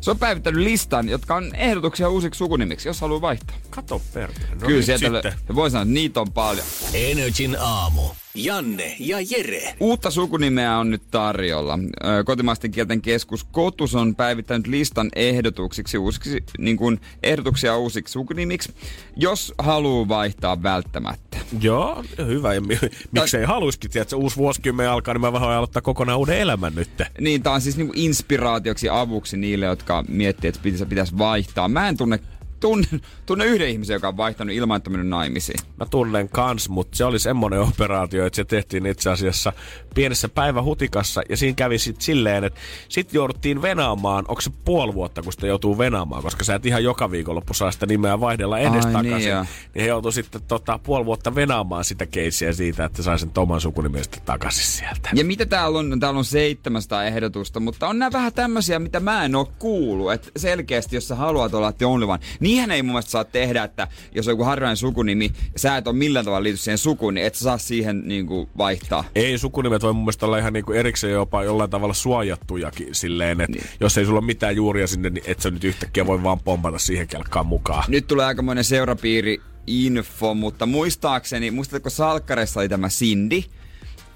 Se 0.00 0.10
on 0.10 0.18
päivittänyt 0.18 0.62
listan, 0.62 1.08
jotka 1.08 1.34
on 1.34 1.54
ehdotuksia 1.54 2.08
uusiksi 2.08 2.38
sukunimiksi, 2.38 2.88
jos 2.88 3.00
haluaa 3.00 3.20
vaihtaa. 3.20 3.56
Kato 3.78 4.02
perkele. 4.14 4.46
No 4.60 4.66
Kyllä 4.66 4.82
sieltä 4.82 5.06
sitten. 5.06 5.56
voi 5.56 5.70
sanoa, 5.70 5.82
että 5.82 5.94
niitä 5.94 6.20
on 6.20 6.32
paljon. 6.32 6.66
Energin 6.94 7.56
aamu. 7.60 8.02
Janne 8.34 8.96
ja 8.98 9.16
Jere. 9.30 9.74
Uutta 9.80 10.10
sukunimeä 10.10 10.78
on 10.78 10.90
nyt 10.90 11.02
tarjolla. 11.10 11.78
Kotimaisten 12.24 12.70
kielten 12.70 13.02
keskus 13.02 13.44
Kotus 13.44 13.94
on 13.94 14.14
päivittänyt 14.14 14.66
listan 14.66 15.08
ehdotuksiksi 15.16 15.98
uusiksi, 15.98 16.44
niin 16.58 16.76
kuin 16.76 17.00
ehdotuksia 17.22 17.76
uusiksi 17.76 18.12
sukunimiksi, 18.12 18.72
jos 19.16 19.54
haluaa 19.58 20.08
vaihtaa 20.08 20.62
välttämättä. 20.62 21.38
Joo, 21.60 22.04
hyvä. 22.26 22.54
Ja 22.54 22.60
mi- 22.60 22.78
miksei 23.12 23.44
haluisikin, 23.44 24.02
että 24.02 24.16
uusi 24.16 24.36
vuosikymmen 24.36 24.90
alkaa, 24.90 25.14
niin 25.14 25.20
mä 25.20 25.32
vähän 25.32 25.50
aloittaa 25.50 25.82
kokonaan 25.82 26.18
uuden 26.18 26.38
elämän 26.38 26.74
nyt. 26.74 26.90
Niin, 27.20 27.42
tää 27.42 27.52
on 27.52 27.60
siis 27.60 27.76
niinku 27.76 27.92
inspiraatioksi 27.96 28.88
avuksi 28.88 29.36
niille, 29.36 29.66
jotka 29.66 30.04
miettii, 30.08 30.48
että 30.48 30.60
pitäisi, 30.62 30.86
pitäisi 30.86 31.18
vaihtaa. 31.18 31.68
Mä 31.68 31.88
en 31.88 31.96
tunne, 31.96 32.20
tunne, 32.60 32.86
tunne 33.26 33.44
yhden 33.44 33.68
ihmisen, 33.68 33.94
joka 33.94 34.08
on 34.08 34.16
vaihtanut 34.16 34.54
ilman, 34.54 34.76
että 34.76 34.90
mennyt 34.90 35.08
naimisiin. 35.08 35.58
Mä 35.76 35.86
tunnen 35.86 36.28
kans, 36.28 36.68
mutta 36.68 36.96
se 36.96 37.04
oli 37.04 37.18
semmoinen 37.18 37.60
operaatio, 37.60 38.26
että 38.26 38.36
se 38.36 38.44
tehtiin 38.44 38.86
itse 38.86 39.10
asiassa 39.10 39.52
pienessä 39.94 40.28
päivähutikassa 40.28 41.22
ja 41.28 41.36
siinä 41.36 41.54
kävi 41.54 41.78
sitten 41.78 42.04
silleen, 42.04 42.44
että 42.44 42.60
sit 42.88 43.12
jouduttiin 43.12 43.62
venaamaan, 43.62 44.24
onko 44.28 44.40
se 44.40 44.50
puoli 44.64 44.94
vuotta, 44.94 45.22
kun 45.22 45.32
sitä 45.32 45.46
joutuu 45.46 45.78
venaamaan, 45.78 46.22
koska 46.22 46.44
sä 46.44 46.54
et 46.54 46.66
ihan 46.66 46.84
joka 46.84 47.10
viikonloppu 47.10 47.54
saa 47.54 47.70
sitä 47.70 47.86
nimeä 47.86 48.20
vaihdella 48.20 48.58
edes 48.58 48.86
Ai 48.86 48.92
takaisin. 48.92 49.18
niin, 49.18 49.28
joo. 49.28 49.44
niin 49.74 49.82
he 49.82 49.88
joutuu 49.88 50.12
sitten 50.12 50.42
tota, 50.48 50.78
puoli 50.82 51.04
vuotta 51.04 51.34
venaamaan 51.34 51.84
sitä 51.84 52.06
keissiä 52.06 52.52
siitä, 52.52 52.84
että 52.84 53.02
sai 53.02 53.18
sen 53.18 53.30
oman 53.36 53.60
sukunimestä 53.60 54.18
takaisin 54.24 54.66
sieltä. 54.66 55.10
Ja 55.14 55.24
mitä 55.24 55.46
täällä 55.46 55.78
on? 55.78 56.00
Täällä 56.00 56.18
on 56.18 56.24
700 56.24 57.04
ehdotusta, 57.04 57.60
mutta 57.60 57.88
on 57.88 57.98
nämä 57.98 58.12
vähän 58.12 58.32
tämmöisiä, 58.32 58.78
mitä 58.78 59.00
mä 59.00 59.24
en 59.24 59.34
oo 59.34 59.52
kuullut. 59.58 60.12
Että 60.12 60.30
selkeästi, 60.36 60.96
jos 60.96 61.08
sä 61.08 61.14
haluat 61.14 61.54
olla 61.54 61.72
the 61.72 61.86
only 61.86 62.06
one, 62.06 62.18
niinhän 62.48 62.70
ei 62.70 62.82
mun 62.82 62.92
mielestä 62.92 63.10
saa 63.10 63.24
tehdä, 63.24 63.64
että 63.64 63.88
jos 64.14 64.28
on 64.28 64.32
joku 64.32 64.44
harvinainen 64.44 64.76
sukunimi, 64.76 65.32
ja 65.52 65.58
sä 65.58 65.76
et 65.76 65.86
ole 65.86 65.96
millään 65.96 66.24
tavalla 66.24 66.42
liity 66.42 66.56
siihen 66.56 66.78
sukuun, 66.78 67.14
niin 67.14 67.26
et 67.26 67.34
sä 67.34 67.44
saa 67.44 67.58
siihen 67.58 68.02
niinku 68.04 68.48
vaihtaa. 68.58 69.04
Ei, 69.14 69.38
sukunimet 69.38 69.82
voi 69.82 69.92
mun 69.92 70.02
mielestä 70.02 70.26
olla 70.26 70.38
ihan 70.38 70.52
niinku 70.52 70.72
erikseen 70.72 71.12
jopa 71.12 71.44
jollain 71.44 71.70
tavalla 71.70 71.94
suojattujakin 71.94 72.94
silleen, 72.94 73.40
että 73.40 73.56
niin. 73.56 73.66
jos 73.80 73.98
ei 73.98 74.04
sulla 74.04 74.18
ole 74.18 74.26
mitään 74.26 74.56
juuria 74.56 74.86
sinne, 74.86 75.10
niin 75.10 75.24
et 75.26 75.40
sä 75.40 75.50
nyt 75.50 75.64
yhtäkkiä 75.64 76.06
voi 76.06 76.22
vaan 76.22 76.40
pompata 76.40 76.78
siihen 76.78 77.08
kelkkaan 77.08 77.46
mukaan. 77.46 77.84
Nyt 77.88 78.06
tulee 78.06 78.26
aikamoinen 78.26 78.64
seurapiiri 78.64 79.40
info, 79.66 80.34
mutta 80.34 80.66
muistaakseni, 80.66 81.50
muistatko 81.50 81.90
Salkkaressa 81.90 82.60
oli 82.60 82.68
tämä 82.68 82.88
Cindy, 82.88 83.42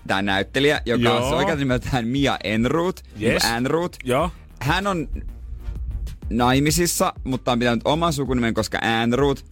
tämä 0.06 0.22
näyttelijä, 0.22 0.80
joka 0.86 1.04
Joo. 1.04 1.28
on 1.28 1.34
oikein 1.34 1.58
nimeltään 1.58 2.08
Mia 2.08 2.38
Enroot, 2.44 3.00
Yes. 3.22 3.42
niin 3.42 3.54
Enroot. 3.54 3.96
Joo. 4.04 4.30
Hän 4.60 4.86
on 4.86 5.08
naimisissa, 6.36 7.12
mutta 7.24 7.52
on 7.52 7.58
pitänyt 7.58 7.80
oman 7.84 8.12
sukunimen, 8.12 8.54
koska 8.54 8.78
Enroot, 8.78 9.44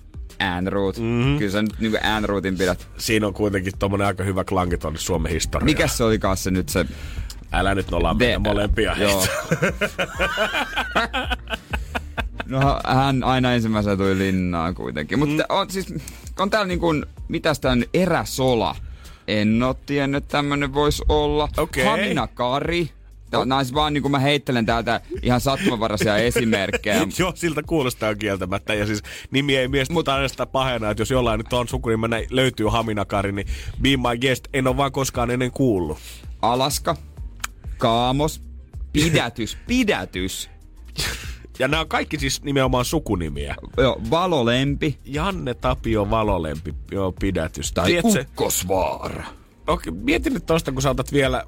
Enroot. 0.57 0.99
Mm-hmm. 0.99 1.39
Kyllä 1.39 1.53
sä 1.53 1.63
nyt 1.63 1.79
niin 1.81 2.07
Enrootin 2.17 2.59
pidät. 2.59 2.89
Siinä 2.99 3.27
on 3.27 3.35
kuitenkin 3.35 3.73
tommonen 3.79 4.07
aika 4.07 4.25
hyvä 4.25 4.45
klanki 4.45 4.79
tuonne 4.79 4.99
Suomen 4.99 5.33
historiaan. 5.33 5.65
Mikä 5.65 5.87
se 5.89 6.05
olikaan 6.05 6.37
se 6.37 6.51
nyt 6.51 6.69
se? 6.69 6.87
Älä 7.53 7.75
nyt 7.75 7.91
nolla 7.91 8.17
De- 8.19 8.25
meitä 8.27 8.39
molempia 8.39 8.97
Joo. 8.99 9.27
No 12.47 12.81
hän 12.87 13.25
aina 13.25 13.53
ensimmäisenä 13.55 13.97
tuli 13.97 14.19
linnaan 14.19 14.75
kuitenkin. 14.75 15.19
Mutta 15.19 15.35
Mm. 15.35 15.41
on 15.49 15.71
siis, 15.71 15.95
on 16.39 16.51
täällä 16.51 16.67
niin 16.67 16.81
kuin, 16.81 17.07
mitäs 17.29 17.61
tää 17.61 17.73
on, 17.73 17.85
eräsola. 17.95 18.77
En 19.29 19.63
oo 19.63 19.75
tiennyt, 19.75 20.25
että 20.25 20.33
tämmönen 20.33 20.75
voisi 20.75 21.03
olla. 21.09 21.49
Okei. 21.57 21.85
Hamina 21.85 22.27
Kari. 22.27 22.91
No, 23.33 23.45
nää 23.45 23.65
siis 23.65 23.75
vaan 23.75 23.93
niin 23.95 24.03
kuin 24.03 24.13
mä 24.13 24.19
heittelen 24.19 24.67
täältä 24.67 25.01
ihan 25.23 25.41
sattumanvaraisia 25.41 26.17
esimerkkejä. 26.29 27.07
Joo, 27.19 27.33
siltä 27.35 27.63
kuulostaa 27.63 28.15
kieltämättä. 28.15 28.75
Ja 28.75 28.87
siis 28.87 29.03
nimi 29.31 29.57
ei 29.57 29.69
miestä, 29.69 29.95
mutta 29.95 30.15
aina 30.15 30.29
sitä 30.29 30.47
pahena, 30.47 30.91
että 30.91 31.01
jos 31.01 31.11
jollain 31.11 31.39
nyt 31.39 31.53
on 31.53 31.69
sukunimenä 31.69 32.17
löytyy 32.31 32.67
Haminakari, 32.67 33.33
niin 33.33 33.47
be 33.83 33.89
my 33.97 34.19
guest, 34.21 34.49
en 34.53 34.67
ole 34.67 34.77
vaan 34.77 34.93
koskaan 34.93 35.31
ennen 35.31 35.51
kuullut. 35.51 35.99
Alaska, 36.43 36.97
Kaamos, 37.79 38.43
pidätys, 38.93 39.59
pidätys. 39.67 40.51
Ja 41.59 41.69
nämä 41.69 41.81
on 41.81 41.89
kaikki 41.89 42.19
siis 42.19 42.43
nimenomaan 42.43 42.85
sukunimiä. 42.85 43.55
Joo, 43.77 44.01
Valolempi 44.11 44.99
Janne 45.05 45.55
Tapio 45.55 46.11
Valolempi, 46.11 46.75
joo, 46.93 47.13
pidätys. 47.13 47.73
tai 47.73 47.87
Tiedätkö- 47.87 48.21
Ukkosvaara. 48.31 49.25
Okei, 49.67 49.93
mietin 49.93 50.35
nyt 50.35 50.47
tosta, 50.47 50.73
kun 50.73 50.83
sä 50.83 50.91
otat 50.91 51.13
vielä 51.13 51.45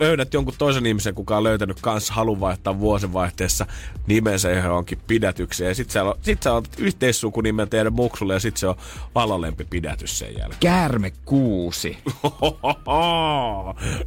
löydät 0.00 0.34
jonkun 0.34 0.54
toisen 0.58 0.86
ihmisen, 0.86 1.14
kuka 1.14 1.36
on 1.36 1.44
löytänyt 1.44 1.80
kanssa 1.80 2.14
halun 2.14 2.40
vaihtaa 2.40 2.78
vuosenvaihteessa 2.78 3.66
nimensä 4.06 4.50
johonkin 4.50 4.98
pidätykseen. 5.06 5.68
Ja 5.68 5.74
sit 5.74 5.90
sä, 5.90 6.00
sit 6.22 6.42
sä 6.42 6.52
otat 6.52 6.72
yhteissukunimen 6.78 7.68
teidän 7.68 7.92
muksulle 7.92 8.34
ja 8.34 8.40
sit 8.40 8.56
se 8.56 8.66
on 8.66 8.74
valolempi 9.14 9.64
pidätys 9.64 10.18
sen 10.18 10.38
jälkeen. 10.38 10.60
Käärme 10.60 11.12
kuusi. 11.24 11.98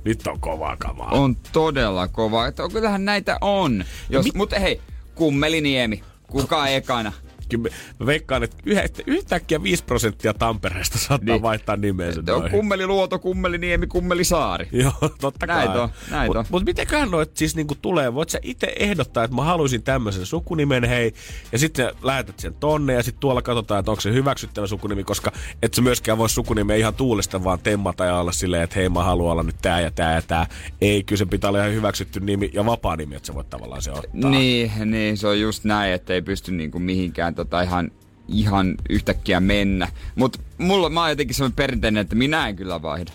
Nyt 0.03 0.27
on 0.27 0.39
kova 0.39 0.77
kamaa. 0.77 1.11
On 1.11 1.35
todella 1.51 2.07
kova. 2.07 2.47
Että 2.47 2.63
kyllähän 2.73 3.05
näitä 3.05 3.37
on. 3.41 3.85
Jos, 4.09 4.33
mutta 4.33 4.59
hei, 4.59 4.81
Kummeliniemi. 5.15 6.03
Kuka 6.27 6.67
ekana? 6.67 7.13
Kyllä 7.49 7.69
mä- 7.99 8.05
veikkaan, 8.05 8.43
että 8.43 8.57
yhä- 8.65 8.83
yhtäkkiä 9.07 9.63
5 9.63 9.83
prosenttia 9.83 10.33
Tampereesta 10.33 10.97
saattaa 10.97 11.35
Niin. 11.35 11.41
vaihtaa 11.41 11.75
nimensä. 11.75 12.21
Se 12.25 12.31
on 12.31 12.49
kummeli 12.51 12.87
Luoto, 12.87 13.19
kummeli 13.19 13.57
Niemi, 13.57 13.87
kummeli 13.87 14.23
Saari. 14.23 14.67
Joo, 14.83 14.93
totta 15.21 15.47
kai. 15.47 15.65
Näitä 15.65 15.83
on, 15.83 15.89
näitä 16.11 16.31
on. 16.31 16.45
Mut, 16.45 16.49
mut 16.49 16.65
mitenköhän 16.65 17.11
noit 17.11 17.37
siis 17.37 17.55
niinku 17.55 17.75
tulee? 17.81 18.13
Voit 18.13 18.29
sä 18.29 18.39
itse 18.41 18.73
ehdottaa, 18.79 19.23
että 19.23 19.35
mä 19.35 19.43
haluaisin 19.43 19.83
tämmöisen 19.83 20.25
sukunimen, 20.25 20.83
hei, 20.83 21.13
ja 21.51 21.59
sitten 21.59 21.91
lähetät 22.03 22.39
sen 22.39 22.53
tonne, 22.53 22.93
ja 22.93 23.03
sitten 23.03 23.19
tuolla 23.19 23.41
katsotaan, 23.41 23.79
että 23.79 23.91
onko 23.91 24.01
se 24.01 24.13
hyväksyttävä 24.13 24.67
sukunimi, 24.67 25.03
koska 25.03 25.31
et 25.63 25.73
sä 25.73 25.81
myöskään 25.81 26.17
voi 26.17 26.29
sukunimeä 26.29 26.75
ihan 26.77 26.93
tuulesta 26.93 27.43
vaan 27.43 27.59
temmata 27.59 28.05
ja 28.05 28.19
olla 28.19 28.31
silleen, 28.31 28.63
että 28.63 28.75
hei, 28.79 28.89
mä 28.89 29.03
haluan 29.03 29.31
olla 29.31 29.43
nyt 29.43 29.55
tää 29.61 29.81
ja 29.81 29.91
tää 29.91 30.15
ja 30.15 30.21
tää. 30.21 30.47
Ei, 30.81 31.03
kyllä 31.03 31.17
se 31.17 31.25
pitää 31.25 31.49
olla 31.49 31.59
ihan 31.59 31.73
hyväksytty 31.73 32.19
nimi 32.19 32.49
ja 32.53 32.65
vapaa 32.65 32.95
nimi, 32.95 33.15
että 33.15 33.27
sä 33.27 33.33
voit 33.35 33.49
tavallaan 33.49 33.81
se 33.81 33.91
ottaa. 33.91 34.29
Niin, 34.31 34.71
niin, 34.85 35.17
se 35.17 35.27
on 35.27 35.39
just 35.39 35.63
näin, 35.63 35.93
että 35.93 36.13
ei 36.13 36.21
pysty 36.21 36.51
niinku 36.51 36.79
mihinkään 36.79 37.34
tota 37.35 37.61
ihan, 37.61 37.91
ihan 38.27 38.75
yhtäkkiä 38.89 39.39
mennä. 39.39 39.87
Mutta 40.15 40.39
mulla 40.57 40.89
mä 40.89 41.01
oon 41.01 41.09
jotenkin 41.09 41.35
semmoinen 41.35 41.55
perinteinen, 41.55 42.01
että 42.01 42.15
minä 42.15 42.47
en 42.47 42.55
kyllä 42.55 42.81
vaihda. 42.81 43.11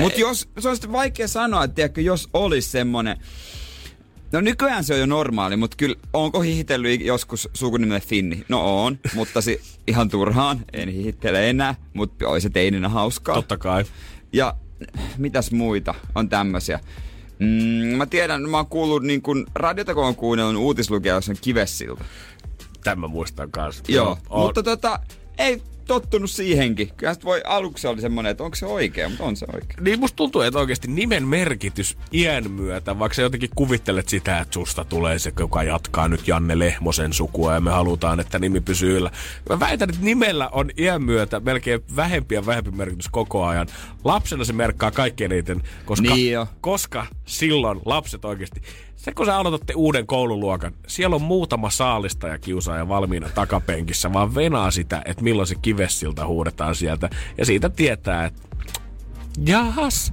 Mutta 0.00 0.20
jos, 0.20 0.48
se 0.58 0.68
on 0.68 0.76
sitten 0.76 0.92
vaikea 0.92 1.28
sanoa, 1.28 1.64
että 1.64 1.74
tiedätkö, 1.74 2.00
jos 2.00 2.28
olisi 2.32 2.70
semmonen, 2.70 3.16
No 4.32 4.40
nykyään 4.40 4.84
se 4.84 4.94
on 4.94 5.00
jo 5.00 5.06
normaali, 5.06 5.56
mutta 5.56 5.76
kyllä 5.76 5.96
onko 6.12 6.40
hihitellyt 6.40 7.00
joskus 7.00 7.48
sukunimelle 7.54 8.00
Finni? 8.00 8.44
No 8.48 8.84
on, 8.84 8.98
mutta 9.14 9.40
si, 9.40 9.60
ihan 9.86 10.08
turhaan, 10.08 10.64
en 10.72 10.88
hihittele 10.88 11.50
enää, 11.50 11.74
mutta 11.94 12.28
olisi 12.28 12.42
se 12.42 12.50
teininä 12.50 12.88
hauskaa. 12.88 13.34
Totta 13.34 13.58
kai. 13.58 13.84
Ja 14.32 14.54
mitäs 15.18 15.52
muita 15.52 15.94
on 16.14 16.28
tämmöisiä? 16.28 16.80
Mm, 17.38 17.96
mä 17.96 18.06
tiedän, 18.06 18.50
mä 18.50 18.56
oon 18.56 18.66
kuullut 18.66 19.02
niin 19.02 19.22
kun 19.22 19.46
radiota 19.54 19.94
kun 19.94 20.04
oon 20.04 20.16
kuunnellut 20.16 20.62
uutislukija, 20.62 21.14
jos 21.14 21.28
on 21.28 21.36
kivessilta. 21.40 22.04
Tämän 22.84 23.10
muistan 23.10 23.50
kanssa. 23.50 23.84
Joo, 23.88 24.18
on. 24.30 24.42
mutta 24.42 24.62
tota, 24.62 25.00
ei 25.38 25.62
tottunut 25.86 26.30
siihenkin. 26.30 26.90
Kyllä 26.96 27.14
voi, 27.24 27.42
aluksi 27.46 27.86
oli 27.86 28.00
semmonen, 28.00 28.30
että 28.30 28.44
onko 28.44 28.54
se 28.56 28.66
oikea, 28.66 29.08
mutta 29.08 29.24
on 29.24 29.36
se 29.36 29.46
oikea. 29.54 29.76
Niin 29.80 30.00
musta 30.00 30.16
tuntuu, 30.16 30.40
että 30.42 30.58
oikeasti 30.58 30.88
nimen 30.88 31.26
merkitys 31.28 31.96
iän 32.12 32.50
myötä, 32.50 32.98
vaikka 32.98 33.14
sä 33.14 33.22
jotenkin 33.22 33.50
kuvittelet 33.54 34.08
sitä, 34.08 34.38
että 34.38 34.54
susta 34.54 34.84
tulee 34.84 35.18
se, 35.18 35.32
joka 35.38 35.62
jatkaa 35.62 36.08
nyt 36.08 36.28
Janne 36.28 36.58
Lehmosen 36.58 37.12
sukua 37.12 37.54
ja 37.54 37.60
me 37.60 37.70
halutaan, 37.70 38.20
että 38.20 38.38
nimi 38.38 38.60
pysyy 38.60 38.96
yllä. 38.96 39.10
Mä 39.48 39.60
väitän, 39.60 39.90
että 39.90 40.04
nimellä 40.04 40.48
on 40.48 40.70
iän 40.78 41.02
myötä 41.02 41.40
melkein 41.40 41.80
vähempi 41.96 42.34
ja 42.34 42.46
vähempi 42.46 42.70
merkitys 42.70 43.08
koko 43.08 43.44
ajan. 43.44 43.66
Lapsena 44.04 44.44
se 44.44 44.52
merkkaa 44.52 44.90
kaikkein 44.90 45.32
eniten, 45.32 45.62
koska, 45.84 46.14
Niin 46.14 46.32
jo. 46.32 46.46
koska 46.60 47.06
silloin 47.26 47.80
lapset 47.84 48.24
oikeasti, 48.24 48.62
se 49.00 49.12
kun 49.12 49.26
sä 49.26 49.36
aloitatte 49.36 49.74
uuden 49.76 50.06
koululuokan, 50.06 50.72
siellä 50.86 51.16
on 51.16 51.22
muutama 51.22 51.70
saalista 51.70 52.28
ja 52.28 52.38
kiusaaja 52.38 52.88
valmiina 52.88 53.28
takapenkissä, 53.34 54.12
vaan 54.12 54.34
venaa 54.34 54.70
sitä, 54.70 55.02
että 55.04 55.24
milloin 55.24 55.46
se 55.46 55.54
kivessilta 55.62 56.26
huudetaan 56.26 56.74
sieltä. 56.74 57.10
Ja 57.38 57.46
siitä 57.46 57.68
tietää, 57.68 58.24
että 58.24 58.42
Jahas. 59.46 60.12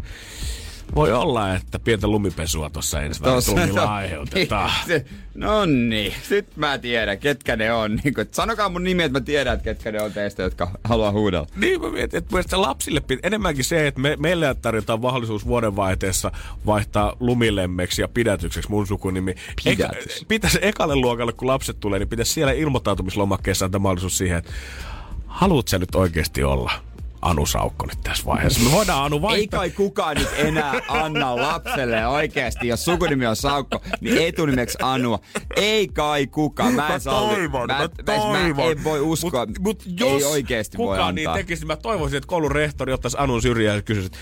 Voi 0.95 1.11
olla, 1.13 1.55
että 1.55 1.79
pientä 1.79 2.07
lumipesua 2.07 2.69
tuossa 2.69 3.01
ensi 3.01 3.21
tunnilla 3.45 3.95
aiheutetaan. 3.95 4.71
Se- 4.87 5.05
No 5.35 5.65
niin, 5.65 6.13
nyt 6.29 6.47
mä 6.57 6.77
tiedän, 6.77 7.19
ketkä 7.19 7.55
ne 7.55 7.73
on. 7.73 7.99
Niin 8.03 8.13
kun, 8.13 8.25
sanokaa 8.31 8.69
mun 8.69 8.83
nimi, 8.83 9.03
että 9.03 9.19
mä 9.19 9.25
tiedän, 9.25 9.53
että 9.53 9.63
ketkä 9.63 9.91
ne 9.91 10.01
on 10.01 10.13
teistä, 10.13 10.43
jotka 10.43 10.71
haluaa 10.83 11.11
huudella. 11.11 11.47
Niin 11.55 11.81
mä 11.81 11.89
mietin, 11.89 12.17
että 12.17 12.31
mielestäni 12.33 12.61
lapsille 12.61 12.99
pit- 12.99 13.19
enemmänkin 13.23 13.63
se, 13.65 13.87
että 13.87 14.01
me, 14.01 14.15
meille 14.19 14.55
tarjotaan 14.61 15.01
mahdollisuus 15.01 15.45
vuodenvaihteessa 15.45 16.31
vaihtaa 16.65 17.13
lumilemmeksi 17.19 18.01
ja 18.01 18.07
pidätykseksi 18.07 18.69
mun 18.69 18.87
sukunimi. 18.87 19.35
Pidätys. 19.63 20.25
pitäisi 20.27 20.59
ekalle 20.61 20.95
luokalle, 20.95 21.33
kun 21.33 21.47
lapset 21.47 21.79
tulee, 21.79 21.99
niin 21.99 22.09
pitäisi 22.09 22.33
siellä 22.33 22.51
ilmoittautumislomakkeessa 22.53 23.65
antaa 23.65 23.79
mahdollisuus 23.79 24.17
siihen, 24.17 24.37
että 24.37 24.51
haluat 25.27 25.67
sä 25.67 25.79
nyt 25.79 25.95
oikeasti 25.95 26.43
olla 26.43 26.71
Anu 27.21 27.45
Saukko 27.45 27.85
nyt 27.85 27.97
tässä 28.03 28.25
vaiheessa. 28.25 28.59
Me 28.59 28.71
voidaan 28.71 29.03
Anu 29.05 29.15
Ei 29.15 29.21
vaihtaa. 29.21 29.59
kai 29.59 29.69
kukaan 29.69 30.17
nyt 30.17 30.29
enää 30.37 30.73
anna 30.87 31.35
lapselle 31.35 32.07
oikeasti, 32.07 32.67
jos 32.67 32.85
sukunimi 32.85 33.25
on 33.25 33.35
Saukko, 33.35 33.81
niin 34.01 34.17
etunimeksi 34.27 34.77
Anua. 34.81 35.19
Ei 35.55 35.87
kai 35.87 36.27
kukaan. 36.27 36.73
Mä 36.73 36.87
en 36.87 36.93
Mä 36.93 36.99
toivon, 37.11 37.67
mä, 37.67 37.77
mä, 37.77 37.89
toivon. 38.05 38.55
mä 38.55 38.63
en 38.63 38.83
voi 38.83 38.99
uskoa. 38.99 39.45
Mut, 39.45 39.59
mut 39.59 39.83
ei 39.87 39.93
jos 40.19 40.23
oikeasti 40.31 40.77
voi 40.77 40.85
kukaan 40.85 40.99
antaa. 40.99 41.11
niin 41.11 41.29
tekisi, 41.31 41.61
niin 41.61 41.67
mä 41.67 41.75
toivoisin, 41.75 42.17
että 42.17 42.27
koulun 42.27 42.51
rehtori 42.51 42.93
ottaisi 42.93 43.17
Anun 43.19 43.41
syrjään 43.41 43.75
ja 43.75 43.81
kysyisi, 43.81 44.07
että 44.07 44.17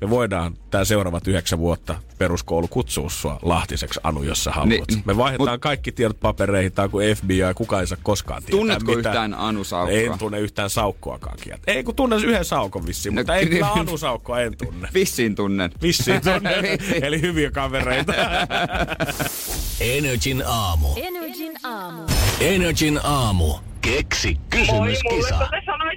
me 0.00 0.10
voidaan 0.10 0.56
tää 0.70 0.84
seuraavat 0.84 1.26
yhdeksän 1.28 1.58
vuotta 1.58 1.94
peruskoulu 2.18 2.68
kutsua 2.68 3.10
sua 3.10 3.38
Lahtiseksi 3.42 4.00
Anu, 4.02 4.22
jos 4.22 4.44
sä 4.44 4.50
haluat. 4.50 4.68
Niin, 4.68 5.02
me 5.04 5.16
vaihdetaan 5.16 5.56
mut- 5.58 5.60
kaikki 5.60 5.92
tiedot 5.92 6.20
papereihin, 6.20 6.72
on 6.78 6.90
kuin 6.90 7.16
FBI, 7.16 7.38
kukaan 7.54 7.80
ei 7.80 7.86
saa 7.86 7.98
koskaan 8.02 8.42
tietää 8.42 8.58
Tunnetko 8.58 8.84
mitään. 8.94 9.14
yhtään 9.14 9.34
Anu 9.34 9.64
Saukkoa? 9.64 9.98
En 9.98 10.18
tunne 10.18 10.40
yhtään 10.40 10.70
saukkoakaan 10.70 11.38
kieltä. 11.42 11.62
Ei 11.66 11.84
kun 11.84 11.94
tunnen 11.94 12.24
yhden 12.24 12.44
saukon 12.44 12.86
vissiin, 12.86 13.14
mutta 13.14 13.36
ei 13.36 13.46
kyllä 13.46 13.70
Anu 13.72 13.98
Saukkoa 13.98 14.40
en 14.40 14.56
tunne. 14.56 14.88
Vissiin 14.94 15.34
tunnen. 15.34 15.70
Vissiin 15.82 16.20
tunne, 16.20 16.50
eli 17.06 17.20
hyviä 17.20 17.50
kavereita. 17.50 18.12
Energin 19.80 20.42
aamu. 20.46 20.88
Energin 20.96 21.52
aamu. 21.64 22.02
Energin 22.40 23.00
aamu. 23.04 23.54
Keksi 23.80 24.36
kysymyskisa. 24.50 25.48
te 25.50 25.62
sanoitte. 25.66 25.89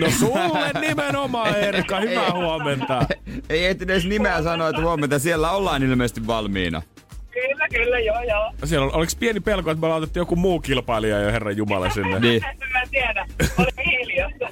No 0.00 0.10
sulle 0.10 0.72
nimenomaan, 0.88 1.54
Erika. 1.54 2.00
Hyvää 2.00 2.32
huomenta. 2.32 3.06
Ei 3.50 3.66
ehti 3.66 3.84
edes 3.84 4.04
nimeä 4.04 4.42
sanoa, 4.42 4.68
että 4.68 4.82
huomenta 4.82 5.18
siellä 5.18 5.50
ollaan 5.50 5.82
ilmeisesti 5.82 6.26
valmiina. 6.26 6.82
Kyllä, 7.30 7.68
kyllä, 7.68 7.98
joo, 7.98 8.22
joo. 8.22 8.52
Siellä 8.64 8.86
on, 8.86 8.94
oliko 8.94 9.12
pieni 9.18 9.40
pelko, 9.40 9.70
että 9.70 9.80
me 9.80 9.86
ollaan 9.86 10.02
otettu 10.02 10.18
joku 10.18 10.36
muu 10.36 10.60
kilpailija 10.60 11.20
jo 11.20 11.32
Herran 11.32 11.56
Jumala 11.56 11.90
sinne? 11.90 12.20
Niin. 12.20 12.42
Mä 12.72 12.82
en 12.82 12.88
tiedä. 12.90 13.26
Oli 13.58 13.86
hiljasta. 13.86 14.46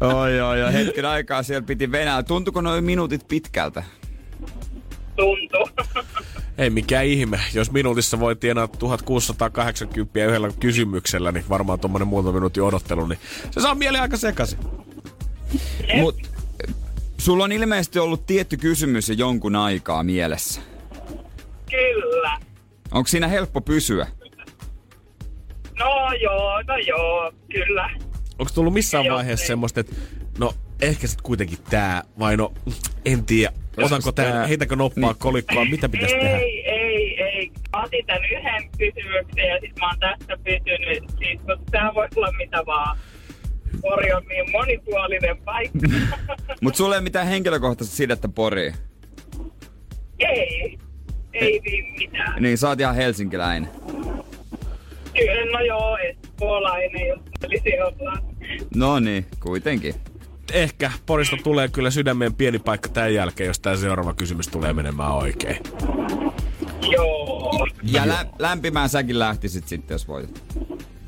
Oi, 0.00 0.40
oi, 0.40 0.62
oi. 0.62 0.72
Hetken 0.72 1.06
aikaa 1.06 1.42
siellä 1.42 1.66
piti 1.66 1.92
venää. 1.92 2.22
Tuntuko 2.22 2.60
noin 2.60 2.84
minuutit 2.84 3.28
pitkältä? 3.28 3.82
Tuntuu. 5.16 5.68
Ei 6.58 6.70
mikään 6.70 7.04
ihme. 7.06 7.40
Jos 7.54 7.70
minuutissa 7.70 8.20
voi 8.20 8.36
tienaa 8.36 8.68
1680 8.68 10.24
yhdellä 10.24 10.50
kysymyksellä, 10.60 11.32
niin 11.32 11.44
varmaan 11.48 11.80
tuommoinen 11.80 12.08
muutama 12.08 12.32
minuutin 12.32 12.62
odottelu, 12.62 13.06
niin 13.06 13.18
se 13.50 13.60
saa 13.60 13.74
mieli 13.74 13.98
aika 13.98 14.16
sekaisin. 14.16 14.58
Mut 15.94 16.16
sulla 17.18 17.44
on 17.44 17.52
ilmeisesti 17.52 17.98
ollut 17.98 18.26
tietty 18.26 18.56
kysymys 18.56 19.08
jo 19.08 19.14
jonkun 19.14 19.56
aikaa 19.56 20.02
mielessä. 20.02 20.60
Kyllä. 21.70 22.40
Onko 22.90 23.08
siinä 23.08 23.28
helppo 23.28 23.60
pysyä? 23.60 24.06
No 25.78 26.12
joo, 26.22 26.62
no 26.62 26.76
joo, 26.76 27.32
kyllä. 27.52 27.90
Onko 28.38 28.52
tullut 28.54 28.72
missään 28.74 29.04
vaiheessa 29.10 29.44
ei. 29.44 29.48
semmoista, 29.48 29.80
että 29.80 29.96
no 30.38 30.54
ehkä 30.82 31.06
sitten 31.06 31.22
kuitenkin 31.22 31.58
tää, 31.70 32.02
vai 32.18 32.36
no 32.36 32.52
en 33.04 33.24
tiedä, 33.26 33.52
otanko 33.76 34.12
tää- 34.12 34.46
heitänkö 34.46 34.76
noppaa 34.76 35.10
niin. 35.12 35.18
kolikkoa, 35.18 35.64
mitä 35.64 35.88
pitäisi 35.88 36.14
tehdä? 36.14 36.38
Ei, 36.38 36.70
ei, 36.70 37.20
ei. 37.22 37.50
Mä 37.76 37.82
otin 37.82 38.06
tän 38.06 38.24
yhden 38.24 38.70
kysymyksen 38.78 39.48
ja 39.48 39.60
sit 39.60 39.78
mä 39.80 39.86
oon 39.88 39.98
tässä 39.98 40.36
pysynyt. 40.44 41.10
Siis, 41.18 41.40
kun 41.40 41.64
tää 41.70 41.94
voi 41.94 42.08
olla 42.16 42.32
mitä 42.38 42.66
vaan. 42.66 42.98
Pori 43.80 44.12
on 44.12 44.22
niin 44.28 44.50
monipuolinen 44.50 45.36
paikka. 45.44 45.78
Mut 46.62 46.76
sulla 46.76 46.94
ei 46.94 46.98
ole 46.98 47.04
mitään 47.04 47.26
henkilökohtaista 47.26 47.96
sidettä 47.96 48.28
Poriin. 48.28 48.74
ei. 50.18 50.78
Ei 51.32 51.60
niin 51.64 51.84
mitään. 51.98 52.42
Niin, 52.42 52.58
sä 52.58 52.68
oot 52.68 52.80
ihan 52.80 52.94
helsinkiläinen. 52.94 53.70
Kyllä, 55.18 55.52
no 55.52 55.60
joo, 55.60 55.96
espoolainen, 55.98 57.06
jos 57.08 57.20
olisi 57.44 57.80
olla. 57.80 58.18
No 58.74 59.00
niin, 59.00 59.26
kuitenkin. 59.40 59.94
Ehkä 60.52 60.92
Porista 61.06 61.36
tulee 61.44 61.68
kyllä 61.68 61.90
sydämeen 61.90 62.34
pieni 62.34 62.58
paikka 62.58 62.88
tämän 62.88 63.14
jälkeen, 63.14 63.46
jos 63.46 63.60
tämä 63.60 63.76
seuraava 63.76 64.14
kysymys 64.14 64.48
tulee 64.48 64.72
menemään 64.72 65.12
oikein. 65.12 65.56
Ja 67.82 68.08
lä- 68.08 68.26
lämpimään 68.38 68.88
säkin 68.88 69.18
lähtisit 69.18 69.68
sitten, 69.68 69.94
jos 69.94 70.08
voitit. 70.08 70.44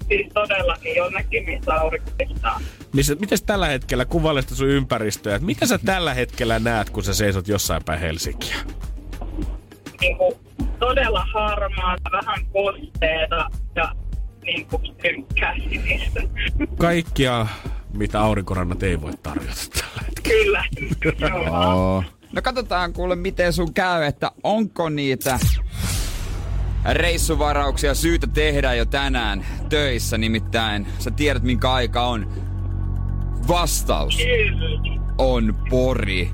Siis 0.09 0.27
todellakin 0.35 0.97
jonnekin, 0.97 1.45
missä 1.45 1.75
aurinko 1.75 2.11
pistää. 2.19 2.61
Missä, 2.93 3.15
miten 3.15 3.39
tällä 3.47 3.67
hetkellä 3.67 4.05
kuvailista 4.05 4.55
sun 4.55 4.69
ympäristöä? 4.69 5.35
että 5.35 5.47
Mitä 5.47 5.67
sä 5.67 5.79
tällä 5.79 6.15
hetkellä 6.15 6.59
näet, 6.59 6.91
kun 6.91 7.05
sä 7.05 7.15
seisot 7.15 7.49
jossain 7.49 7.85
päin 7.85 8.01
Helsinkiä? 8.01 8.57
Niin 10.01 10.17
kuin, 10.17 10.35
todella 10.79 11.27
harmaata, 11.35 12.11
vähän 12.13 12.47
kosteeta 12.53 13.51
ja 13.77 13.93
niin 14.43 14.67
kuin 14.67 14.83
synkkää 15.03 15.55
sinistä. 15.59 16.23
Kaikkia, 16.79 17.47
mitä 17.99 18.21
aurinkorannat 18.21 18.83
ei 18.83 19.01
voi 19.01 19.13
tarjota 19.23 19.55
tällä 19.81 20.03
hetkellä. 20.07 20.65
Kyllä. 21.01 21.29
Joo. 21.29 22.05
No 22.33 22.43
katsotaan 22.43 22.93
kuule, 22.93 23.17
miten 23.17 23.53
sun 23.53 23.75
käy, 23.75 24.03
että 24.03 24.31
onko 24.43 24.89
niitä 24.89 25.39
reissuvarauksia 26.93 27.95
syytä 27.95 28.27
tehdä 28.27 28.75
jo 28.75 28.85
tänään 28.85 29.47
töissä, 29.69 30.19
nimittäin 30.19 30.87
sä 30.99 31.11
tiedät 31.11 31.43
minkä 31.43 31.73
aika 31.73 32.07
on. 32.07 32.33
Vastaus 33.49 34.19
on 35.19 35.57
Pori. 35.71 36.31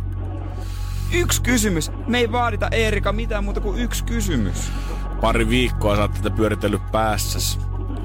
Yksi 1.12 1.42
kysymys. 1.42 1.90
Me 2.06 2.18
ei 2.18 2.32
vaadita 2.32 2.68
Eerika 2.68 3.12
mitään 3.12 3.44
muuta 3.44 3.60
kuin 3.60 3.78
yksi 3.78 4.04
kysymys. 4.04 4.72
Pari 5.20 5.48
viikkoa 5.48 5.96
sä 5.96 6.02
oot 6.02 6.14
tätä 6.14 6.30
pyöritellyt 6.30 6.92
päässäs. 6.92 7.58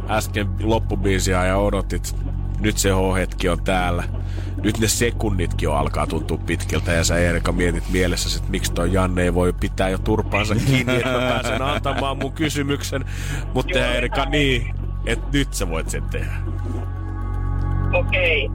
Äsken 0.09 0.47
loppubiisiä 0.63 1.45
ja 1.45 1.57
odotit. 1.57 2.24
Nyt 2.59 2.77
se 2.77 2.89
H-hetki 2.89 3.49
on 3.49 3.63
täällä. 3.63 4.03
Nyt 4.63 4.79
ne 4.79 4.87
sekunnitkin 4.87 5.67
jo 5.67 5.73
alkaa 5.73 6.07
tuntua 6.07 6.37
pitkältä 6.37 6.91
ja 6.91 7.03
sä 7.03 7.17
Erika 7.17 7.51
mietit 7.51 7.89
mielessäsi, 7.89 8.37
että 8.37 8.51
miksi 8.51 8.73
toi 8.73 8.93
Janne 8.93 9.23
ei 9.23 9.33
voi 9.33 9.53
pitää 9.53 9.89
jo 9.89 9.97
turpaansa 9.97 10.55
kiinni, 10.55 10.95
että 10.95 11.11
mä 11.11 11.19
pääsen 11.19 11.61
antamaan 11.61 12.17
mun 12.17 12.31
kysymyksen. 12.31 13.05
Mutta 13.53 13.79
Erika 13.79 14.25
niin, 14.25 14.75
että 15.05 15.27
nyt 15.33 15.53
sä 15.53 15.69
voit 15.69 15.89
sen 15.89 16.03
tehdä. 16.03 16.33
Okei. 17.93 18.49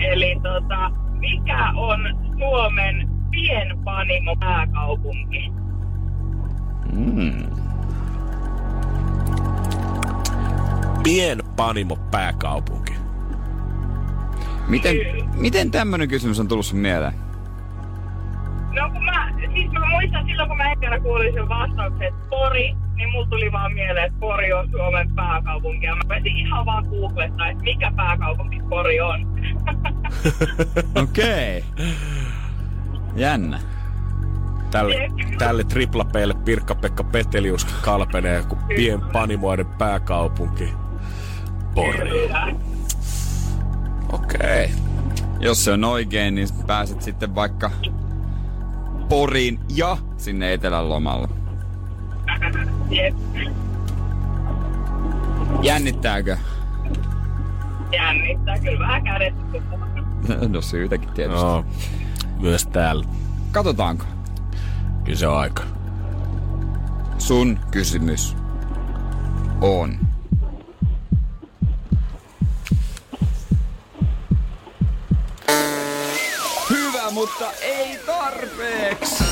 Eli 0.00 0.40
tota, 0.42 0.90
mikä 1.18 1.72
on 1.76 2.00
Suomen 2.38 3.08
pienpanimo 3.30 4.36
pääkaupunki? 4.36 5.52
Pien 11.02 11.42
panimo 11.56 11.96
pääkaupunki. 11.96 12.87
Miten, 14.68 14.96
miten 15.34 15.70
tämmönen 15.70 16.08
kysymys 16.08 16.40
on 16.40 16.48
tullut 16.48 16.66
sun 16.66 16.78
mieleen? 16.78 17.12
No 18.72 18.90
kun 18.92 19.04
mä, 19.04 19.32
siis 19.54 19.70
mä 19.72 19.86
muistan 19.90 20.26
silloin, 20.26 20.48
kun 20.48 20.56
mä 20.56 20.72
ekana 20.72 21.00
kuulin 21.00 21.34
sen 21.34 21.48
vastauksen, 21.48 22.08
että 22.08 22.28
Pori, 22.30 22.74
niin 22.94 23.10
mulla 23.12 23.26
tuli 23.26 23.52
vaan 23.52 23.72
mieleen, 23.72 24.06
että 24.06 24.18
Pori 24.20 24.52
on 24.52 24.70
Suomen 24.70 25.14
pääkaupunki. 25.14 25.86
Ja 25.86 25.96
mä 25.96 26.02
pääsin 26.08 26.36
ihan 26.36 26.66
vaan 26.66 26.84
googlettaa, 26.84 27.48
että 27.48 27.62
mikä 27.62 27.92
pääkaupunki 27.96 28.60
Pori 28.68 29.00
on. 29.00 29.26
Okei. 31.02 31.64
Okay. 31.72 31.86
Jännä. 33.16 33.60
Tälle, 34.70 35.08
tälle 35.38 35.64
triplapeille 35.64 36.34
Pirkka-Pekka 36.34 37.04
Petelius 37.04 37.64
kalpenee 37.64 38.42
kuin 38.48 38.60
pien 38.76 39.00
panimoiden 39.00 39.66
pääkaupunki. 39.66 40.72
Pori. 41.74 41.98
Kyllä. 41.98 42.48
Okei. 44.12 44.64
Okay. 44.64 44.68
Jos 45.40 45.64
se 45.64 45.72
on 45.72 45.84
oikein, 45.84 46.34
niin 46.34 46.48
pääset 46.66 47.02
sitten 47.02 47.34
vaikka 47.34 47.70
Poriin 49.08 49.60
ja 49.68 49.96
sinne 50.16 50.52
etelän 50.52 50.88
lomalle. 50.88 51.28
Jep. 52.90 53.14
Jännittääkö? 55.62 56.36
Jännittää 57.92 58.58
kyllä 58.58 58.78
vähän 58.78 59.04
kädet. 59.04 59.34
No 60.48 60.60
syytäkin 60.60 61.08
tietysti. 61.08 61.44
No, 61.44 61.64
myös 62.40 62.66
täällä. 62.66 63.04
Katsotaanko? 63.52 64.04
Kyllä 65.04 65.18
se 65.18 65.26
on 65.28 65.38
aika. 65.38 65.62
Sun 67.18 67.58
kysymys 67.70 68.36
on. 69.60 70.07
Mutta 77.18 77.52
ei 77.52 77.98
tarpeeksi. 78.06 79.24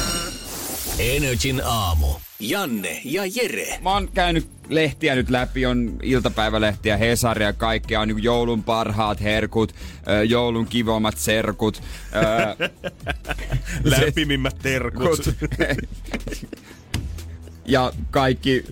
Energin 0.98 1.62
aamu. 1.64 2.06
Janne 2.40 3.00
ja 3.04 3.22
Jere. 3.34 3.78
Mä 3.82 3.92
oon 3.92 4.08
käynyt 4.14 4.48
lehtiä 4.68 5.14
nyt 5.14 5.30
läpi, 5.30 5.66
on 5.66 5.96
iltapäivälehtiä, 6.02 6.96
Hesaria, 6.96 7.52
kaikkea 7.52 8.00
on 8.00 8.08
niin 8.08 8.22
joulun 8.22 8.62
parhaat 8.62 9.20
herkut, 9.20 9.74
joulun 10.28 10.66
kivommat 10.66 11.18
serkut. 11.18 11.82
Lämpimimmät 13.84 14.56
terkut. 14.62 15.20
kut- 15.20 15.78
ja 17.74 17.92
kaikki 18.10 18.64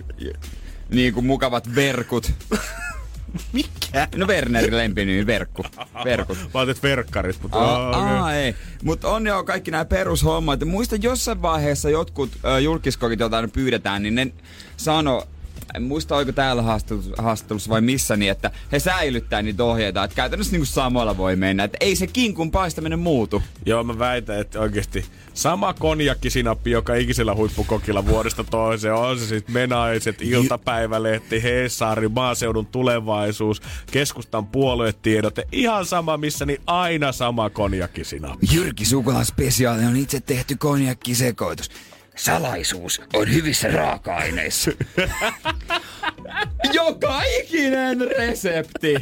niin 0.89 1.13
kuin 1.13 1.25
mukavat 1.25 1.75
verkut. 1.75 2.31
Mikä? 3.53 4.07
No 4.15 4.27
Wernerin 4.27 4.77
lempinimi, 4.77 5.25
verkku. 5.25 5.65
Verkut. 6.05 6.37
Mä 6.53 6.59
otin 6.61 6.75
verkkarit, 6.83 7.41
mutta... 7.41 7.57
Aa, 7.57 7.89
okei. 7.89 8.17
aa, 8.17 8.33
ei. 8.33 8.55
Mutta 8.83 9.07
on 9.07 9.25
jo 9.27 9.43
kaikki 9.43 9.71
nämä 9.71 9.85
perushommat. 9.85 10.65
Muista 10.65 10.95
jossain 10.95 11.41
vaiheessa 11.41 11.89
jotkut 11.89 12.31
ö, 12.45 12.59
julkiskokit, 12.59 13.19
joita 13.19 13.49
pyydetään, 13.53 14.03
niin 14.03 14.15
ne 14.15 14.27
sano, 14.77 15.27
en 15.75 15.83
muista 15.83 16.15
oliko 16.15 16.31
täällä 16.31 16.61
haastattelussa, 16.61 17.23
haastattelussa 17.23 17.69
vai 17.69 17.81
missä, 17.81 18.15
niin 18.15 18.31
että 18.31 18.51
he 18.71 18.79
säilyttää 18.79 19.41
niitä 19.41 19.63
ohjeita, 19.63 20.03
että 20.03 20.15
käytännössä 20.15 20.51
niinku 20.51 20.65
samalla 20.65 21.17
voi 21.17 21.35
mennä, 21.35 21.63
että 21.63 21.77
ei 21.79 21.95
se 21.95 22.07
kinkun 22.07 22.51
paistaminen 22.51 22.99
muutu. 22.99 23.43
Joo, 23.65 23.83
mä 23.83 23.99
väitän, 23.99 24.39
että 24.39 24.59
oikeasti 24.59 25.05
sama 25.33 25.73
konjakkisinappi 25.73 26.71
joka 26.71 26.95
ikisellä 26.95 27.35
huippukokilla 27.35 28.05
vuodesta 28.05 28.43
toiseen. 28.43 28.93
On 28.93 29.19
se 29.19 29.27
sitten 29.27 29.53
Menaiset, 29.53 30.21
Iltapäivälehti, 30.21 31.43
Hesari, 31.43 32.07
Maaseudun 32.07 32.65
tulevaisuus, 32.65 33.61
keskustan 33.91 34.47
puoluetiedote. 34.47 35.47
Ihan 35.51 35.85
sama 35.85 36.17
missä, 36.17 36.45
niin 36.45 36.61
aina 36.67 37.11
sama 37.11 37.49
konjakkisinappi. 37.49 38.47
Jyrki 38.53 38.85
Sukulan 38.85 39.25
spesiaali 39.25 39.85
on 39.85 39.95
itse 39.95 40.19
tehty 40.19 40.55
konjakkisekoitus. 40.55 41.69
Salaisuus 42.15 43.01
on 43.13 43.33
hyvissä 43.33 43.67
raaka-aineissa. 43.67 44.71
Joka 46.73 47.21
ikinen 47.39 48.01
resepti. 48.17 48.95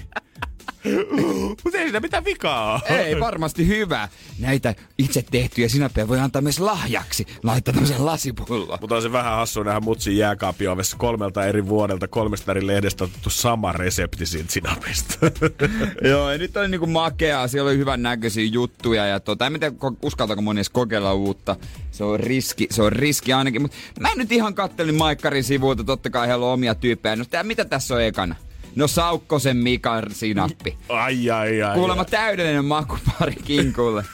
Mutta 1.64 1.78
ei 1.78 1.84
siinä 1.84 2.00
mitään 2.00 2.26
vikaa. 2.26 2.82
Ei, 2.90 3.20
varmasti 3.20 3.68
hyvä. 3.68 4.10
Näitä 4.40 4.76
itse 4.98 5.26
tehtyjä 5.32 5.70
sinappeja 5.70 6.08
voi 6.08 6.20
antaa 6.20 6.42
myös 6.42 6.60
lahjaksi. 6.60 7.28
Laittaa 7.44 7.74
tämmöisen 7.74 8.06
lasipulloon. 8.06 8.78
Mutta 8.82 8.96
on 8.96 9.02
se 9.02 9.12
vähän 9.12 9.36
hassu 9.36 9.64
nähdä 9.64 9.80
mutsin 9.80 10.18
jääkaapiovessa 10.18 10.98
kolmelta 10.98 11.46
eri 11.46 11.68
vuodelta, 11.68 12.08
kolmesta 12.08 12.52
eri 12.52 12.68
lehdestä 12.68 13.04
otettu 13.04 13.30
sama 13.30 13.72
resepti 13.72 14.26
siitä 14.26 14.52
sinapista. 14.52 15.18
Joo, 16.10 16.32
ja 16.32 16.38
nyt 16.38 16.58
oli 16.58 16.68
niinku 16.68 16.88
makeaa, 16.88 17.48
siellä 17.48 17.70
oli 17.70 17.78
hyvän 17.78 18.04
näköisiä 18.04 18.46
juttuja 18.46 19.06
ja 19.06 19.20
tota, 19.20 19.46
en 19.48 19.60
tiedä 19.60 19.76
ko- 19.76 19.98
uskaltaako 20.02 20.42
moni 20.42 20.58
edes 20.58 20.70
kokeilla 20.70 21.14
uutta. 21.14 21.56
Se 21.92 22.04
on 22.04 22.20
riski, 22.20 22.68
se 22.72 22.84
on 22.84 22.92
riski 22.92 23.34
ainakin, 23.34 23.62
mutta 23.62 23.78
mä 24.00 24.10
en 24.12 24.18
nyt 24.18 24.32
ihan 24.32 24.54
kattelin 24.54 24.96
Maikkarin 24.96 25.44
sivuilta, 25.44 25.84
totta 25.84 26.10
kai 26.10 26.28
heillä 26.28 26.46
on 26.46 26.54
omia 26.54 26.76
tyyppejä. 26.76 27.16
No 27.16 27.26
tää, 27.26 27.44
mitä 27.44 27.66
tässä 27.66 27.96
on 27.96 28.02
ekana? 28.02 28.36
No 28.76 28.88
Saukkosen 28.88 29.58
Mikan 29.58 30.04
sinappi. 30.12 30.78
ai, 30.90 31.30
ai, 31.30 31.62
ai. 31.62 31.76
Kuulemma 31.76 32.02
ai. 32.02 32.10
täydellinen 32.10 32.66
makupari 32.66 33.36
kinkulle. 33.46 34.06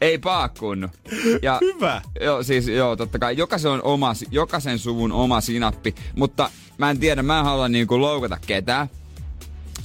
Ei 0.00 0.18
paakkunnu. 0.18 0.88
Ja, 1.42 1.58
Hyvä. 1.60 2.02
Joo, 2.20 2.42
siis 2.42 2.68
joo, 2.68 2.96
totta 2.96 3.18
kai. 3.18 3.36
Jokaisen, 3.36 3.70
on 3.70 3.82
oma, 3.82 4.12
jokaisen 4.30 4.78
suvun 4.78 5.12
oma 5.12 5.40
sinappi, 5.40 5.94
mutta 6.16 6.50
mä 6.78 6.90
en 6.90 6.98
tiedä, 6.98 7.22
mä 7.22 7.38
en 7.38 7.44
halua 7.44 7.68
niinku 7.68 8.00
loukata 8.00 8.38
ketään. 8.46 8.88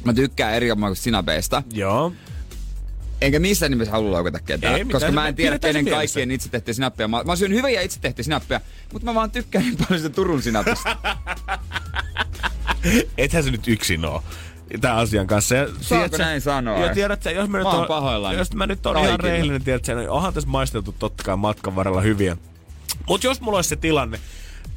Mä 0.03 0.13
tykkään 0.13 0.53
erinomaisista 0.53 1.03
sinapeista. 1.03 1.63
Joo. 1.73 2.13
Enkä 3.23 3.39
missään 3.39 3.71
nimessä 3.71 3.91
halua 3.91 4.11
loukata 4.11 4.39
ketään, 4.39 4.75
Ei 4.75 4.85
koska 4.85 5.11
mä 5.11 5.27
en 5.27 5.35
tiedä, 5.35 5.59
kenen 5.59 5.85
kaikkien 5.85 6.31
itse 6.31 6.49
tehtyjä 6.49 6.73
sinappeja. 6.73 7.07
Mä, 7.07 7.23
mä 7.23 7.35
syön 7.35 7.53
hyviä 7.53 7.81
itse 7.81 7.99
tehtyjä 7.99 8.23
sinappeja, 8.23 8.61
mutta 8.93 9.05
mä 9.05 9.15
vaan 9.15 9.31
tykkään 9.31 9.65
niin 9.65 9.77
paljon 9.77 9.99
sitä 10.01 10.15
Turun 10.15 10.41
sinapista. 10.41 10.97
Ethän 13.17 13.43
se 13.43 13.51
nyt 13.51 13.67
yksin 13.67 14.05
oo 14.05 14.23
tämän 14.81 14.97
asian 14.97 15.27
kanssa. 15.27 15.55
Ja, 15.55 15.67
tiedätkö- 15.89 16.17
näin 16.17 16.41
sanoa? 16.41 16.79
Ja 16.79 16.93
tiedätkö, 16.93 17.31
jos 17.31 17.49
mä 17.49 17.57
nyt 17.57 17.65
Mä 17.67 17.71
oon- 17.71 17.87
pahoillani. 17.87 18.37
Jos 18.37 18.53
mä 18.53 18.67
nyt 18.67 18.85
on 18.85 18.97
ihan 18.97 19.19
rehellinen, 19.19 19.63
tiedätkö, 19.63 19.95
niin 19.95 20.09
onhan 20.09 20.33
tässä 20.33 20.49
maisteltu 20.49 20.95
totta 20.99 21.23
kai 21.23 21.37
matkan 21.37 21.75
varrella 21.75 22.01
hyviä. 22.01 22.37
Mutta 23.07 23.27
jos 23.27 23.41
mulla 23.41 23.57
olisi 23.57 23.69
se 23.69 23.75
tilanne, 23.75 24.19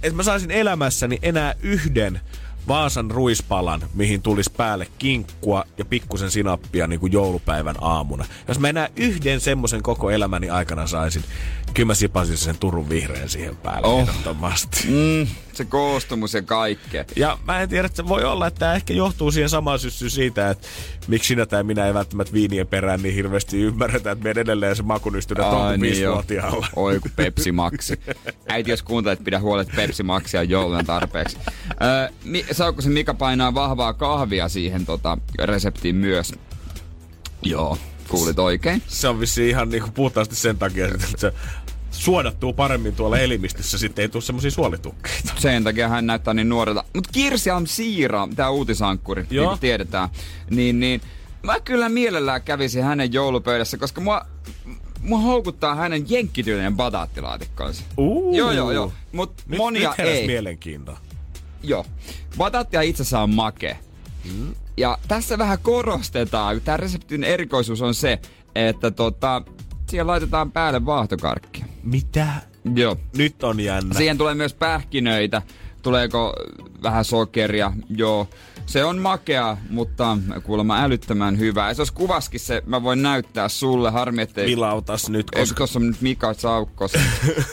että 0.02 0.16
mä 0.16 0.22
saisin 0.22 0.50
elämässäni 0.50 1.18
enää 1.22 1.54
yhden 1.62 2.20
Vaasan 2.68 3.10
ruispalan, 3.10 3.80
mihin 3.94 4.22
tulisi 4.22 4.50
päälle 4.56 4.86
kinkkua 4.98 5.64
ja 5.78 5.84
pikkusen 5.84 6.30
sinappia 6.30 6.86
niin 6.86 7.00
kuin 7.00 7.12
joulupäivän 7.12 7.74
aamuna. 7.80 8.24
Jos 8.48 8.58
mä 8.58 8.68
enää 8.68 8.88
yhden 8.96 9.40
semmoisen 9.40 9.82
koko 9.82 10.10
elämäni 10.10 10.50
aikana 10.50 10.86
saisin, 10.86 11.24
kyllä 11.74 11.86
mä 11.86 11.94
sipasin 11.94 12.36
sen 12.36 12.58
Turun 12.58 12.88
vihreän 12.88 13.28
siihen 13.28 13.56
päälle 13.56 13.88
Oh. 13.88 14.00
ehdottomasti. 14.00 14.86
Mm, 14.88 15.26
se 15.56 15.64
koostumus 15.64 16.34
ja 16.34 16.42
kaikkea. 16.42 17.04
Ja 17.16 17.38
mä 17.46 17.60
en 17.60 17.68
tiedä, 17.68 17.86
että 17.86 17.96
se 17.96 18.08
voi 18.08 18.24
olla, 18.24 18.46
että 18.46 18.58
tämä 18.58 18.74
ehkä 18.74 18.94
johtuu 18.94 19.30
siihen 19.30 19.48
samaan 19.48 19.78
syssyyn 19.78 20.10
siitä, 20.10 20.50
että 20.50 20.68
miksi 21.08 21.28
sinä 21.28 21.46
tai 21.46 21.62
minä 21.62 21.86
ei 21.86 21.94
välttämättä 21.94 22.32
viinien 22.32 22.66
perään 22.66 23.02
niin 23.02 23.14
hirveästi 23.14 23.60
ymmärretä, 23.60 24.10
että 24.10 24.24
meidän 24.24 24.40
edelleen 24.40 24.76
se 24.76 24.82
makunystyrä 24.82 25.46
on 25.46 25.80
niin 25.80 26.10
vuotiaalla 26.10 26.66
Oi 26.76 27.00
kun 27.00 27.10
Pepsi 27.16 27.52
Maxi. 27.52 28.00
Äiti, 28.48 28.70
jos 28.70 28.82
kuuntelet, 28.82 29.24
pidä 29.24 29.40
huolet 29.40 29.68
Pepsi 29.76 30.02
Maxia 30.02 30.42
jouluna 30.42 30.82
tarpeeksi. 30.82 31.36
Öö, 31.82 32.08
mi- 32.24 32.46
saako 32.52 32.82
se 32.82 32.88
Mika 32.88 33.14
painaa 33.14 33.54
vahvaa 33.54 33.94
kahvia 33.94 34.48
siihen 34.48 34.86
tota, 34.86 35.18
reseptiin 35.38 35.96
myös? 35.96 36.32
Joo, 37.42 37.78
kuulit 38.08 38.38
oikein. 38.38 38.82
Se 38.86 39.08
on 39.08 39.20
vissi 39.20 39.48
ihan 39.48 39.68
niinku 39.68 39.90
puhtaasti 39.90 40.36
sen 40.36 40.58
takia, 40.58 40.86
että 40.86 41.06
se 41.16 41.32
suodattuu 41.90 42.52
paremmin 42.52 42.94
tuolla 42.94 43.18
elimistössä, 43.18 43.78
sitten 43.78 44.02
ei 44.02 44.08
tule 44.08 44.22
semmoisia 44.22 44.50
suolitukkeita. 44.50 45.32
Sen 45.38 45.64
takia 45.64 45.88
hän 45.88 46.06
näyttää 46.06 46.34
niin 46.34 46.48
nuorelta. 46.48 46.84
Mutta 46.94 47.10
Kirsi 47.12 47.50
on 47.50 47.66
Siira, 47.66 48.28
tämä 48.36 48.50
uutisankkuri, 48.50 49.26
Joo. 49.30 49.42
niin 49.42 49.48
kuin 49.48 49.60
tiedetään, 49.60 50.08
niin, 50.50 50.80
niin 50.80 51.00
mä 51.42 51.60
kyllä 51.60 51.88
mielellään 51.88 52.42
kävisin 52.42 52.84
hänen 52.84 53.12
joulupöydässä, 53.12 53.78
koska 53.78 54.00
mua, 54.00 54.26
mua 55.00 55.18
houkuttaa 55.18 55.74
hänen 55.74 56.04
jenkkityylinen 56.08 56.76
bataattilaatikkonsa. 56.76 57.84
Uh. 57.96 58.36
Joo, 58.36 58.52
joo, 58.52 58.70
joo. 58.70 58.92
Mut 59.12 59.32
nyt, 59.46 59.58
monia 59.58 59.94
nyt 59.98 60.08
ei. 60.08 60.26
mielenkiintoa. 60.26 60.98
Joo. 61.62 61.86
Bataattia 62.38 62.80
itsessään 62.80 63.22
on 63.22 63.34
make. 63.34 63.78
Mm. 64.24 64.54
Ja 64.76 64.98
tässä 65.08 65.38
vähän 65.38 65.58
korostetaan, 65.62 66.60
tämä 66.60 66.76
reseptin 66.76 67.24
erikoisuus 67.24 67.82
on 67.82 67.94
se, 67.94 68.18
että 68.54 68.90
tota, 68.90 69.42
siihen 69.88 70.06
laitetaan 70.06 70.52
päälle 70.52 70.86
vaahtokarkkia. 70.86 71.64
Mitä? 71.82 72.26
Joo. 72.74 72.96
Nyt 73.16 73.44
on 73.44 73.60
jännä. 73.60 73.94
Siihen 73.94 74.18
tulee 74.18 74.34
myös 74.34 74.54
pähkinöitä. 74.54 75.42
Tuleeko 75.82 76.34
vähän 76.82 77.04
sokeria? 77.04 77.72
Joo. 77.88 78.28
Se 78.66 78.84
on 78.84 78.98
makea, 78.98 79.56
mutta 79.70 80.18
kuulemma 80.42 80.82
älyttömän 80.82 81.38
hyvä. 81.38 81.68
Ja 81.68 81.74
se 81.74 81.80
olisi 81.80 81.92
kuvaskin 81.92 82.40
se, 82.40 82.62
mä 82.66 82.82
voin 82.82 83.02
näyttää 83.02 83.48
sulle. 83.48 83.90
Harmi, 83.90 84.22
ettei... 84.22 84.46
Vilautas 84.46 85.08
nyt, 85.08 85.30
koska... 85.30 85.40
Eikö 85.40 85.54
tossa 85.54 85.78
on 85.78 85.86
nyt 85.86 86.00
Mika 86.00 86.34
Saukkos? 86.34 86.92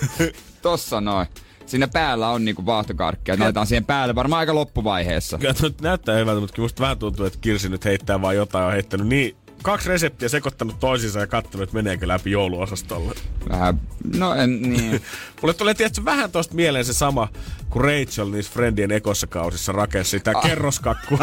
tossa 0.62 1.02
noin. 1.02 1.28
Siinä 1.66 1.88
päällä 1.88 2.30
on 2.30 2.46
niinku 2.46 2.66
vaahtokarkkia. 2.66 3.36
Laitetaan 3.40 3.68
siihen 3.68 3.86
päälle 3.86 4.16
varmaan 4.16 4.40
aika 4.40 4.56
loppuvaiheessa. 4.56 5.38
Kyllä 5.38 5.54
nyt 5.62 5.82
näyttää 5.82 6.18
hyvältä, 6.18 6.42
mutta 6.42 6.62
musta 6.62 6.82
vähän 6.82 6.98
tuntuu, 6.98 7.26
että 7.26 7.40
Kirsi 7.42 7.70
nyt 7.70 7.86
heittää 7.86 8.22
vaan 8.22 8.36
jotain. 8.36 8.66
On 8.66 8.72
heittänyt 8.72 9.08
niin 9.08 9.36
kaksi 9.64 9.90
reseptiä 9.90 10.30
sekoittanut 10.30 10.80
toisiinsa 10.80 11.20
ja 11.20 11.28
katsonut, 11.28 11.64
että 11.64 11.76
meneekö 11.76 12.08
läpi 12.08 12.32
jouluosastolle. 12.32 13.14
Vähän, 13.50 13.82
no 14.18 14.36
en 14.36 14.62
niin. 14.62 15.02
Mulle 15.42 15.54
tulee 15.54 15.74
tietysti 15.74 16.06
vähän 16.06 16.32
tosta 16.32 16.56
mieleen 16.56 16.86
se 16.86 16.94
sama, 16.94 17.28
kun 17.70 17.82
Rachel 17.82 18.30
niissä 18.30 18.54
Friendien 18.54 18.92
ekossa 18.92 19.28
kausissa 19.28 19.72
rakensi 19.72 20.12
sitä 20.12 20.32
ah. 20.36 20.44
kerroskakku 20.44 21.18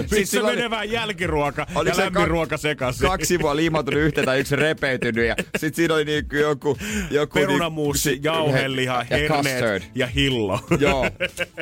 Sitten 0.00 0.26
se 0.26 0.42
menee 0.42 0.70
vähän 0.70 0.90
jälkiruoka 0.90 1.66
ja 1.86 1.96
lämminruoka 1.96 2.56
sekaisin. 2.56 3.08
Kaksi 3.08 3.26
sivua 3.26 3.56
liimautunut 3.56 4.00
yhteen 4.00 4.24
tai 4.24 4.40
yksi 4.40 4.56
repeytynyt 4.56 5.26
ja 5.26 5.36
sit 5.56 5.74
siinä 5.74 5.94
oli 5.94 6.04
niinku 6.04 6.36
joku... 6.36 6.78
joku 7.10 7.34
Perunamuusi, 7.34 8.10
niin, 8.10 8.24
jauheliha, 8.24 9.04
ja 9.10 9.16
herneet 9.16 9.90
ja 9.94 10.06
hillo. 10.06 10.60
Joo. 10.78 11.06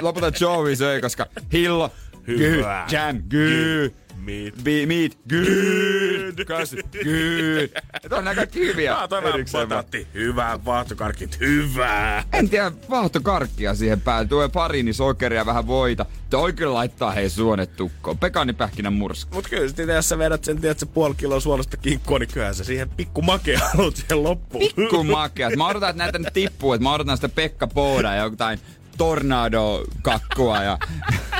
Lopulta 0.01 0.33
Joey 0.41 0.77
söi, 0.77 1.01
koska 1.01 1.27
hillo, 1.53 1.91
Hyvä. 2.29 2.87
Gy, 2.89 2.97
jam, 2.97 3.17
gy, 3.31 3.95
Meat. 4.19 4.55
Be 4.65 4.87
meat. 4.87 5.19
Good. 5.29 6.45
Kas, 6.45 6.71
good. 6.93 7.83
Tämä 8.09 8.19
on 8.19 8.25
näitä 8.25 8.47
hyviä. 8.55 8.97
Ah, 8.97 9.09
toi 9.09 9.23
potatti. 9.53 10.07
Hyvä. 10.15 10.59
Vaahtokarkit. 10.65 11.41
Hyvä. 11.41 12.25
En 12.33 12.49
tiedä, 12.49 12.73
vaahtokarkkia 12.91 13.75
siihen 13.75 14.01
päälle. 14.01 14.29
Tuo 14.29 14.49
pari 14.49 14.93
sokeria, 14.93 15.47
vähän 15.47 15.67
voita. 15.67 16.07
Toi 16.31 16.53
kyllä 16.53 16.75
laittaa 16.75 17.11
hei 17.11 17.31
suonet 17.31 17.77
tukkoon. 17.77 18.19
Pekanipähkinän 18.19 18.93
murska. 18.93 19.35
Mut 19.35 19.49
kyllä 19.49 19.69
sitten 19.69 19.89
jos 19.89 20.09
sä 20.09 20.19
vedät 20.19 20.45
sen, 20.45 20.61
tiedät, 20.61 20.79
se 20.79 20.87
puoli 20.87 21.15
kiloa 21.15 21.41
suolasta 21.41 21.77
kinkkua, 21.77 22.19
niin 22.19 22.29
kyllähän 22.33 22.55
sä 22.55 22.65
siihen 22.65 22.91
pikku 22.91 23.23
makea 23.23 23.61
haluat 23.75 23.97
siihen 23.97 24.23
loppuun. 24.23 24.69
Pikku 24.77 25.05
makea. 25.05 25.51
Mä 25.51 25.69
odotan, 25.69 25.91
että 25.91 26.03
näitä 26.03 26.19
nyt 26.19 26.33
tippuu. 26.33 26.73
Että 26.73 26.83
mä 26.83 26.93
odotan 26.93 27.17
sitä 27.17 27.29
Pekka 27.29 27.67
Poodaa 27.67 28.15
ja 28.15 28.23
jotain 28.23 28.59
tornado-kakkua 28.99 30.63
ja 30.63 30.79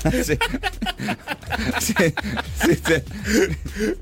sitten 0.11 0.39
sit, 2.67 2.85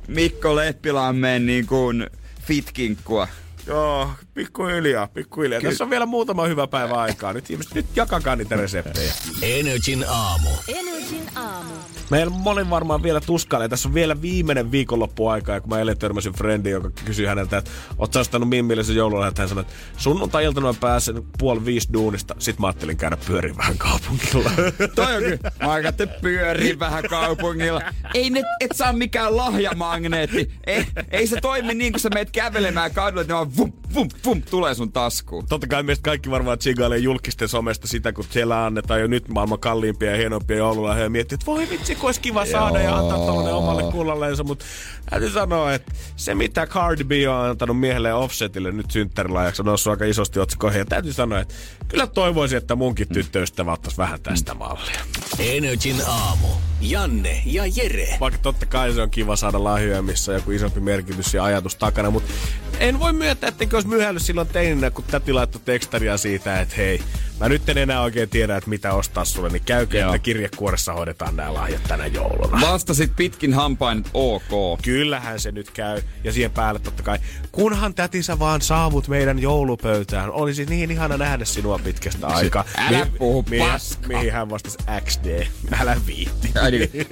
Mikko 0.09 0.57
Leppilammeen 0.57 1.47
niin 1.47 1.67
kuin 1.67 2.07
fitkinkkua. 2.43 3.29
Joo, 3.67 4.11
pikkuhiljaa, 4.37 5.07
pikkuhiljaa. 5.07 5.61
Ky- 5.61 5.67
Tässä 5.69 5.85
on 5.85 5.91
vielä 5.91 6.07
muutama 6.07 6.47
hyvä 6.47 6.67
päivä 6.67 6.95
aikaa. 6.95 7.33
Nyt 7.33 7.51
ihmiset, 7.51 7.75
nyt 7.75 7.87
jakakaa 7.97 8.37
niitä 8.37 8.57
reseptejä. 8.57 9.13
Energin 9.43 10.05
aamu. 10.09 10.49
Energin 10.69 11.23
aamu. 11.37 11.71
Meillä 12.11 12.31
moni 12.31 12.71
varmaan 12.71 13.03
vielä 13.03 13.21
tuskailee. 13.21 13.69
Tässä 13.69 13.89
on 13.89 13.95
vielä 13.95 14.23
viimeinen 14.23 14.71
viikonloppu 14.73 15.29
aikaa, 15.29 15.55
ja 15.55 15.61
kun 15.61 15.71
mä 15.71 15.79
eilen 15.79 15.99
törmäsin 15.99 16.33
Friendi, 16.33 16.71
joka 16.71 16.91
kysyi 17.05 17.27
häneltä, 17.27 17.59
että 17.59 17.71
oot 17.99 18.13
sä 18.13 18.21
ostanut 18.21 18.49
Mimmille 18.49 18.83
joulun, 18.95 19.27
että 19.27 19.43
hän 19.43 19.49
sanoi, 19.49 19.63
että 19.63 19.75
sunnuntai-iltana 19.97 20.67
mä 20.67 20.75
pääsen 20.81 21.23
puoli 21.39 21.65
viisi 21.65 21.89
duunista. 21.93 22.35
Sitten 22.39 22.61
mä 22.63 22.67
ajattelin 22.67 22.97
käydä 22.97 23.17
pyörin 23.27 23.57
vähän 23.57 23.79
kaupungilla. 23.79 24.51
Toi 24.95 25.17
on 25.17 25.23
kyllä. 25.23 25.51
Mä 25.63 25.73
ajattelin 25.73 26.13
pyörin 26.23 26.79
vähän 26.79 27.05
kaupungilla. 27.11 27.83
Ei 28.15 28.31
ne, 28.31 28.43
et 28.61 28.71
saa 28.75 28.93
mikään 28.93 29.37
lahjamagneetti. 29.37 30.53
Ei, 30.67 30.87
ei 31.11 31.27
se 31.27 31.41
toimi 31.41 31.75
niin, 31.75 31.93
kun 31.93 32.01
sä 32.01 32.09
meet 32.15 32.31
kävelemään 32.31 32.95
kadulla, 32.95 33.21
että 33.21 33.33
ne 33.33 33.37
vaan 33.37 33.57
vum, 33.57 33.73
vum, 33.95 34.09
vum, 34.27 34.43
tulee 34.43 34.75
sun 34.75 34.93
taskuun. 34.93 35.47
Totta 35.49 35.67
kai 35.67 35.83
meistä 35.83 36.03
kaikki 36.03 36.31
varmaan 36.31 36.59
tsigailee 36.59 36.99
julkisten 36.99 37.49
somesta 37.49 37.89
sitä, 37.89 38.13
kun 38.13 38.25
siellä 38.31 38.67
annetaan 38.67 39.01
jo 39.01 39.07
nyt 39.07 39.29
maailman 39.29 39.59
kalliimpia 39.59 40.11
ja 40.11 40.17
hienompia 40.17 40.57
joululahjoja 40.57 41.07
ja 41.07 41.11
miettii, 41.11 41.35
että 41.35 41.47
voi 41.47 41.71
vitsi, 41.71 41.95
kun 41.95 42.05
olisi 42.05 42.21
kiva 42.21 42.47
saada 42.47 42.79
ja 42.79 42.97
antaa 42.97 43.19
tuollainen 43.19 43.55
omalle 43.55 43.93
kullallensa, 43.93 44.45
mutta 44.45 44.65
täytyy 45.11 45.31
sanoa, 45.31 45.75
että 45.75 45.93
se 46.17 46.35
mitä 46.35 46.67
Cardi 46.67 47.05
B 47.05 47.11
on 47.29 47.51
antanut 47.51 47.81
miehelle 47.81 48.15
Offsetille 48.15 48.73
nyt 48.73 48.91
synttärilahjaksi 48.91 49.63
on 49.63 49.67
noussut 49.67 49.91
aika 49.91 50.05
isosti 50.05 50.41
otsikoihin. 50.41 50.79
Ja 50.79 50.85
täytyy 50.85 51.13
sanoa, 51.13 51.41
että 51.41 51.55
kyllä 51.89 52.07
toivoisin, 52.07 52.59
että 52.59 52.75
munkin 52.75 53.09
tyttöystävä 53.09 53.73
ottaisi 53.73 53.99
vähän 53.99 54.21
tästä 54.21 54.55
mallia. 54.55 55.01
Energin 55.39 55.97
aamu. 56.07 56.49
Janne 56.81 57.43
ja 57.47 57.63
Jere. 57.67 58.17
Vaikka 58.21 58.41
totta 58.43 58.67
kai 58.67 58.93
se 58.93 59.03
on 59.03 59.11
kiva 59.11 59.37
saada 59.37 59.65
lahjoja, 59.65 60.03
missä 60.03 60.33
on 60.33 60.39
joku 60.39 60.51
isompi 60.51 60.81
merkitys 60.81 61.35
ja 61.35 61.45
ajatus 61.45 61.77
takana, 61.77 62.11
mutta 62.11 62.33
en 62.81 63.01
voi 63.01 63.13
myöntää, 63.13 63.49
että 63.49 63.67
olisi 63.73 63.89
myhäillyt 64.17 64.27
silloin 64.27 64.49
teininä, 64.49 64.91
kun 64.91 65.05
täti 65.05 65.33
laittoi 65.33 65.61
tekstaria 65.65 66.17
siitä, 66.17 66.61
että 66.61 66.75
hei, 66.77 67.01
mä 67.41 67.49
nyt 67.49 67.69
en 67.69 67.79
enää 67.79 68.01
oikein 68.03 68.29
tiedä, 68.29 68.57
että 68.57 68.71
mitä 68.71 68.93
ostaa 68.93 69.25
sulle, 69.25 69.49
niin 69.49 69.63
käykö, 69.65 69.99
Joo. 69.99 70.15
että 70.15 70.19
kirjekuoressa 70.25 70.93
hoidetaan 70.93 71.37
nämä 71.37 71.55
lahjat 71.55 71.83
tänä 71.89 72.07
jouluna. 72.07 72.61
Vastasit 72.61 73.13
pitkin 73.17 73.55
hampain, 73.55 73.99
että 73.99 74.11
ok. 74.15 74.79
Kyllähän 74.83 75.41
se 75.41 75.53
nyt 75.53 75.71
käy. 75.71 76.03
Ja 76.25 76.33
siihen 76.33 76.51
päälle 76.51 76.81
totta 76.81 77.03
kai, 77.03 77.19
kunhan 77.53 77.95
tätisä 77.95 78.39
vaan 78.39 78.61
saavut 78.61 79.09
meidän 79.09 79.39
joulupöytään. 79.39 80.31
Olisi 80.31 80.65
niin 80.67 80.91
ihana 80.91 81.17
nähdä 81.17 81.45
sinua 81.45 81.79
pitkästä 81.85 82.27
aikaa. 82.27 82.65
Älä 82.77 83.05
mi- 83.05 83.11
puhu 83.19 83.45
mi- 83.51 83.59
paskaa. 83.59 84.09
Mihin 84.09 84.33
hän 84.33 84.51
vastasi 84.51 84.79
XD. 85.05 85.47
Älä 85.81 85.97
viitti. 86.07 86.53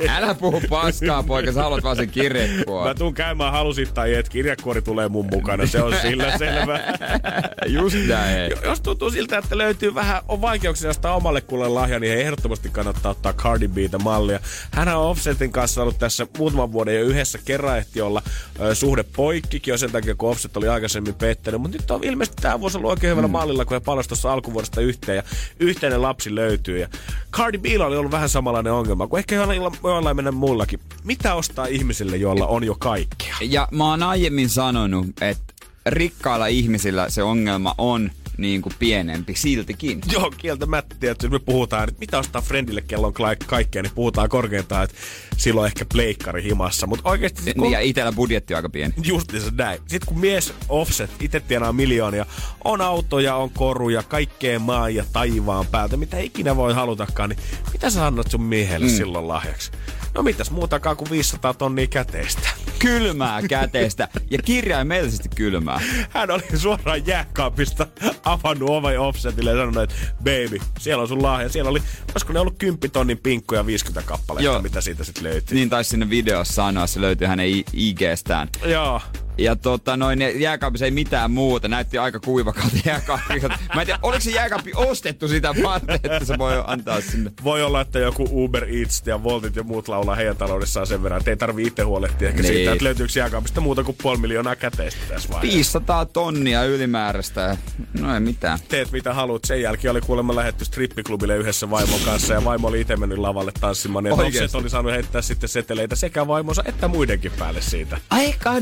Älä 0.08 0.34
puhu 0.34 0.62
paskaa, 0.70 1.22
poika. 1.22 1.52
Sä 1.52 1.62
haluat 1.62 1.84
vaan 1.84 1.96
sen 1.96 2.10
kirjekuoren. 2.10 2.90
Mä 2.90 2.94
tuun 2.94 3.14
käymään 3.14 3.52
halusit 3.52 3.94
tai 3.94 4.14
et. 4.14 4.28
Kirjekuori 4.28 4.82
tulee 4.82 5.08
mun 5.08 5.26
mukana. 5.30 5.66
Se 5.66 5.82
on 5.82 5.94
sillä 6.02 6.38
selvä. 6.38 6.80
Just 7.66 7.96
näin. 8.08 8.52
Jos 8.64 8.80
tuntuu 8.80 9.10
siltä, 9.10 9.38
että 9.38 9.58
löytyy 9.58 9.94
vähän 9.94 10.22
on 10.28 10.40
vaikeuksia 10.40 10.92
sitä 10.92 11.12
omalle 11.12 11.40
kuulle 11.40 11.68
lahja, 11.68 12.00
niin 12.00 12.18
ehdottomasti 12.18 12.68
kannattaa 12.68 13.10
ottaa 13.10 13.32
Cardi 13.32 13.68
Btä 13.68 13.98
mallia. 13.98 14.40
Hän 14.70 14.88
on 14.88 15.10
Offsetin 15.10 15.52
kanssa 15.52 15.82
ollut 15.82 15.98
tässä 15.98 16.26
muutaman 16.38 16.72
vuoden 16.72 16.94
jo 16.94 17.02
yhdessä. 17.02 17.38
Kerran 17.44 17.78
ehti 17.78 18.00
olla 18.00 18.22
ö, 18.60 18.74
suhde 18.74 19.02
poikkikin 19.02 19.72
jo 19.72 19.78
sen 19.78 19.92
takia, 19.92 20.14
kun 20.14 20.30
Offset 20.30 20.56
oli 20.56 20.68
aikaisemmin 20.68 21.14
pettänyt. 21.14 21.60
Mutta 21.60 21.76
nyt 21.76 21.90
on 21.90 22.04
ilmeisesti 22.04 22.42
tämä 22.42 22.60
vuosi 22.60 22.76
ollut 22.76 22.90
oikein 22.90 23.10
hyvällä 23.10 23.28
mm. 23.28 23.32
mallilla, 23.32 23.64
kun 23.64 23.74
he 23.74 23.80
palasi 23.80 24.08
tuossa 24.08 24.32
alkuvuodesta 24.32 24.80
yhteen 24.80 25.16
ja 25.16 25.22
yhteinen 25.60 26.02
lapsi 26.02 26.34
löytyy. 26.34 26.78
Ja 26.78 26.88
Cardi 27.32 27.58
B 27.58 27.64
oli 27.80 27.96
ollut 27.96 28.12
vähän 28.12 28.28
samanlainen 28.28 28.72
ongelma, 28.72 29.06
kun 29.06 29.18
ehkä 29.18 29.34
jollain 29.34 30.16
mennä 30.16 30.32
muillakin. 30.32 30.80
Mitä 31.04 31.34
ostaa 31.34 31.66
ihmisille, 31.66 32.16
joilla 32.16 32.46
on 32.46 32.64
jo 32.64 32.74
kaikkea? 32.74 33.36
Ja 33.40 33.68
mä 33.70 33.90
oon 33.90 34.02
aiemmin 34.02 34.48
sanonut, 34.48 35.06
että 35.20 35.53
rikkailla 35.86 36.46
ihmisillä 36.46 37.10
se 37.10 37.22
ongelma 37.22 37.74
on– 37.78 38.10
niin 38.38 38.62
kuin 38.62 38.72
pienempi 38.78 39.34
siltikin. 39.36 40.00
Joo, 40.12 40.30
kieltämättä. 40.36 40.96
Tietysti, 41.00 41.28
me 41.28 41.38
puhutaan, 41.38 41.88
että 41.88 42.00
mitä 42.00 42.18
ostaa 42.18 42.42
friendille, 42.42 42.82
kello 42.82 43.06
on 43.06 43.14
kaikkea, 43.46 43.82
niin 43.82 43.94
puhutaan 43.94 44.28
korkeintaan, 44.28 44.84
että 44.84 44.96
silloin 45.36 45.66
ehkä 45.66 45.84
pleikkari 45.92 46.42
himassa. 46.42 46.86
Mutta 46.86 47.08
oikeasti... 47.08 47.42
Sit, 47.42 47.56
kun... 47.56 47.72
Ja 47.72 47.80
itellä 47.80 48.12
budjetti 48.12 48.54
on 48.54 48.56
aika 48.56 48.68
pieni. 48.68 48.94
Justiinsa 49.04 49.50
näin. 49.54 49.78
Sitten 49.78 50.06
kun 50.06 50.18
mies 50.18 50.54
offset 50.68 51.10
itse 51.20 51.40
tienaa 51.40 51.72
miljoonia, 51.72 52.26
on 52.64 52.80
autoja, 52.80 53.36
on 53.36 53.50
koruja, 53.50 54.02
kaikkea 54.02 54.58
maan 54.58 54.94
ja 54.94 55.04
taivaan 55.12 55.66
päältä, 55.66 55.96
mitä 55.96 56.18
ikinä 56.18 56.56
voi 56.56 56.74
halutakaan, 56.74 57.30
niin 57.30 57.38
mitä 57.72 57.90
sä 57.90 58.06
annat 58.06 58.30
sun 58.30 58.42
miehelle 58.42 58.86
mm. 58.86 58.96
silloin 58.96 59.28
lahjaksi? 59.28 59.70
No 60.14 60.22
mitäs 60.22 60.50
muutakaan 60.50 60.96
kuin 60.96 61.10
500 61.10 61.54
tonnia 61.54 61.86
käteistä. 61.86 62.48
Kylmää 62.78 63.42
käteistä 63.42 64.08
ja 64.30 64.38
kirjaimellisesti 64.38 65.28
kylmää. 65.36 65.80
Hän 66.10 66.30
oli 66.30 66.42
suoraan 66.54 67.06
jääkaapista 67.06 67.86
avannut 68.24 68.70
oven 68.70 69.00
offsetille 69.00 69.50
ja 69.50 69.56
sanonut, 69.56 69.82
että 69.82 69.94
baby, 70.18 70.58
siellä 70.78 71.02
on 71.02 71.08
sun 71.08 71.22
lahja. 71.22 71.48
Siellä 71.48 71.70
oli, 71.70 71.82
olisiko 72.10 72.32
ne 72.32 72.40
ollut 72.40 72.58
10 72.58 72.90
tonnin 72.90 73.18
pinkkuja 73.18 73.66
50 73.66 74.08
kappaletta, 74.08 74.44
Joo. 74.44 74.62
mitä 74.62 74.80
siitä 74.80 75.04
sitten 75.04 75.24
löytyi. 75.24 75.54
Niin 75.54 75.70
taisi 75.70 75.90
sinne 75.90 76.10
videossa 76.10 76.54
sanoa, 76.54 76.86
se 76.86 77.00
löytyy 77.00 77.26
hänen 77.26 77.46
IGstään. 77.72 78.48
Joo. 78.64 79.00
Ja 79.38 79.56
tota, 79.56 79.96
noin, 79.96 80.18
jääkaapissa 80.40 80.84
ei 80.84 80.90
mitään 80.90 81.30
muuta. 81.30 81.68
Näytti 81.68 81.98
aika 81.98 82.20
kuivakalta 82.20 82.76
jääkaapilta. 82.84 83.48
Mä 83.74 83.80
en 83.80 83.86
tiedä, 83.86 83.98
oliko 84.02 84.20
se 84.20 84.30
jääkaappi 84.30 84.72
ostettu 84.74 85.28
sitä 85.28 85.54
varten, 85.62 85.94
että 85.94 86.24
se 86.24 86.38
voi 86.38 86.62
antaa 86.66 87.00
sinne. 87.00 87.30
Voi 87.44 87.62
olla, 87.62 87.80
että 87.80 87.98
joku 87.98 88.28
Uber 88.44 88.64
Eats 88.64 89.02
ja 89.06 89.22
Voltit 89.22 89.56
ja 89.56 89.62
muut 89.62 89.88
laulaa 89.88 90.14
heidän 90.14 90.36
taloudessaan 90.36 90.86
sen 90.86 91.02
verran, 91.02 91.18
että 91.18 91.30
ei 91.30 91.36
tarvi 91.36 91.62
itse 91.66 91.82
huolehtia 91.82 92.28
ehkä 92.28 92.42
Niin. 92.42 92.54
siitä, 92.54 92.72
että 92.72 92.84
löytyykö 92.84 93.12
jääkaapista 93.18 93.60
muuta 93.60 93.84
kuin 93.84 93.96
puoli 94.02 94.18
miljoonaa 94.18 94.56
käteistä 94.56 95.00
tässä 95.08 95.28
vaiheessa. 95.28 95.56
500 95.56 96.04
tonnia 96.06 96.64
ylimääräistä. 96.64 97.56
No 98.00 98.14
ei 98.14 98.20
mitään. 98.20 98.58
Teet 98.68 98.92
mitä 98.92 99.14
haluat. 99.14 99.44
Sen 99.44 99.62
jälkeen 99.62 99.90
oli 99.90 100.00
kuulemma 100.00 100.36
lähetty 100.36 100.64
strippiklubille 100.64 101.36
yhdessä 101.36 101.70
vaimon 101.70 102.00
kanssa 102.04 102.34
ja 102.34 102.44
vaimo 102.44 102.68
oli 102.68 102.80
itse 102.80 102.96
mennyt 102.96 103.18
lavalle 103.18 103.52
tanssimaan. 103.60 104.06
Ja 104.06 104.14
oli 104.54 104.70
saanut 104.70 104.92
heittää 104.92 105.22
sitten 105.22 105.48
seteleitä 105.48 105.96
sekä 105.96 106.26
vaimonsa 106.26 106.62
että 106.66 106.88
muidenkin 106.88 107.32
päälle 107.38 107.60
siitä. 107.60 107.98
Aika 108.10 108.60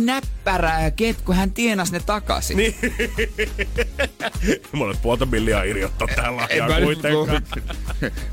näppärää 0.63 0.91
ket, 0.91 1.21
kun 1.21 1.35
hän 1.35 1.51
tienasi 1.53 1.93
ne 1.93 2.01
takaisin. 2.07 2.57
Niin. 2.57 2.75
Mulla 4.73 4.91
on 4.91 4.99
puolta 5.03 5.27
miljoonaa 5.27 5.65
irjottaa 5.65 6.09
tähän 6.17 6.37
lahjaan 6.37 6.83
kuitenkaan. 6.83 7.43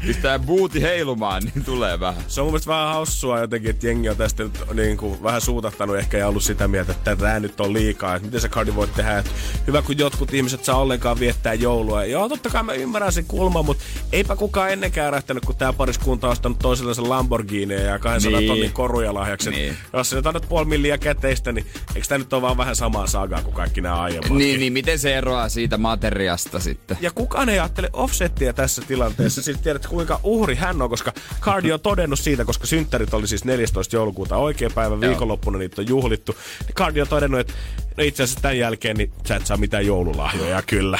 Pistää 0.07 0.39
buuti 0.49 0.81
heilumaan, 0.81 1.43
niin 1.43 1.65
tulee 1.65 1.99
vähän. 1.99 2.23
Se 2.27 2.41
on 2.41 2.45
mun 2.45 2.53
mielestä 2.53 2.71
vähän 2.71 2.93
hassua 2.93 3.39
jotenkin, 3.39 3.69
että 3.69 3.87
jengi 3.87 4.09
on 4.09 4.17
tästä 4.17 4.43
nyt 4.43 4.59
niin 4.73 4.97
kuin 4.97 5.23
vähän 5.23 5.41
suutattanut 5.41 5.97
ehkä 5.97 6.17
ja 6.17 6.27
ollut 6.27 6.43
sitä 6.43 6.67
mieltä, 6.67 6.91
että 6.91 7.15
tämä 7.15 7.39
nyt 7.39 7.59
on 7.59 7.73
liikaa. 7.73 8.15
Että 8.15 8.25
miten 8.25 8.41
se 8.41 8.49
Cardi 8.49 8.75
voi 8.75 8.87
tehdä. 8.87 9.17
Että 9.17 9.31
hyvä, 9.67 9.81
kun 9.81 9.97
jotkut 9.97 10.33
ihmiset 10.33 10.65
saa 10.65 10.77
ollenkaan 10.77 11.19
viettää 11.19 11.53
joulua. 11.53 12.05
Joo, 12.05 12.29
totta 12.29 12.49
kai 12.49 12.63
mä 12.63 12.73
ymmärrän 12.73 13.11
sen 13.11 13.25
kulman, 13.25 13.65
mutta 13.65 13.83
eipä 14.11 14.35
kukaan 14.35 14.71
ennenkään 14.71 15.07
ärähtänyt, 15.07 15.45
kun 15.45 15.55
tämä 15.55 15.73
pariskunta 15.73 16.27
on 16.27 16.31
ostanut 16.31 16.59
toisellensa 16.59 17.09
Lamborghini 17.09 17.73
ja 17.83 17.99
200 17.99 18.39
Niin. 18.39 18.49
tonnin 18.49 18.71
koruja 18.71 19.13
lahjaksi. 19.13 19.49
Niin. 19.49 19.77
Jos 19.93 20.09
sä 20.09 20.15
nyt 20.15 20.27
annat 20.27 20.45
puoli 20.49 20.65
milliä 20.65 20.97
käteistä, 20.97 21.51
niin 21.51 21.65
eikö 21.95 22.07
tämä 22.07 22.18
nyt 22.19 22.33
ole 22.33 22.41
vaan 22.41 22.57
vähän 22.57 22.75
samaa 22.75 23.07
sagaa 23.07 23.41
kuin 23.41 23.53
kaikki 23.53 23.81
nämä 23.81 24.01
aiemmat? 24.01 24.37
Niin, 24.37 24.59
niin 24.59 24.73
miten 24.73 24.99
se 24.99 25.17
eroaa 25.17 25.49
siitä 25.49 25.77
materiasta 25.77 26.59
sitten? 26.59 26.97
Ja 27.01 27.11
kukaan 27.11 27.49
ei 27.49 27.59
ajattele 27.59 27.89
offsettia 27.93 28.53
tässä 28.53 28.81
tilanteessa. 28.87 29.41
Siis 29.41 29.57
tiedät, 29.57 29.87
kuinka 29.87 30.19
uhri 30.23 30.55
hän 30.55 30.81
on, 30.81 30.89
koska 30.89 31.13
Cardi 31.41 31.71
on 31.71 31.79
todennut 31.79 32.19
siitä, 32.19 32.45
koska 32.45 32.67
synttärit 32.67 33.13
oli 33.13 33.27
siis 33.27 33.45
14. 33.45 33.95
joulukuuta 33.95 34.37
oikea 34.37 34.69
päivä, 34.69 35.01
viikonloppuna 35.01 35.57
niitä 35.57 35.81
on 35.81 35.87
juhlittu. 35.87 36.35
Niin 36.65 36.75
Cardi 36.75 37.01
on 37.01 37.07
todennut, 37.07 37.39
että 37.39 37.53
no 37.97 38.03
itse 38.03 38.23
asiassa 38.23 38.41
tämän 38.41 38.57
jälkeen 38.57 38.97
niin 38.97 39.11
sä 39.27 39.35
et 39.35 39.45
saa 39.45 39.57
mitään 39.57 39.85
joululahjoja, 39.85 40.61
kyllä. 40.61 40.99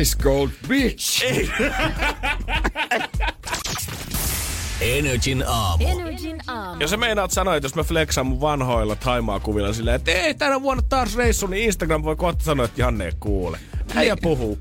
Ice 0.00 0.18
Cold 0.18 0.50
Bitch! 0.68 1.24
Energin 4.80 5.44
aamu. 5.46 5.84
Energin 5.88 6.38
aamu. 6.46 6.80
Ja 6.80 6.88
sä 6.88 6.96
meinaat 6.96 7.30
sanoa, 7.30 7.56
että 7.56 7.64
jos 7.64 7.74
mä 7.74 7.82
flexaan 7.82 8.26
mun 8.26 8.40
vanhoilla 8.40 8.96
taimaa 8.96 9.40
kuvilla 9.40 9.72
silleen, 9.72 9.96
että 9.96 10.12
ei, 10.12 10.34
tänä 10.34 10.62
vuonna 10.62 10.82
taas 10.88 11.16
reissu, 11.16 11.46
niin 11.46 11.64
Instagram 11.64 12.02
voi 12.02 12.16
kohta 12.16 12.44
sanoa, 12.44 12.64
että 12.64 12.80
Janne 12.80 13.04
ei 13.04 13.12
kuule. 13.20 13.58
Puhuu. 14.22 14.58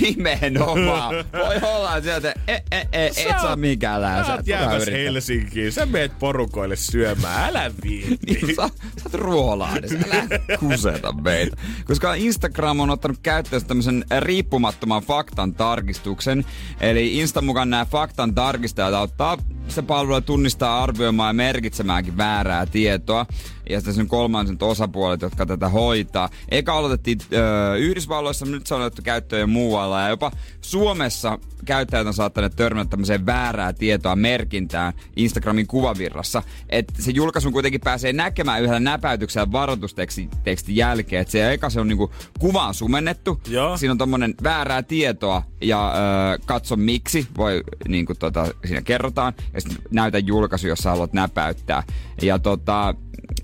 Nimenomaan. 0.00 1.14
Voi 1.46 1.56
olla 1.62 2.00
sieltä, 2.00 2.34
e, 2.48 2.54
e, 2.70 2.88
e, 2.92 3.06
et 3.06 3.40
saa 3.40 3.56
mikään 3.56 4.02
lää. 4.02 4.24
Sä 4.24 4.34
oot 4.34 4.46
jäämässä 4.46 4.90
Helsinkiin. 4.90 5.72
Sä 5.72 5.86
meet 5.86 6.18
porukoille 6.18 6.76
syömään. 6.76 7.48
Älä 7.48 7.70
viitti. 7.84 8.16
Niin, 8.26 8.46
sä, 8.46 8.54
sä 8.56 8.62
oot 9.04 9.14
ruolahdessa, 9.14 9.96
älä 10.06 10.26
kuseta 10.60 11.12
meitä. 11.12 11.56
Koska 11.84 12.14
Instagram 12.14 12.80
on 12.80 12.90
ottanut 12.90 13.18
käyttöön 13.22 13.64
tämmöisen 13.64 14.04
riippumattoman 14.20 15.02
faktan 15.02 15.54
tarkistuksen. 15.54 16.44
Eli 16.80 17.18
Instan 17.18 17.44
mukaan 17.44 17.70
nämä 17.70 17.84
faktan 17.84 18.34
tarkistajat 18.34 18.94
auttaa 18.94 19.38
se 19.68 19.82
palvelu 19.82 20.20
tunnistaa 20.20 20.82
arvioimaan 20.82 21.28
ja 21.28 21.32
merkitsemäänkin 21.32 22.16
väärää 22.16 22.66
tietoa. 22.66 23.26
Ja 23.70 23.80
sitten 23.80 24.00
on 24.00 24.08
kolmannet 24.08 24.62
osapuolet, 24.62 25.22
jotka 25.22 25.46
tätä 25.46 25.68
hoitaa. 25.68 26.28
Eka 26.48 26.72
aloitettiin 26.78 27.18
ö, 27.32 27.76
Yhdysvalloissa, 27.76 28.46
nyt 28.46 28.66
se 28.66 28.74
on 28.74 28.80
otettu 28.80 29.02
käyttöön 29.02 29.40
jo 29.40 29.46
muualla. 29.46 30.00
Ja 30.00 30.08
jopa 30.08 30.32
Suomessa 30.60 31.38
käyttäjät 31.64 32.06
on 32.06 32.14
saattaneet 32.14 32.56
törmätä 32.56 32.90
tämmöiseen 32.90 33.26
väärää 33.26 33.72
tietoa 33.72 34.16
merkintään 34.16 34.92
Instagramin 35.16 35.66
kuvavirrassa. 35.66 36.42
Että 36.68 37.02
se 37.02 37.10
julkaisun 37.10 37.52
kuitenkin 37.52 37.80
pääsee 37.80 38.12
näkemään 38.12 38.62
yhdellä 38.62 38.80
näpäytyksellä 38.80 39.52
varoitustekstin 39.52 40.30
tekstin 40.44 40.76
jälkeen. 40.76 41.22
Että 41.22 41.32
se 41.32 41.52
eka 41.52 41.70
se 41.70 41.80
on 41.80 41.88
niinku 41.88 42.12
kuvaan 42.38 42.74
sumennettu. 42.74 43.40
Joo. 43.48 43.76
Siinä 43.76 43.92
on 43.92 43.98
tommonen 43.98 44.34
väärää 44.42 44.82
tietoa 44.82 45.42
ja 45.60 45.92
ö, 45.94 46.38
katso 46.46 46.76
miksi, 46.76 47.26
voi 47.36 47.62
niinku 47.88 48.14
tota, 48.14 48.46
siinä 48.64 48.82
kerrotaan. 48.82 49.34
Ja 49.56 49.60
sitten 49.60 49.78
näytä 49.90 50.18
julkaisu, 50.18 50.66
jos 50.66 50.78
sä 50.78 50.90
haluat 50.90 51.12
näpäyttää. 51.12 51.82
Ja 52.22 52.38
tota, 52.38 52.94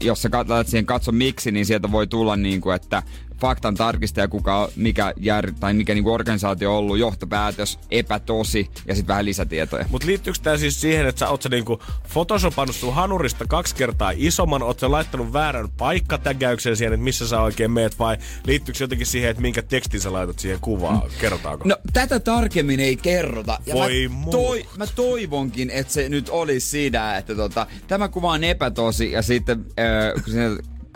jos 0.01 0.23
sä 0.23 0.29
kat- 0.29 0.49
laitat 0.49 0.67
siihen 0.67 0.87
katso 0.87 1.13
miksi, 1.13 1.51
niin 1.53 1.67
sieltä 1.67 1.93
voi 1.93 2.07
tulla 2.07 2.37
niinku, 2.37 2.71
että 2.71 3.03
faktan 3.43 3.75
tarkistaja, 3.75 4.29
kuka, 4.29 4.69
mikä, 4.77 5.13
jär, 5.17 5.53
tai 5.61 5.75
mikä 5.75 5.95
niinku 5.95 6.13
organisaatio 6.13 6.73
on 6.73 6.79
ollut, 6.79 6.99
johtopäätös, 6.99 7.79
epätosi 7.91 8.71
ja 8.87 8.95
sitten 8.95 9.09
vähän 9.09 9.25
lisätietoja. 9.25 9.85
Mutta 9.91 10.07
liittyykö 10.07 10.39
tämä 10.43 10.57
siis 10.57 10.81
siihen, 10.81 11.07
että 11.07 11.19
sä 11.19 11.29
oot 11.29 11.43
sä 11.43 11.49
niinku 11.49 11.83
photoshopannut 12.13 12.77
sun 12.77 12.95
hanurista 12.95 13.45
kaksi 13.49 13.75
kertaa 13.75 14.13
isomman, 14.17 14.63
oot 14.63 14.81
sä 14.81 14.91
laittanut 14.91 15.33
väärän 15.33 15.71
paikkatägäyksen 15.71 16.77
siihen, 16.77 16.93
että 16.93 17.05
missä 17.05 17.29
sä 17.29 17.41
oikein 17.41 17.71
meet, 17.71 17.99
vai 17.99 18.17
liittyykö 18.47 18.79
se 18.79 18.85
jotenkin 18.85 19.07
siihen, 19.07 19.31
että 19.31 19.43
minkä 19.43 19.63
tekstin 19.63 20.01
sä 20.01 20.13
laitat 20.13 20.39
siihen 20.39 20.61
kuvaan? 20.61 21.03
Kerrotaanko? 21.21 21.69
No 21.69 21.77
tätä 21.93 22.21
tarkemmin 22.21 22.81
ei 22.81 22.97
kerrota. 22.97 23.59
Ja 23.67 23.75
Voi 23.75 24.09
mä, 24.09 24.15
muu. 24.15 24.57
mä 24.77 24.87
toivonkin, 24.87 25.71
että 25.71 25.93
se 25.93 26.09
nyt 26.09 26.29
olisi 26.29 26.69
siinä, 26.69 27.17
että 27.17 27.35
tota, 27.35 27.67
tämä 27.89 28.09
kuva 28.09 28.33
on 28.33 28.45
epätosi 28.45 29.13
ja 29.13 29.23
sitten 29.23 29.67
äh, 29.79 30.25
kun 30.25 30.33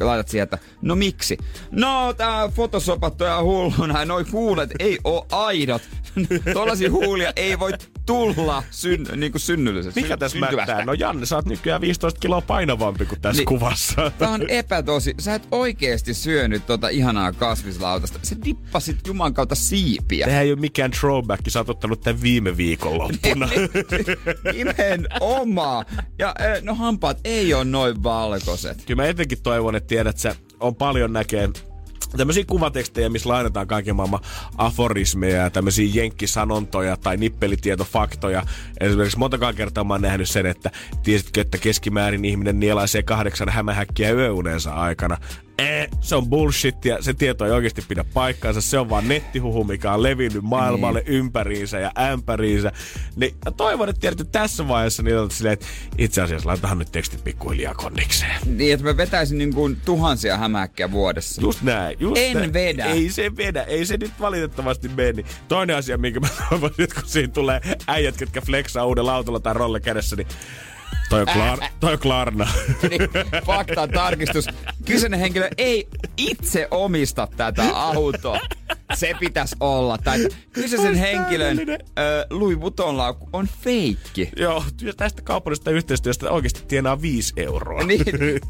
laitat 0.04 0.28
siihen, 0.28 0.42
että 0.44 0.58
no 0.82 0.94
miksi? 0.96 1.38
No 1.70 2.12
tää 2.16 2.48
photoshopattu 2.48 3.24
ja 3.24 3.42
hulluna, 3.42 4.04
noi 4.04 4.24
huulet 4.32 4.70
ei 4.78 4.98
oo 5.04 5.26
aidot. 5.32 5.82
Tuollaisia 6.52 6.90
huulia 6.90 7.32
ei 7.36 7.58
voi 7.58 7.72
tulla 8.06 8.62
syn, 8.70 9.06
niin 9.16 9.32
kuin 9.32 9.40
synnyllisesti. 9.40 10.02
Mikä 10.02 10.16
tässä 10.16 10.38
mättää? 10.38 10.84
No 10.84 10.92
Janne, 10.92 11.26
sä 11.26 11.36
oot 11.36 11.46
nykyään 11.46 11.80
15 11.80 12.20
kiloa 12.20 12.40
painavampi 12.40 13.06
kuin 13.06 13.20
tässä 13.20 13.40
Niin. 13.40 13.46
kuvassa. 13.46 14.12
Tää 14.18 14.30
on 14.30 14.50
epätosi. 14.50 15.14
Sä 15.18 15.34
et 15.34 15.48
oikeesti 15.50 16.14
syönyt 16.14 16.66
tota 16.66 16.88
ihanaa 16.88 17.32
kasvislautasta. 17.32 18.18
Se 18.22 18.36
dippasit 18.44 18.96
juman 19.06 19.34
kautta 19.34 19.54
siipiä. 19.54 20.26
Tämä 20.26 20.40
ei 20.40 20.52
ole 20.52 20.60
mikään 20.60 20.90
throwback, 20.90 21.42
sä 21.48 21.60
oot 21.60 21.70
ottanut 21.70 22.00
tämän 22.00 22.22
viime 22.22 22.56
viikonloppuna. 22.56 23.48
Nimenomaan. 24.52 25.86
Ja 26.18 26.34
ö, 26.40 26.60
no 26.62 26.74
hampaat 26.74 27.18
ei 27.24 27.54
ole 27.54 27.64
noin 27.64 28.02
valkoiset. 28.02 28.84
Kyllä 28.86 29.02
mä 29.02 29.08
etenkin 29.08 29.42
toivon, 29.42 29.76
että 29.76 29.85
tiedät, 29.86 30.18
sä 30.18 30.34
on 30.60 30.74
paljon 30.74 31.12
näkee 31.12 31.48
tämmöisiä 32.16 32.44
kuvatekstejä, 32.46 33.08
missä 33.08 33.28
lainataan 33.28 33.66
kaiken 33.66 33.96
maailman 33.96 34.20
aforismeja 34.58 35.36
ja 35.36 35.50
tämmöisiä 35.50 35.90
jenkkisanontoja 35.92 36.96
tai 36.96 37.16
nippelitietofaktoja. 37.16 38.42
Esimerkiksi 38.80 39.18
montakaan 39.18 39.54
kertaa 39.54 39.84
mä 39.84 39.94
oon 39.94 40.02
nähnyt 40.02 40.28
sen, 40.28 40.46
että 40.46 40.70
tiesitkö, 41.02 41.40
että 41.40 41.58
keskimäärin 41.58 42.24
ihminen 42.24 42.60
nielaisee 42.60 43.02
kahdeksan 43.02 43.48
hämähäkkiä 43.48 44.10
yöunensa 44.10 44.74
aikana. 44.74 45.16
Eh, 45.58 45.88
se 46.00 46.16
on 46.16 46.26
bullshit 46.28 46.84
ja 46.84 47.02
se 47.02 47.14
tieto 47.14 47.44
ei 47.46 47.50
oikeasti 47.50 47.82
pidä 47.88 48.04
paikkaansa. 48.14 48.60
Se 48.60 48.78
on 48.78 48.90
vaan 48.90 49.08
nettihuhu, 49.08 49.64
mikä 49.64 49.92
on 49.92 50.02
levinnyt 50.02 50.42
maailmalle 50.42 50.98
Niin. 51.06 51.12
ympäriinsä 51.12 51.78
ja 51.78 51.92
ämpäriinsä. 52.12 52.72
Niin 53.16 53.34
toivon, 53.56 53.88
että 53.88 54.00
tiedätkö 54.00 54.24
tässä 54.32 54.68
vaiheessa 54.68 55.02
niin 55.02 55.18
olet 55.18 55.32
silleen, 55.32 55.52
että 55.52 55.66
itse 55.98 56.22
asiassa 56.22 56.48
laitahan 56.48 56.78
nyt 56.78 56.92
tekstit 56.92 57.24
pikkuhiljaa 57.24 57.74
kondikseen. 57.74 58.40
Niin, 58.46 58.74
että 58.74 58.86
mä 58.86 58.96
vetäisin 58.96 59.38
niin 59.38 59.54
kuin 59.54 59.76
tuhansia 59.84 60.36
hämähäkkiä 60.38 60.90
vuodessa. 60.90 61.42
Just 61.42 61.62
näin. 61.62 61.96
Just 62.00 62.16
En 62.18 62.36
näin. 62.36 62.52
vedä. 62.52 62.84
Ei 62.84 63.10
se 63.10 63.36
vedä. 63.36 63.62
Ei 63.62 63.86
se 63.86 63.96
nyt 63.96 64.12
valitettavasti 64.20 64.88
mene. 64.88 65.24
Toinen 65.48 65.76
asia, 65.76 65.98
minkä 65.98 66.20
mä 66.20 66.28
toivon, 66.50 66.70
että 66.78 66.94
kun 67.00 67.08
siinä 67.10 67.32
tulee 67.32 67.60
äijät, 67.86 68.16
ketkä 68.16 68.40
flexaa 68.40 68.84
uudella 68.84 69.14
autolla 69.14 69.40
tai 69.40 69.54
rolle 69.54 69.80
kädessä, 69.80 70.16
niin 70.16 70.26
toi 71.08 71.20
on, 71.20 71.28
Klar- 71.28 71.68
toi 71.80 71.92
on 71.92 71.98
Klarna. 71.98 72.48
Niin, 72.90 73.00
fakta 73.46 73.88
tarkistus. 73.88 74.46
Kyseinen 74.84 75.20
henkilö 75.20 75.48
ei 75.58 75.88
itse 76.16 76.68
omista 76.70 77.28
tätä 77.36 77.62
autoa. 77.74 78.40
Se 78.94 79.12
pitäisi 79.20 79.56
olla. 79.60 79.98
Tai 79.98 80.28
kyseisen 80.52 80.90
Ois 80.90 81.00
henkilön 81.00 81.58
ö, 81.58 82.26
Louis 82.30 82.60
Vuitton 82.60 82.96
laukku 82.96 83.28
on 83.32 83.48
feikki. 83.60 84.28
Joo, 84.36 84.64
tästä 84.96 85.22
kaupallisesta 85.22 85.70
yhteistyöstä 85.70 86.30
oikeasti 86.30 86.62
tienaa 86.68 87.02
5 87.02 87.32
euroa. 87.36 87.84
Niin, 87.84 88.04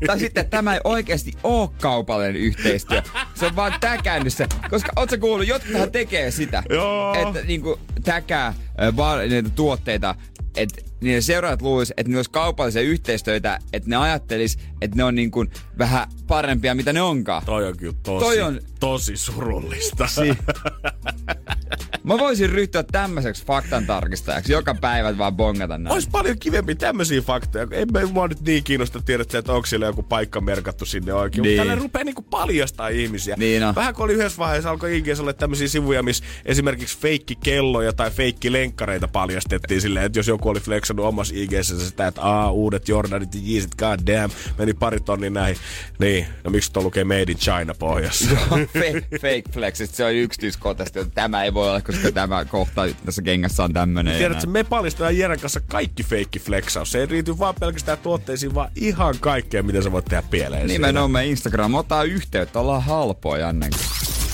tai 0.06 0.18
sitten 0.18 0.50
tämä 0.50 0.74
ei 0.74 0.80
oikeasti 0.84 1.32
ole 1.42 1.68
kaupallinen 1.80 2.36
yhteistyö. 2.36 3.02
Se 3.34 3.46
on 3.46 3.56
vaan 3.56 3.74
täkännyt 3.80 4.32
se. 4.34 4.46
Koska 4.70 4.92
oot 4.96 5.10
sä 5.10 5.18
kuullut, 5.18 5.46
jotkuthan 5.48 5.90
tekee 5.92 6.30
sitä. 6.30 6.62
Joo. 6.70 7.14
Että 7.14 7.40
niinku 7.46 7.80
täkää 8.04 8.54
ö, 8.82 8.96
va- 8.96 9.16
näitä 9.16 9.50
tuotteita, 9.50 10.14
että 10.56 10.82
niin 11.00 11.14
ne 11.14 11.20
seuraajat 11.20 11.62
luulisi, 11.62 11.94
että 11.96 12.12
ne 12.12 12.18
olisi 12.18 12.30
kaupallisia 12.30 12.82
yhteistyötä, 12.82 13.58
että 13.72 13.90
ne 13.90 13.96
ajattelis, 13.96 14.58
että 14.86 14.96
ne 14.96 15.04
on 15.04 15.14
niin 15.14 15.30
kuin 15.30 15.50
vähän 15.78 16.08
parempia, 16.26 16.74
mitä 16.74 16.92
ne 16.92 17.02
onkaan. 17.02 17.42
Toi 17.46 17.66
on 17.68 17.76
kyllä 17.76 17.94
tosi, 18.02 18.24
Toi 18.26 18.40
on- 18.42 18.60
tosi 18.80 19.16
surullista. 19.16 20.06
Si- 20.06 20.38
Mä 22.04 22.18
voisin 22.18 22.50
ryhtyä 22.50 22.82
tämmöiseksi 22.82 23.44
faktan 23.46 23.86
tarkistajaksi. 23.86 24.52
Joka 24.52 24.74
päivä 24.74 25.18
vaan 25.18 25.36
bongata 25.36 25.78
näin. 25.78 25.92
Olisi 25.94 26.08
paljon 26.10 26.38
kivempi 26.38 26.74
tämmöisiä 26.74 27.20
faktoja. 27.20 27.66
En 27.70 27.88
mä 27.92 28.06
mua 28.06 28.28
nyt 28.28 28.40
niin 28.40 28.64
kiinnosta 28.64 29.00
tiedä, 29.02 29.24
että 29.38 29.52
onko 29.52 29.66
siellä 29.66 29.86
joku 29.86 30.02
paikka 30.02 30.40
merkattu 30.40 30.86
sinne 30.86 31.14
oikein. 31.14 31.42
Niin. 31.42 31.56
Tällä 31.56 31.74
rupeaa 31.74 32.04
niinku 32.04 32.22
paljastaa 32.22 32.88
ihmisiä. 32.88 33.34
Niin 33.38 33.64
on. 33.64 33.74
Vähän 33.74 33.94
kun 33.94 34.04
oli 34.04 34.12
yhdessä 34.12 34.38
vaiheessa, 34.38 34.70
alkoi 34.70 34.96
IGS 34.96 35.20
olla 35.20 35.32
tämmöisiä 35.32 35.68
sivuja, 35.68 36.02
missä 36.02 36.24
esimerkiksi 36.44 36.98
feikki 36.98 37.34
kelloja 37.36 37.92
tai 37.92 38.10
feikki 38.10 38.52
lenkkareita 38.52 39.08
paljastettiin 39.08 39.80
silleen, 39.80 40.06
että 40.06 40.18
jos 40.18 40.28
joku 40.28 40.48
oli 40.48 40.60
flexannut 40.60 41.06
omassa 41.06 41.34
IGS 41.36 41.74
sitä, 41.88 42.06
että 42.06 42.22
aa, 42.22 42.50
uudet 42.50 42.88
Jordanit 42.88 43.34
ja 43.34 43.40
Yeezit, 43.50 43.74
god 43.76 43.98
damn, 44.06 44.34
meni 44.58 44.74
pari 44.76 45.00
tonnia 45.00 45.30
näihin. 45.30 45.56
Niin, 45.98 46.26
no 46.44 46.50
miksi 46.50 46.72
tuo 46.72 46.82
lukee 46.82 47.04
Made 47.04 47.22
in 47.22 47.36
China 47.38 47.74
pohjassa? 47.78 48.30
fake, 48.78 49.06
fake 49.20 49.42
flexit, 49.52 49.94
se 49.94 50.04
on 50.04 50.14
yksityiskohtaisesti, 50.14 50.98
että 50.98 51.14
tämä 51.14 51.44
ei 51.44 51.54
voi 51.54 51.68
olla, 51.68 51.80
koska 51.80 52.12
tämä 52.12 52.44
kohta 52.44 52.82
tässä 53.04 53.22
kengässä 53.22 53.64
on 53.64 53.72
tämmönen. 53.72 54.12
ja 54.12 54.18
Tiedätkö, 54.18 54.46
me 54.46 54.64
paljastetaan 54.64 55.18
Jeren 55.18 55.40
kanssa 55.40 55.60
kaikki 55.60 56.02
feikki 56.02 56.38
flexaus. 56.38 56.92
Se 56.92 57.00
ei 57.00 57.06
riity 57.06 57.38
vaan 57.38 57.54
pelkästään 57.60 57.98
tuotteisiin, 57.98 58.54
vaan 58.54 58.70
ihan 58.76 59.14
kaikkea, 59.20 59.62
mitä 59.62 59.82
sä 59.82 59.92
voit 59.92 60.04
tehdä 60.04 60.22
pieleen. 60.30 60.68
siinä. 60.68 60.88
Nimenomaan 60.88 61.24
Instagram, 61.24 61.74
ottaa 61.74 62.02
yhteyttä, 62.02 62.60
ollaan 62.60 62.82
halpoa 62.82 63.38
Jannen. 63.38 63.70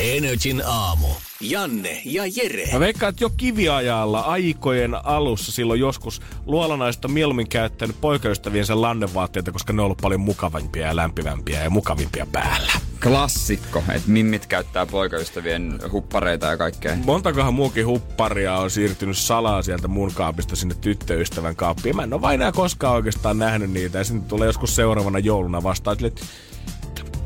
Energin 0.03 0.62
aamu. 0.66 1.07
Janne 1.40 2.03
ja 2.05 2.22
Jere. 2.26 2.68
Mä 2.72 2.80
veikkaan, 2.80 3.11
että 3.11 3.24
jo 3.24 3.30
kiviajalla 3.36 4.20
aikojen 4.20 5.07
alussa 5.07 5.53
silloin 5.53 5.80
joskus 5.80 6.22
luolanaiset 6.46 7.05
on 7.05 7.12
mieluummin 7.12 7.48
käyttänyt 7.48 8.00
poikaystäviensä 8.00 8.80
lannevaatteita, 8.80 9.53
koska 9.53 9.72
ne 9.72 9.82
on 9.82 9.84
ollut 9.84 9.98
paljon 10.03 10.20
mukavampia 10.20 10.86
ja 10.86 10.96
lämpimämpiä 10.96 11.64
ja 11.64 11.70
mukavimpia 11.70 12.26
päällä. 12.32 12.72
Klassikko, 13.03 13.82
että 13.94 14.11
mimmit 14.11 14.46
käyttää 14.46 14.86
poikaystävien 14.86 15.78
huppareita 15.92 16.46
ja 16.46 16.57
kaikkea. 16.57 16.96
Montakohan 17.05 17.55
muukin 17.55 17.86
hupparia 17.86 18.57
on 18.57 18.70
siirtynyt 18.70 19.18
salaa 19.18 19.62
sieltä 19.62 19.88
mun 19.88 20.12
kaapista 20.14 20.57
sinne 20.57 20.74
tyttöystävän 20.80 21.57
kaappiin. 21.57 21.96
Mä 21.96 22.03
en 22.03 22.12
ole 22.12 22.20
vain 22.20 22.40
enää 22.40 22.53
koskaan 22.53 22.94
oikeastaan 22.94 23.38
nähnyt 23.38 23.70
niitä 23.70 23.98
ja 23.98 24.05
sitten 24.05 24.28
tulee 24.28 24.46
joskus 24.46 24.76
seuraavana 24.76 25.18
jouluna 25.18 25.62
vastaan, 25.62 25.96
että 26.05 26.24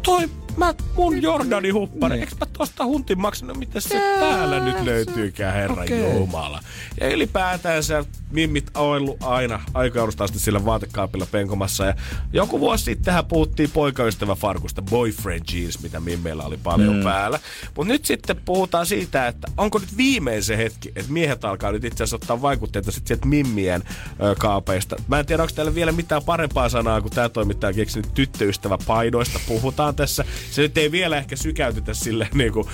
toi 0.03 0.29
mä, 0.57 0.75
mun 0.97 1.23
Jordani 1.23 1.71
huppari, 1.71 2.15
Niin. 2.15 2.21
eikö 2.21 2.37
mä 2.41 2.47
tosta 2.53 2.85
huntin 2.85 3.21
maksanut, 3.21 3.57
mitä 3.57 3.81
se 3.81 4.01
täällä 4.21 4.61
nyt 4.61 4.81
löytyykään, 4.85 5.55
herra 5.55 5.83
okay. 5.83 6.13
Jumala. 6.15 6.61
Ja 7.01 7.09
ylipäätään 7.09 7.83
se 7.83 8.05
mimmit 8.31 8.71
oillut 8.75 9.23
aina 9.23 9.61
aikaudesta 9.75 10.25
asti 10.25 10.39
sillä 10.39 10.65
vaatekaapilla 10.65 11.27
penkomassa. 11.31 11.85
Ja 11.85 11.95
joku 12.33 12.61
vuosi 12.61 12.85
sittenhän 12.85 13.27
puhuttiin 13.27 13.71
poikaystävä 13.71 14.35
farkusta, 14.35 14.83
boyfriend 14.83 15.45
jeans, 15.53 15.83
mitä 15.83 16.01
mimmeillä 16.01 16.43
oli 16.43 16.57
paljon 16.57 16.97
mm. 16.97 17.03
päällä. 17.03 17.41
Mutta 17.77 17.93
nyt 17.93 18.05
sitten 18.05 18.41
puhutaan 18.45 18.87
siitä, 18.87 19.27
että 19.27 19.49
onko 19.57 19.79
nyt 19.79 19.97
viimein 19.97 20.45
se 20.45 20.57
hetki, 20.57 20.89
että 20.97 21.13
miehet 21.13 21.45
alkaa 21.45 21.73
nyt 21.73 21.85
itse 21.85 22.05
asiassa 22.05 22.17
ottaa 22.17 22.43
vaikutteita 22.43 22.91
sitten 22.93 23.09
sieltä 23.09 23.27
mimmien 23.27 23.83
ö, 24.23 24.35
kaapeista. 24.39 24.97
Mä 25.09 25.19
en 25.19 25.27
tiedä, 25.27 25.43
onko 25.43 25.55
täällä 25.55 25.75
vielä 25.75 25.93
mitään 25.93 26.23
parempaa 26.23 26.69
sanaa, 26.69 27.01
kun 27.01 27.11
tämä 27.11 27.29
toimittaja 27.29 27.73
keksinyt 27.73 28.15
tyttöystävä 28.15 28.79
paidoista. 28.87 29.41
Puhutaan 29.49 29.95
tässä. 29.95 30.25
Se 30.51 30.63
nyt 30.63 30.79
ei 30.79 30.93
vielä 30.93 31.17
ehkä 31.17 31.37
sykäytetä 31.37 31.95
sille 31.95 32.29
niin 32.35 32.53
kuin 32.53 32.69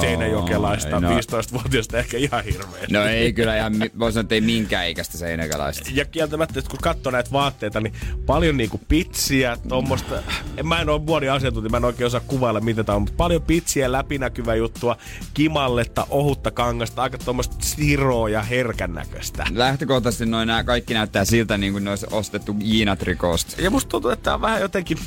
seinäjokelaista 0.00 1.00
no. 1.00 1.10
15-vuotiaasta 1.10 1.98
ehkä 1.98 2.16
ihan 2.18 2.44
hirveästi. 2.44 2.92
No 2.92 3.04
ei 3.04 3.32
kyllä 3.32 3.56
ihan, 3.56 3.72
voi 3.98 4.12
sanoa, 4.12 4.20
että 4.20 4.34
ei 4.34 4.40
minkään 4.40 4.88
ikäistä 4.88 5.18
seinäkäläistä. 5.18 5.90
Ja 5.94 6.04
kieltämättä, 6.04 6.58
että 6.58 6.70
kun 6.70 6.78
katsoo 6.82 7.12
näitä 7.12 7.32
vaatteita, 7.32 7.80
niin 7.80 7.94
paljon 8.26 8.56
niinku 8.56 8.80
pitsiä, 8.88 9.56
tuommoista. 9.68 10.22
En, 10.56 10.66
mä 10.66 10.80
en 10.80 10.88
ole 10.88 11.06
vuoden 11.06 11.32
asiantuntija, 11.32 11.70
mä 11.70 11.76
en 11.76 11.84
oikein 11.84 12.06
osaa 12.06 12.20
kuvailla 12.20 12.60
mitä 12.60 12.84
tää 12.84 12.94
on, 12.94 13.02
mutta 13.02 13.16
paljon 13.16 13.42
pitsiä, 13.42 13.92
läpinäkyvää 13.92 14.54
juttua, 14.54 14.96
kimalletta, 15.34 16.06
ohutta 16.10 16.50
kangasta, 16.50 17.02
aika 17.02 17.18
tuommoista 17.18 17.56
siroa 17.60 18.28
ja 18.28 18.42
herkän 18.42 18.94
näköistä. 18.94 19.46
Lähtökohtaisesti 19.50 20.26
noin 20.26 20.46
nämä 20.46 20.64
kaikki 20.64 20.94
näyttää 20.94 21.24
siltä, 21.24 21.58
niin 21.58 21.72
kuin 21.72 21.84
ne 21.84 21.90
olisi 21.90 22.06
ostettu 22.10 22.56
Jiinatrikoosta. 22.60 23.62
Ja 23.62 23.70
musta 23.70 23.88
tuntuu, 23.88 24.10
että 24.10 24.22
tää 24.22 24.34
on 24.34 24.40
vähän 24.40 24.60
jotenkin... 24.60 24.98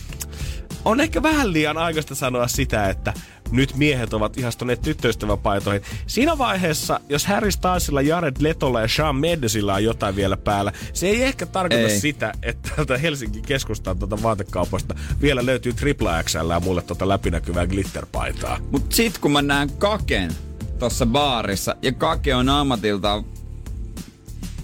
On 0.85 1.01
ehkä 1.01 1.23
vähän 1.23 1.53
liian 1.53 1.77
aikaista 1.77 2.15
sanoa 2.15 2.47
sitä, 2.47 2.89
että 2.89 3.13
nyt 3.51 3.75
miehet 3.75 4.13
ovat 4.13 4.37
ihastuneet 4.37 4.81
tyttöystäväpaitoihin. 4.81 5.81
Siinä 6.07 6.37
vaiheessa, 6.37 6.99
jos 7.09 7.25
Harry 7.25 7.51
Stylesilla, 7.51 8.01
Jared 8.01 8.35
Letolla 8.39 8.81
ja 8.81 8.87
Shawn 8.87 9.15
Mendesillä 9.15 9.73
on 9.73 9.83
jotain 9.83 10.15
vielä 10.15 10.37
päällä, 10.37 10.71
se 10.93 11.07
ei 11.07 11.23
ehkä 11.23 11.45
tarkoita 11.45 11.87
Ei. 11.87 11.99
sitä, 11.99 12.33
että 12.43 12.69
täältä 12.75 12.97
Helsingin 12.97 13.41
keskustan 13.41 13.99
tuota 13.99 14.23
vaatekaupoista 14.23 14.95
vielä 15.21 15.45
löytyy 15.45 15.73
tripla 15.73 16.23
XL 16.23 16.49
ja 16.49 16.59
mulle 16.59 16.81
tuota 16.81 17.07
läpinäkyvää 17.07 17.67
glitterpaitaa. 17.67 18.57
Mut 18.71 18.91
sit 18.91 19.17
kun 19.17 19.31
mä 19.31 19.41
näen 19.41 19.69
Kaken 19.71 20.31
tossa 20.79 21.05
baarissa, 21.05 21.75
ja 21.81 21.91
Kake 21.91 22.35
on 22.35 22.49
ammatiltaan 22.49 23.25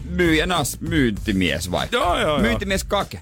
myyjän 0.09 0.51
as, 0.51 0.81
myyntimies 0.81 1.71
vai? 1.71 1.87
Joo, 1.91 2.19
joo, 2.19 2.29
joo. 2.29 2.39
Myyntimies 2.39 2.83
Kake. 2.83 3.21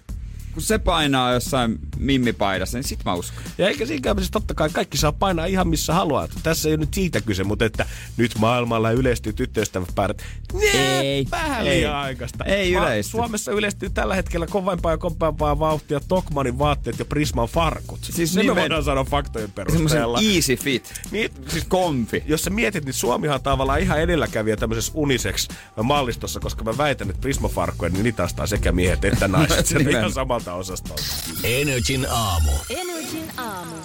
Kun 0.56 0.64
se 0.64 0.78
painaa 0.80 1.34
jossain 1.34 1.80
mimmipaidassa, 1.98 2.78
niin 2.78 2.84
sit 2.88 3.06
mä 3.06 3.14
uskon. 3.14 3.44
Ja 3.58 3.68
eikä 3.68 3.86
siinä 3.86 4.02
käymisessä 4.02 4.32
totta 4.32 4.54
kai 4.54 4.70
kaikki 4.70 4.98
saa 4.98 5.12
painaa 5.12 5.46
ihan 5.46 5.68
missä 5.68 5.94
haluaa. 5.94 6.28
Tässä 6.44 6.70
ei 6.70 6.74
ole 6.76 6.80
nyt 6.80 6.94
siitä 6.94 7.22
kyse, 7.22 7.44
mutta 7.44 7.66
että 7.66 7.86
nyt 8.18 8.32
maailmalla 8.40 8.92
yleistyy 8.92 9.34
tyttöystäväpäärät. 9.34 10.22
Ei, 10.74 11.26
vähän 11.32 11.68
ei. 11.68 11.78
liian 11.78 11.96
aikaista. 11.96 12.46
Ei 12.46 12.74
yleisty. 12.74 13.12
Suomessa 13.12 13.52
yleistyy 13.52 13.90
tällä 13.90 14.16
hetkellä 14.16 14.48
kovempaa 14.48 14.92
ja 14.92 14.98
kovempaa 14.98 15.60
vauhtia 15.60 16.00
Tokmanin 16.08 16.60
vaatteet 16.60 17.00
ja 17.00 17.06
Prisman 17.06 17.48
farkut. 17.48 18.00
Siis 18.02 18.34
Se 18.34 18.44
me 18.44 18.56
voidaan 18.56 18.84
sanoa 18.84 19.04
faktojen 19.04 19.52
perusteella. 19.52 20.20
easy 20.36 20.56
fit. 20.56 20.94
Niin, 21.12 21.32
siis 21.48 21.66
Komfi. 21.68 22.24
jos 22.28 22.42
sä 22.44 22.50
mietit, 22.50 22.86
niin 22.86 22.94
Suomihan 22.94 23.42
tavallaan 23.42 23.80
ihan 23.80 24.02
edelläkävijä 24.02 24.58
tämmöisessä 24.58 24.92
unisex-mallistossa, 24.96 26.40
koska 26.40 26.64
mä 26.64 26.78
väitän, 26.78 27.10
että 27.10 27.22
Prisma-farkkuja, 27.22 27.90
niin 27.92 28.04
niitä 28.04 28.24
ostaa 28.24 28.48
sekä 28.48 28.72
miehet 28.72 29.06
että 29.06 29.28
naiset. 29.28 29.72
Nimen. 29.78 29.94
ihan 29.98 30.12
samalta 30.12 30.45
osastolta. 30.54 31.04
Energin 31.44 32.08
aamu. 32.10 32.52
Energin 32.70 33.32
aamu. 33.38 33.76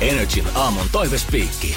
Energin 0.00 0.46
aamun 0.54 0.86
toivespiikki. 0.92 1.74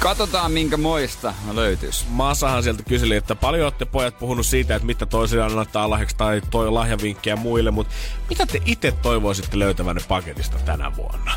Katsotaan 0.00 0.52
minkä 0.52 0.76
moista 0.76 1.34
löytyisi. 1.52 2.04
Masahan 2.08 2.62
sieltä 2.62 2.82
kyseli, 2.82 3.16
että 3.16 3.34
paljon 3.34 3.64
olette 3.64 3.84
pojat 3.84 4.18
puhunut 4.18 4.46
siitä, 4.46 4.74
että 4.74 4.86
mitä 4.86 5.06
toisille 5.06 5.44
annetaan 5.44 5.90
lahjaksi 5.90 6.16
tai 6.16 6.42
toi 6.50 6.70
lahjavinkkejä 6.70 7.36
muille, 7.36 7.70
mutta 7.70 7.94
mitä 8.30 8.46
te 8.46 8.62
itse 8.64 8.92
toivoisitte 8.92 9.58
löytävänne 9.58 10.02
paketista 10.08 10.58
tänä 10.58 10.96
vuonna? 10.96 11.32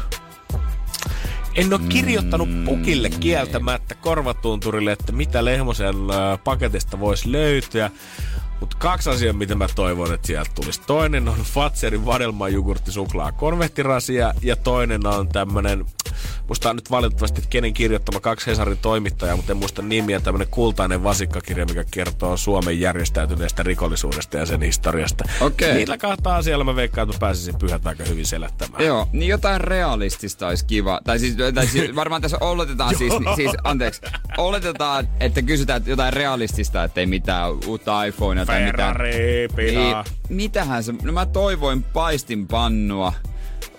En 1.55 1.73
ole 1.73 1.81
kirjoittanut 1.89 2.49
pukille 2.65 3.09
kieltämättä 3.09 3.95
korvatunturille, 3.95 4.91
että 4.91 5.11
mitä 5.11 5.45
Lehmosen 5.45 5.95
paketista 6.43 6.99
voisi 6.99 7.31
löytyä. 7.31 7.91
Mutta 8.61 8.77
kaksi 8.79 9.09
asiaa, 9.09 9.33
mitä 9.33 9.55
mä 9.55 9.67
toivon, 9.75 10.13
että 10.13 10.27
sieltä 10.27 10.51
tulisi. 10.55 10.81
Toinen 10.87 11.27
on 11.27 11.39
Fatserin 11.43 12.05
vadelma 12.05 12.49
jogurtti 12.49 12.91
suklaa 12.91 13.31
konvehtirasia 13.31 14.33
ja 14.41 14.55
toinen 14.55 15.07
on 15.07 15.27
tämmönen, 15.27 15.85
musta 16.51 16.69
on 16.69 16.75
nyt 16.75 16.91
valitettavasti 16.91 17.41
kenen 17.49 17.73
kirjoittama 17.73 18.19
kaksi 18.19 18.47
Hesarin 18.47 18.77
toimittajaa, 18.77 19.35
mutta 19.35 19.51
en 19.51 19.57
muista 19.57 19.81
nimiä, 19.81 20.19
tämmönen 20.19 20.47
kultainen 20.51 21.03
vasikkakirja, 21.03 21.65
mikä 21.65 21.83
kertoo 21.91 22.37
Suomen 22.37 22.79
järjestäytyneestä 22.79 23.63
rikollisuudesta 23.63 24.37
ja 24.37 24.45
sen 24.45 24.61
historiasta. 24.61 25.23
Okei. 25.41 25.73
Niillä 25.73 25.97
kahta 25.97 26.35
asialla 26.35 26.63
mä 26.63 26.75
veikkaan, 26.75 27.09
että 27.09 27.15
mä 27.15 27.19
pääsisin 27.19 27.55
pyhät 27.59 27.87
aika 27.87 28.03
hyvin 28.03 28.25
selättämään. 28.25 28.85
Joo, 28.85 29.07
niin 29.11 29.29
jotain 29.29 29.61
realistista 29.61 30.47
olisi 30.47 30.65
kiva. 30.65 30.99
Tai 31.03 31.19
siis, 31.19 31.35
tai 31.53 31.67
siis 31.67 31.95
varmaan 32.01 32.21
tässä 32.21 32.37
oletetaan 32.41 32.97
siis, 32.97 33.13
siis, 33.35 33.51
anteeksi, 33.63 34.01
oletetaan, 34.37 35.07
että 35.19 35.41
kysytään 35.41 35.83
jotain 35.85 36.13
realistista, 36.13 36.83
ettei 36.83 37.05
mitään 37.05 37.51
uutta 37.67 38.03
iPhonea 38.03 38.45
tai 38.45 38.63
mitään. 38.63 38.93
Ferrari. 38.93 39.47
Niin, 39.57 39.95
mitähän 40.29 40.83
se, 40.83 40.93
no 41.03 41.11
mä 41.11 41.25
toivoin 41.25 41.83
paistinpannua, 41.83 43.13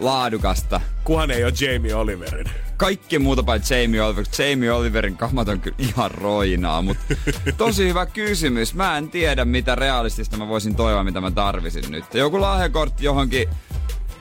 laadukasta. 0.02 0.80
Kuhan 1.04 1.30
ei 1.30 1.44
ole 1.44 1.52
Jamie 1.60 1.94
Oliverin. 1.94 2.46
Kaikki 2.76 3.18
muuta 3.18 3.42
paitsi 3.42 3.82
Jamie 3.82 4.02
Oliver. 4.02 4.24
Jamie 4.38 4.72
Oliverin 4.72 5.16
kamat 5.16 5.48
on 5.48 5.60
kyllä 5.60 5.76
ihan 5.78 6.10
roinaa, 6.10 6.82
mutta 6.82 7.04
tosi 7.56 7.88
hyvä 7.88 8.06
kysymys. 8.06 8.74
Mä 8.74 8.98
en 8.98 9.08
tiedä, 9.08 9.44
mitä 9.44 9.74
realistista 9.74 10.36
mä 10.36 10.48
voisin 10.48 10.76
toivoa, 10.76 11.04
mitä 11.04 11.20
mä 11.20 11.30
tarvisin 11.30 11.84
nyt. 11.90 12.14
Joku 12.14 12.40
lahjakortti 12.40 13.04
johonkin 13.04 13.48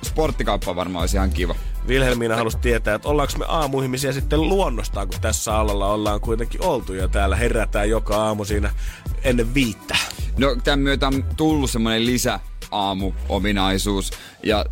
sporttikauppaan 0.05 0.75
varmaan 0.75 1.03
olisi 1.03 1.17
ihan 1.17 1.29
kiva. 1.29 1.55
Vilhelmiina 1.87 2.35
halusi 2.35 2.57
tietää, 2.57 2.95
että 2.95 3.09
ollaanko 3.09 3.33
me 3.37 3.45
aamuihmisiä 3.47 4.11
sitten 4.11 4.41
luonnostaan, 4.41 5.07
kun 5.07 5.21
tässä 5.21 5.55
alalla 5.55 5.87
ollaan 5.87 6.21
kuitenkin 6.21 6.63
oltu 6.63 6.93
ja 6.93 7.07
täällä 7.07 7.35
herätään 7.35 7.89
joka 7.89 8.15
aamu 8.15 8.45
siinä 8.45 8.71
ennen 9.23 9.53
viittä. 9.53 9.97
No 10.37 10.55
tämän 10.63 10.79
myötä 10.79 11.07
on 11.07 11.25
tullut 11.37 11.71
semmoinen 11.71 12.05
lisäaamu-ominaisuus. 12.05 14.11
Ja 14.43 14.65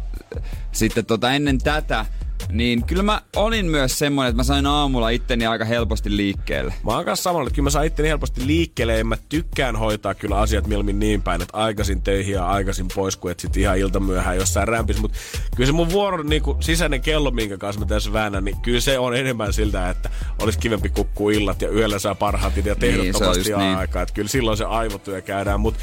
sitten 0.72 1.06
tota, 1.06 1.32
ennen 1.32 1.58
tätä 1.58 2.06
niin 2.52 2.86
kyllä 2.86 3.04
mä 3.04 3.22
olin 3.36 3.66
myös 3.66 4.00
semmonen, 4.00 4.30
että 4.30 4.38
mä 4.38 4.44
sain 4.44 4.66
aamulla 4.66 5.10
itteni 5.10 5.46
aika 5.46 5.66
helposti 5.66 6.18
liikkeelle. 6.18 6.74
Mä 6.86 6.92
oon 6.92 7.06
kanssa 7.06 7.24
samalla, 7.24 7.48
että 7.48 7.56
kyllä 7.56 7.66
mä 7.66 7.70
saan 7.70 7.86
itteni 7.86 8.10
helposti 8.10 8.48
liikkeelle 8.48 8.98
ja 8.98 9.06
mä 9.06 9.18
tykkään 9.30 9.76
hoitaa 9.76 10.14
kyllä 10.14 10.38
asiat 10.38 10.68
mieluummin 10.68 11.00
niin 11.00 11.22
päin, 11.22 11.42
että 11.42 11.58
aikaisin 11.58 12.02
töihin 12.02 12.34
ja 12.34 12.48
aikaisin 12.50 12.88
pois, 12.96 13.18
kuin 13.18 13.32
et 13.32 13.40
sit 13.40 13.58
ihan 13.58 13.78
iltamyöhään 13.78 14.38
jossain 14.38 14.68
rämpis. 14.68 15.02
Mutta 15.02 15.18
kyllä 15.56 15.68
se 15.68 15.72
mun 15.74 15.92
vuoro, 15.92 16.24
niin 16.24 16.42
kuin 16.42 16.64
sisäinen 16.64 17.02
kello, 17.02 17.32
minkä 17.32 17.58
kanssa 17.58 17.80
mä 17.80 17.86
tässä 17.86 18.14
väännän, 18.14 18.46
niin 18.46 18.62
kyllä 18.62 18.80
se 18.80 19.00
on 19.00 19.16
enemmän 19.16 19.54
siltä, 19.54 19.90
että 19.90 20.10
olisi 20.42 20.60
kivempi 20.60 20.90
kukkua 20.90 21.32
illat 21.32 21.62
ja 21.62 21.70
yöllä 21.70 22.00
saa 22.00 22.16
parhaat 22.16 22.58
ja 22.66 22.76
tehdottomasti 22.76 23.26
Niin, 23.26 23.38
just 23.38 23.48
niin, 23.48 23.58
niin. 23.58 23.78
aikaa. 23.78 24.02
Että 24.02 24.14
kyllä 24.14 24.30
silloin 24.30 24.58
se 24.58 24.66
aivotyö 24.66 25.22
käydään, 25.22 25.60
mutta 25.60 25.80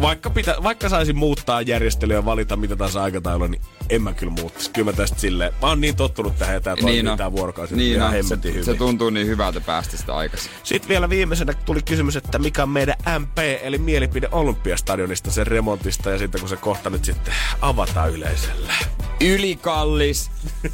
vaikka, 0.00 0.30
pitä, 0.30 0.56
vaikka 0.62 0.88
saisin 0.88 1.16
muuttaa 1.16 1.62
järjestelyä 1.62 2.16
ja 2.16 2.24
valita 2.24 2.56
mitä 2.56 2.76
taas 2.76 2.96
aikataulua, 2.96 3.48
niin 3.48 3.62
en 3.90 4.02
mä 4.02 4.12
kyllä 4.12 4.32
muuttaisi. 4.32 4.70
Kyllä 4.70 4.90
mä 4.90 4.96
tästä 4.96 5.18
silleen, 5.20 5.52
mä 5.62 5.68
oon 5.68 5.80
niin 5.80 5.96
tottunut 5.96 6.38
tähän 6.38 6.54
ja 6.54 6.60
tää 6.60 6.76
toimii 6.76 7.02
niin 7.02 7.16
tää 7.16 7.32
vuorokausi 7.32 7.76
niin 7.76 7.96
ihan 7.96 8.24
se, 8.24 8.38
hyvin. 8.44 8.64
se 8.64 8.74
tuntuu 8.74 9.10
niin 9.10 9.26
hyvältä 9.26 9.60
päästä 9.60 9.96
sitä 9.96 10.16
aikaisin. 10.16 10.50
Sitten 10.62 10.88
vielä 10.88 11.10
viimeisenä 11.10 11.52
tuli 11.52 11.82
kysymys, 11.82 12.16
että 12.16 12.38
mikä 12.38 12.62
on 12.62 12.68
meidän 12.68 12.96
MP, 13.18 13.38
eli 13.62 13.78
mielipide 13.78 14.28
Olympiastadionista, 14.32 15.30
sen 15.30 15.46
remontista 15.46 16.10
ja 16.10 16.18
sitten 16.18 16.40
kun 16.40 16.48
se 16.48 16.56
kohta 16.56 16.90
nyt 16.90 17.04
sitten 17.04 17.34
avataan 17.60 18.10
yleisölle. 18.10 18.72
Ylikallis. 19.20 20.30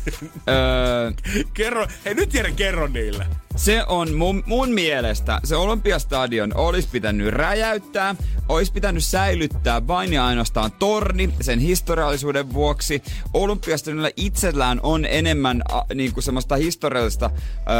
öö, 0.48 1.12
Kerro, 1.54 1.86
hei 2.04 2.14
nyt 2.14 2.34
Jere, 2.34 2.52
kerro 2.52 2.86
niille. 2.86 3.26
Se 3.56 3.84
on 3.88 4.14
mun, 4.14 4.42
mun 4.46 4.70
mielestä, 4.70 5.40
se 5.44 5.56
Olympiastadion 5.56 6.56
olisi 6.56 6.88
pitänyt 6.92 7.34
räjäyttää, 7.34 8.14
olisi 8.48 8.72
pitänyt 8.72 9.04
säilyttää 9.04 9.86
vain 9.86 10.12
ja 10.12 10.26
ainoastaan 10.26 10.72
torni 10.72 11.34
sen 11.40 11.58
historiallisuuden 11.58 12.52
vuoksi. 12.52 13.02
Olympiastadionilla 13.34 14.10
itsellään 14.16 14.80
on 14.82 15.04
enemmän 15.04 15.62
a, 15.72 15.82
niin 15.94 16.12
kuin 16.12 16.24
semmoista 16.24 16.56
historiallista 16.56 17.30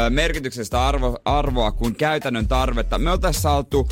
ö, 0.07 0.09
merkityksestä 0.09 0.87
arvo, 0.87 1.17
arvoa 1.25 1.71
kuin 1.71 1.95
käytännön 1.95 2.47
tarvetta. 2.47 2.97
Me 2.97 3.11
oltaisiin 3.11 3.41
saatu 3.41 3.87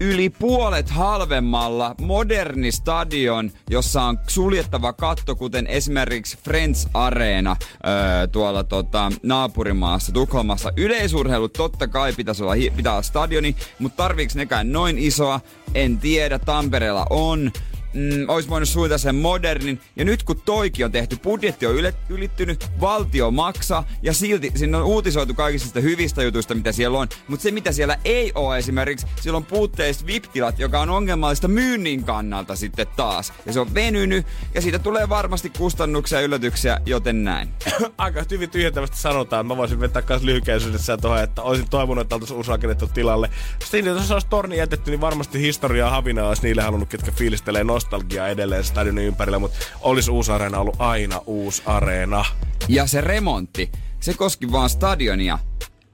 yli 0.00 0.30
puolet 0.30 0.90
halvemmalla 0.90 1.94
moderni 2.00 2.72
stadion, 2.72 3.50
jossa 3.70 4.02
on 4.02 4.18
suljettava 4.28 4.92
katto, 4.92 5.36
kuten 5.36 5.66
esimerkiksi 5.66 6.38
Friends 6.44 6.88
Arena 6.94 7.56
öö, 7.86 8.26
tuolla 8.26 8.64
tota, 8.64 9.12
naapurimaassa 9.22 10.12
Tukholmassa. 10.12 10.72
Yleisurheilu 10.76 11.48
totta 11.48 11.88
kai 11.88 12.12
pitäisi 12.12 12.42
olla, 12.42 12.54
pitää 12.76 12.92
olla 12.92 13.02
stadioni, 13.02 13.56
mutta 13.78 14.02
tarviiko 14.02 14.32
nekään 14.36 14.72
noin 14.72 14.98
isoa? 14.98 15.40
En 15.74 15.98
tiedä, 15.98 16.38
Tampereella 16.38 17.06
on 17.10 17.52
mm, 17.94 18.28
olisi 18.28 18.48
voinut 18.48 18.68
suunnitella 18.68 18.98
sen 18.98 19.14
modernin. 19.14 19.80
Ja 19.96 20.04
nyt 20.04 20.22
kun 20.22 20.40
toikin 20.44 20.84
on 20.84 20.92
tehty, 20.92 21.16
budjetti 21.16 21.66
on 21.66 21.74
ylittynyt, 22.08 22.66
valtio 22.80 23.30
maksaa 23.30 23.88
ja 24.02 24.12
silti 24.12 24.52
sinne 24.54 24.76
on 24.76 24.84
uutisoitu 24.84 25.34
kaikista 25.34 25.80
hyvistä 25.80 26.22
jutuista, 26.22 26.54
mitä 26.54 26.72
siellä 26.72 26.98
on. 26.98 27.08
Mutta 27.28 27.42
se, 27.42 27.50
mitä 27.50 27.72
siellä 27.72 27.98
ei 28.04 28.32
ole 28.34 28.58
esimerkiksi, 28.58 29.06
siellä 29.20 29.36
on 29.36 29.44
puutteiset 29.44 30.06
VIP-tilat, 30.06 30.58
joka 30.58 30.80
on 30.80 30.90
ongelmallista 30.90 31.48
myynnin 31.48 32.04
kannalta 32.04 32.56
sitten 32.56 32.86
taas. 32.96 33.32
Ja 33.46 33.52
se 33.52 33.60
on 33.60 33.74
venynyt 33.74 34.26
ja 34.54 34.62
siitä 34.62 34.78
tulee 34.78 35.08
varmasti 35.08 35.50
kustannuksia 35.58 36.20
ja 36.20 36.24
yllätyksiä, 36.24 36.80
joten 36.86 37.24
näin. 37.24 37.48
Aika 37.98 38.24
hyvin 38.30 38.50
tyhjentävästi 38.50 38.96
sanotaan. 38.96 39.46
Mä 39.46 39.56
voisin 39.56 39.80
vetää 39.80 40.02
myös 40.08 40.22
lyhykäisyydessä 40.22 40.96
tuohon, 40.96 41.22
että 41.22 41.42
olisin 41.42 41.70
toivonut, 41.70 42.02
että 42.02 42.14
oltaisiin 42.14 42.36
uusi 42.36 42.50
rakennettu 42.50 42.86
tilalle. 42.86 43.30
Sitten 43.64 43.84
jos 43.86 44.10
olisi 44.10 44.26
torni 44.30 44.56
jätetty, 44.56 44.90
niin 44.90 45.00
varmasti 45.00 45.40
historiaa 45.40 45.90
havina 45.90 46.28
olisi 46.28 46.42
niille 46.42 46.62
halunnut, 46.62 46.88
ketkä 46.88 47.12
fiilistelee 47.12 47.64
nostalgiaa 47.80 48.28
edelleen 48.28 48.64
stadionin 48.64 49.04
ympärillä, 49.04 49.38
mutta 49.38 49.58
olisi 49.80 50.10
uusi 50.10 50.32
areena 50.32 50.58
ollut 50.58 50.76
aina 50.78 51.20
uusi 51.26 51.62
areena. 51.66 52.24
Ja 52.68 52.86
se 52.86 53.00
remontti, 53.00 53.72
se 54.00 54.14
koski 54.14 54.52
vaan 54.52 54.70
stadionia 54.70 55.38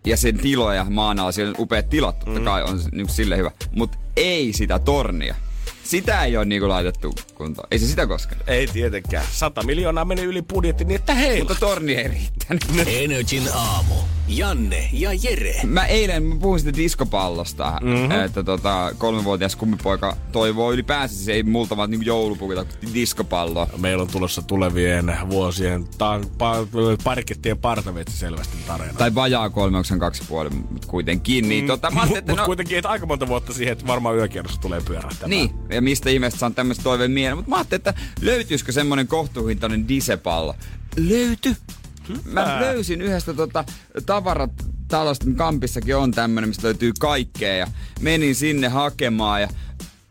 ja 0.07 0.17
sen 0.17 0.39
tiloja 0.39 0.87
maan 0.91 1.19
alla. 1.19 1.33
Siellä 1.33 1.51
on 1.51 1.63
upeat 1.63 1.89
tilat, 1.89 2.19
totta 2.19 2.41
kai 2.41 2.63
on 2.63 2.81
se 2.81 2.89
niin 2.93 3.09
sille 3.09 3.37
hyvä. 3.37 3.51
Mutta 3.71 3.99
ei 4.17 4.53
sitä 4.53 4.79
tornia. 4.79 5.35
Sitä 5.87 6.25
ei 6.25 6.37
ole 6.37 6.45
niinku 6.45 6.69
laitettu 6.69 7.15
kuntoon. 7.35 7.69
Ei 7.71 7.79
se 7.79 7.87
sitä 7.87 8.07
koskenut. 8.07 8.49
Ei 8.49 8.67
tietenkään. 8.67 9.27
100 9.33 9.63
miljoonaa 9.63 10.05
meni 10.05 10.23
yli 10.23 10.43
budjetti, 10.43 10.85
niin 10.85 10.95
että 10.95 11.15
hei. 11.15 11.39
Mutta 11.39 11.55
torni 11.55 11.95
ei 11.95 12.09
riittänyt. 12.09 12.65
Energin 13.05 13.49
aamu. 13.55 13.95
Janne 14.29 14.89
ja 14.93 15.11
Jere. 15.23 15.61
Mä 15.65 15.85
eilen 15.85 16.23
mä 16.23 16.35
puhuin 16.41 16.61
sitä 16.61 16.77
diskopallosta, 16.77 17.79
mm-hmm. 17.83 18.11
että 18.11 18.43
tota, 18.43 18.93
kolmevuotias 18.99 19.57
kummipoika 19.57 20.17
toivoo 20.33 20.73
ylipäänsä, 20.73 21.25
se 21.25 21.33
ei 21.33 21.43
multa 21.43 21.77
vaan 21.77 21.91
niinku 21.91 22.07
joulupukita 22.07 22.67
diskopalloa. 22.95 23.69
Meillä 23.79 24.03
on 24.03 24.09
tulossa 24.09 24.43
tulevien 24.43 25.17
vuosien 25.31 25.85
ta- 25.99 26.21
pa- 26.21 27.03
parkettien 27.05 27.59
partavetsi 27.59 28.17
selvästi 28.17 28.57
tarina. 28.67 28.93
Tai 28.93 29.15
vajaa 29.15 29.51
kolme, 29.51 29.79
onko 29.79 29.89
kaksi 29.99 30.23
puoli, 30.29 30.51
mutta 30.51 30.89
kuitenkin. 30.89 31.49
Niin, 31.49 31.67
tota, 31.67 31.91
mä 31.91 32.01
ajattelin, 32.01 32.19
että 32.19 32.33
Mutta 32.33 32.43
no, 32.43 32.47
kuitenkin, 32.47 32.79
että 32.79 32.89
aika 32.89 33.07
monta 33.07 33.29
vuotta 33.29 33.53
siihen, 33.53 33.73
että 33.73 33.87
varmaan 33.87 34.17
yökierros 34.17 34.59
tulee 34.59 34.81
pyörähtämään. 34.81 35.31
Niin, 35.31 35.51
ja 35.77 35.83
mistä 35.83 36.11
ihmeestä 36.11 36.39
saan 36.39 36.55
tämmöistä 36.55 36.83
toiveen 36.83 37.11
mieleen. 37.11 37.37
Mutta 37.37 37.51
mä 37.51 37.57
ajattelin, 37.57 37.81
että 37.81 37.95
löytyisikö 38.21 38.73
semmonen 38.73 39.07
kohtuuhintainen 39.07 39.89
disepallo. 39.89 40.55
Löyty. 40.97 41.57
Mä 42.25 42.61
löysin 42.61 43.03
yhdestä 43.03 43.35
tota, 43.35 43.65
tavaratalosta, 44.07 45.27
Kampissakin 45.37 45.97
on 45.97 46.11
tämmönen, 46.11 46.49
mistä 46.49 46.67
löytyy 46.67 46.93
kaikkea. 46.99 47.55
Ja 47.55 47.67
menin 48.01 48.35
sinne 48.35 48.69
hakemaan 48.69 49.41
ja 49.41 49.49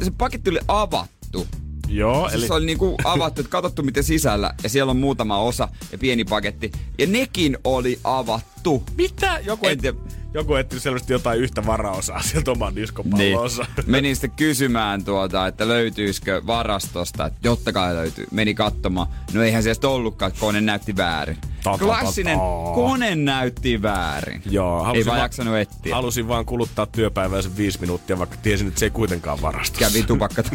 se 0.03 0.11
paketti 0.18 0.49
oli 0.49 0.59
avattu. 0.68 1.47
Joo, 1.88 2.28
Eli... 2.28 2.38
eli 2.38 2.47
Se 2.47 2.53
oli 2.53 2.66
niinku 2.66 2.95
avattu, 3.03 3.41
että 3.41 3.51
katsottu 3.51 3.84
miten 3.84 4.03
sisällä 4.03 4.53
ja 4.63 4.70
siellä 4.70 4.89
on 4.89 4.97
muutama 4.97 5.38
osa 5.38 5.68
ja 5.91 5.97
pieni 5.97 6.24
paketti. 6.24 6.72
Ja 6.97 7.07
nekin 7.07 7.57
oli 7.63 7.99
avattu. 8.03 8.84
mitä? 8.97 9.39
Joku, 9.45 9.66
En 9.68 9.80
et. 9.84 9.95
Joku 10.36 10.55
etti 10.55 10.79
selvästi 10.79 11.13
jotain 11.13 11.39
yhtä 11.39 11.65
varaosaa 11.65 12.21
sieltä 12.21 12.51
oman 12.51 12.75
diskopallonsa. 12.75 13.65
Menin 13.86 14.15
sitten 14.15 14.31
kysymään 14.31 15.03
tuota, 15.05 15.47
että 15.47 15.67
löytyisikö 15.67 16.41
varastosta, 16.47 17.25
että 17.25 17.39
jotta 17.43 17.71
kai 17.73 17.95
löytyy. 17.95 18.27
Meni 18.31 18.53
katsomaan. 18.53 19.07
No 19.33 19.43
eihän 19.43 19.63
sieltä 19.63 19.88
ollutkaan, 19.88 20.29
että 20.29 20.39
kone 20.39 20.61
näytti 20.61 20.97
väärin. 20.97 21.38
Ta, 21.63 21.71
ta, 21.71 21.77
ta, 21.77 21.86
Klassinen 21.86 22.38
kone 22.75 23.15
näytti 23.15 23.81
väärin. 23.81 24.41
Joo, 24.49 24.79
Ei 24.79 24.86
halusin 24.86 25.05
vaan 25.05 25.15
vaan- 25.17 25.25
jaksanut 25.25 25.55
etsiä. 25.57 25.95
Halusin 25.95 26.27
vaan 26.27 26.45
kuluttaa 26.45 26.86
työpäivää 26.86 27.41
sen 27.41 27.57
viisi 27.57 27.81
minuuttia, 27.81 28.19
vaikka 28.19 28.38
tiesin, 28.43 28.67
että 28.67 28.79
se 28.79 28.86
ei 28.86 28.89
kuitenkaan 28.89 29.41
varastossa. 29.41 29.86
Kävi 29.89 30.03
tupakka. 30.03 30.43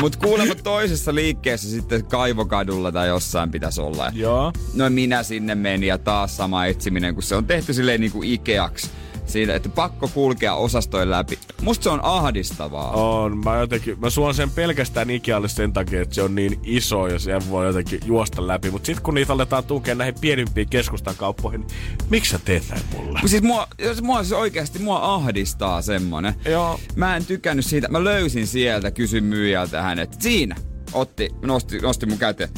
Mut 0.00 0.16
kuulemma 0.16 0.54
toisessa 0.54 1.14
liikkeessä 1.14 1.70
sitten 1.70 2.04
kaivokadulla 2.04 2.92
tai 2.92 3.08
jossain 3.08 3.50
pitäisi 3.50 3.80
olla. 3.80 4.12
Joo. 4.14 4.52
No 4.74 4.90
minä 4.90 5.22
sinne 5.22 5.54
menin 5.54 5.88
ja 5.88 5.98
taas 5.98 6.36
sama 6.36 6.66
etsiminen, 6.66 7.14
kun 7.14 7.22
se 7.22 7.36
on 7.36 7.46
tehty 7.46 7.74
silleen 7.74 8.00
niin 8.00 8.12
kuin 8.12 8.28
Ikeaksi. 8.28 8.90
Siinä, 9.26 9.54
että 9.54 9.68
pakko 9.68 10.08
kulkea 10.08 10.54
osastojen 10.54 11.10
läpi. 11.10 11.38
Musta 11.62 11.82
se 11.82 11.90
on 11.90 12.00
ahdistavaa. 12.02 12.90
On. 12.90 13.38
Mä, 13.44 13.56
jotenkin, 13.56 14.00
mä 14.00 14.10
suon 14.10 14.34
sen 14.34 14.50
pelkästään 14.50 15.10
Ikealle 15.10 15.48
sen 15.48 15.72
takia, 15.72 16.02
että 16.02 16.14
se 16.14 16.22
on 16.22 16.34
niin 16.34 16.60
iso 16.62 17.06
ja 17.06 17.18
siellä 17.18 17.50
voi 17.50 17.66
jotenkin 17.66 18.00
juosta 18.04 18.46
läpi. 18.46 18.70
Mutta 18.70 18.86
sitten 18.86 19.04
kun 19.04 19.14
niitä 19.14 19.32
aletaan 19.32 19.64
tukea 19.64 19.94
näihin 19.94 20.14
pienimpiin 20.20 20.68
keskustan 20.68 21.14
kauppoihin, 21.16 21.60
niin 21.60 21.70
miksi 22.10 22.30
sä 22.30 22.38
teet 22.44 22.62
näin 22.70 22.82
mulle? 22.96 23.20
Siis 23.26 23.42
mua, 23.42 23.68
jos 23.78 24.02
mua 24.02 24.22
siis 24.22 24.32
oikeasti 24.32 24.78
mua 24.78 25.14
ahdistaa 25.14 25.82
semmonen. 25.82 26.34
Joo. 26.44 26.80
Mä 26.96 27.16
en 27.16 27.24
tykännyt 27.26 27.66
siitä. 27.66 27.88
Mä 27.88 28.04
löysin 28.04 28.46
sieltä, 28.46 28.90
kysyn 28.90 29.24
myyjältä 29.24 29.82
hänet. 29.82 30.16
Siinä 30.20 30.56
otti, 30.92 31.30
nosti, 31.42 31.78
nosti 31.78 32.06
mun 32.06 32.18
käteen. 32.18 32.50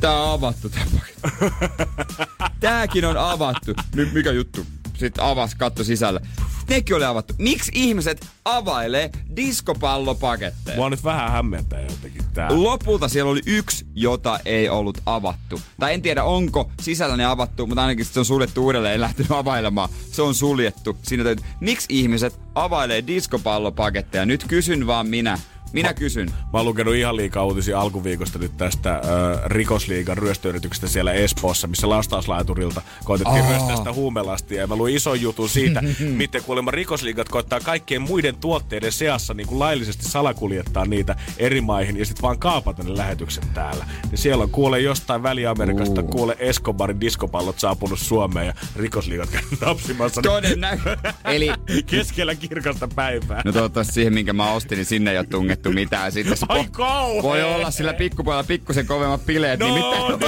Tää 0.00 0.22
on 0.22 0.32
avattu 0.32 0.68
tää 0.68 0.86
paketti. 0.94 1.56
Tääkin 2.60 3.04
on 3.04 3.16
avattu. 3.16 3.74
Nyt 3.94 4.12
mikä 4.12 4.32
juttu? 4.32 4.66
Sitten 4.98 5.24
avas, 5.24 5.54
katto 5.54 5.84
sisälle. 5.84 6.20
Nekin 6.68 6.96
oli 6.96 7.04
avattu. 7.04 7.34
Miksi 7.38 7.72
ihmiset 7.74 8.26
availee 8.44 9.10
diskopallopaketteja? 9.36 10.76
Mua 10.76 10.90
nyt 10.90 11.04
vähän 11.04 11.32
hämmentää 11.32 11.80
jotenkin 11.80 12.24
tää. 12.34 12.48
Lopulta 12.50 13.08
siellä 13.08 13.30
oli 13.30 13.40
yksi, 13.46 13.86
jota 13.94 14.40
ei 14.44 14.68
ollut 14.68 15.00
avattu. 15.06 15.60
Tai 15.80 15.94
en 15.94 16.02
tiedä, 16.02 16.24
onko 16.24 16.70
sisällä 16.80 17.16
ne 17.16 17.24
avattu, 17.24 17.66
mutta 17.66 17.82
ainakin 17.82 18.04
se 18.04 18.18
on 18.18 18.24
suljettu 18.24 18.64
uudelleen, 18.64 18.94
en 18.94 19.00
lähtenyt 19.00 19.32
availemaan. 19.32 19.88
Se 20.12 20.22
on 20.22 20.34
suljettu. 20.34 20.96
Siinä 21.02 21.24
täytyy... 21.24 21.44
Miksi 21.60 21.86
ihmiset 21.88 22.40
availee 22.54 23.06
diskopallopaketteja? 23.06 24.26
Nyt 24.26 24.44
kysyn 24.48 24.86
vaan 24.86 25.06
minä. 25.06 25.38
Minä 25.72 25.94
kysyn. 25.94 26.28
Mä 26.28 26.58
oon 26.58 26.64
lukenut 26.64 26.94
ihan 26.94 27.16
liikaa 27.16 27.44
uutisia 27.44 27.80
alkuviikosta 27.80 28.38
nyt 28.38 28.56
tästä 28.56 28.94
äh, 28.94 29.00
rikosliigan 29.46 30.18
ryöstöyrityksestä 30.18 30.88
siellä 30.88 31.12
Espoossa, 31.12 31.66
missä 31.66 31.88
lastauslaiturilta 31.88 32.82
koitettiin 33.04 33.42
Aa. 33.44 33.48
ryöstää 33.48 33.76
sitä 33.76 33.92
huumelastia. 33.92 34.60
Ja 34.60 34.66
mä 34.66 34.76
luin 34.76 34.96
ison 34.96 35.20
jutun 35.20 35.48
siitä, 35.48 35.82
miten 36.16 36.42
kuulemma 36.42 36.70
rikosliigat 36.70 37.28
koittaa 37.28 37.60
kaikkien 37.60 38.02
muiden 38.02 38.36
tuotteiden 38.36 38.92
seassa 38.92 39.34
niin 39.34 39.46
kuin 39.46 39.58
laillisesti 39.58 40.04
salakuljettaa 40.04 40.84
niitä 40.84 41.16
eri 41.38 41.60
maihin 41.60 41.96
ja 41.96 42.06
sitten 42.06 42.22
vaan 42.22 42.38
kaapata 42.38 42.82
ne 42.82 42.96
lähetykset 42.96 43.54
täällä. 43.54 43.86
Niin 44.10 44.18
siellä 44.18 44.44
on 44.44 44.50
kuule 44.50 44.80
jostain 44.80 45.22
Väli-Amerikasta, 45.22 46.00
Uu. 46.00 46.08
kuule 46.08 46.36
Escobarin 46.38 47.00
diskopallot 47.00 47.58
saapunut 47.58 47.98
Suomeen 47.98 48.46
ja 48.46 48.54
rikosliigat 48.76 49.30
käynyt 49.30 49.60
napsimassa 49.66 50.22
Todennäköisesti. 50.22 51.08
Eli 51.24 51.52
keskellä 51.86 52.34
kirkasta 52.34 52.88
päivää. 52.94 53.42
No 53.44 53.52
toivottavasti 53.52 53.92
siihen, 53.92 54.14
minkä 54.14 54.32
mä 54.32 54.52
ostin, 54.52 54.76
niin 54.76 54.86
sinne 54.86 55.10
ei 55.10 55.18
ole 55.18 55.26
annettu 55.58 55.72
mitään. 55.72 56.12
Sitten 56.12 56.36
se 56.36 56.46
Ai 56.48 56.68
po- 56.76 57.22
voi 57.22 57.42
olla 57.42 57.70
sillä 57.70 57.92
pikkupojalla 57.92 58.44
pikkusen 58.44 58.86
kovemmat 58.86 59.26
bileet, 59.26 59.60
niin 59.60 59.74
No 59.74 60.18
mitä? 60.18 60.26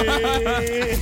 niin. 0.59 0.99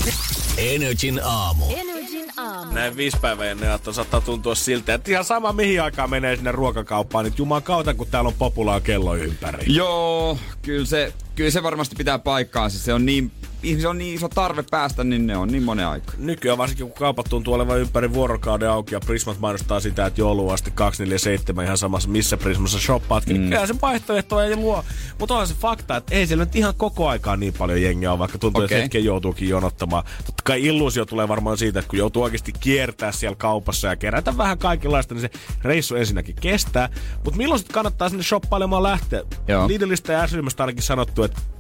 Energin 0.58 1.20
aamu. 1.24 1.66
Energin 1.78 2.26
aamu. 2.38 2.74
Näin 2.74 2.98
viisi 2.98 3.18
päivää 3.22 3.46
ennen 3.52 3.72
aattoa 3.72 3.94
saattaa 3.94 4.22
tuntua 4.22 4.56
siltä, 4.56 4.94
että 4.94 5.12
ihan 5.12 5.26
sama 5.26 5.54
mihin 5.54 5.82
aikaan 5.82 6.10
menee 6.10 6.36
sinne 6.36 6.52
ruokakauppaan, 6.52 7.26
niin 7.26 7.34
juman 7.38 7.64
kautta 7.64 7.94
kun 7.94 8.08
täällä 8.12 8.28
on 8.28 8.34
populaa 8.34 8.80
kello 8.82 9.16
ympäri. 9.16 9.64
Joo, 9.76 10.38
kyllä 10.62 10.86
se, 10.86 11.14
kyllä 11.40 11.52
se 11.52 11.64
varmasti 11.64 11.96
pitää 11.96 12.20
paikkaansa. 12.20 12.80
Se 12.80 12.94
on 12.94 13.06
niin, 13.06 13.32
ihmisillä 13.64 13.90
on 13.90 13.98
niin 13.98 14.16
iso 14.16 14.30
tarve 14.30 14.64
päästä, 14.72 15.04
niin 15.04 15.28
ne 15.28 15.38
on 15.38 15.48
niin 15.48 15.64
monen 15.64 15.88
aika. 15.88 16.12
Nykyään 16.18 16.58
varsinkin 16.58 16.86
kun 16.86 16.96
kaupat 16.96 17.26
tuntuu 17.30 17.54
olevan 17.54 17.80
ympäri 17.80 18.14
vuorokauden 18.14 18.70
auki 18.70 18.96
ja 18.96 19.00
Prismat 19.00 19.40
mainostaa 19.40 19.80
sitä, 19.80 20.06
että 20.06 20.22
jouluun 20.22 20.54
asti 20.54 20.72
247 20.72 21.66
ihan 21.66 21.78
samassa 21.78 22.10
missä 22.10 22.38
Prismassa 22.38 22.80
shoppaatkin. 22.80 23.36
Mm. 23.36 23.40
Niin 23.40 23.50
kyllä 23.50 23.68
se 23.68 23.76
vaihtoehtoja 23.82 24.48
ei 24.48 24.56
luo. 24.56 24.86
Mutta 25.20 25.38
on 25.38 25.48
se 25.48 25.54
fakta, 25.54 25.98
että 25.98 26.16
ei 26.16 26.28
siellä 26.28 26.46
nyt 26.46 26.56
ihan 26.56 26.74
koko 26.78 27.08
aikaa 27.08 27.38
niin 27.38 27.54
paljon 27.54 27.82
jengiä 27.82 28.14
on, 28.14 28.20
vaikka 28.20 28.38
tuntuu, 28.38 28.64
okay. 28.64 28.76
Että 28.76 28.82
hetken 28.82 29.06
joutuukin 29.06 29.50
jonottamaan. 29.50 30.04
Totta 30.26 30.44
kai 30.44 30.66
illuusio 30.66 31.06
tulee 31.06 31.28
varmaan 31.28 31.58
siitä, 31.58 31.80
että 31.80 31.90
kun 31.90 32.00
joutuu 32.00 32.24
oikeasti 32.24 32.54
kiertää 32.60 33.12
siellä 33.12 33.36
kaupassa 33.36 33.88
ja 33.88 33.96
kerätä 33.96 34.38
vähän 34.38 34.58
kaikenlaista, 34.58 35.14
niin 35.14 35.22
se 35.22 35.30
reissu 35.64 35.96
ensinnäkin 35.96 36.36
kestää. 36.42 36.90
Mutta 37.24 37.38
milloin 37.38 37.60
sitten 37.60 37.74
kannattaa 37.74 38.10
sinne 38.10 38.24
shoppailemaan 38.24 38.84
lähteä? 38.84 39.24
Joo. 39.48 39.68
Lidlistä 39.68 40.14
ja 40.14 40.28
ainakin 40.60 40.84
sanottu, 40.84 41.24
että 41.30 41.59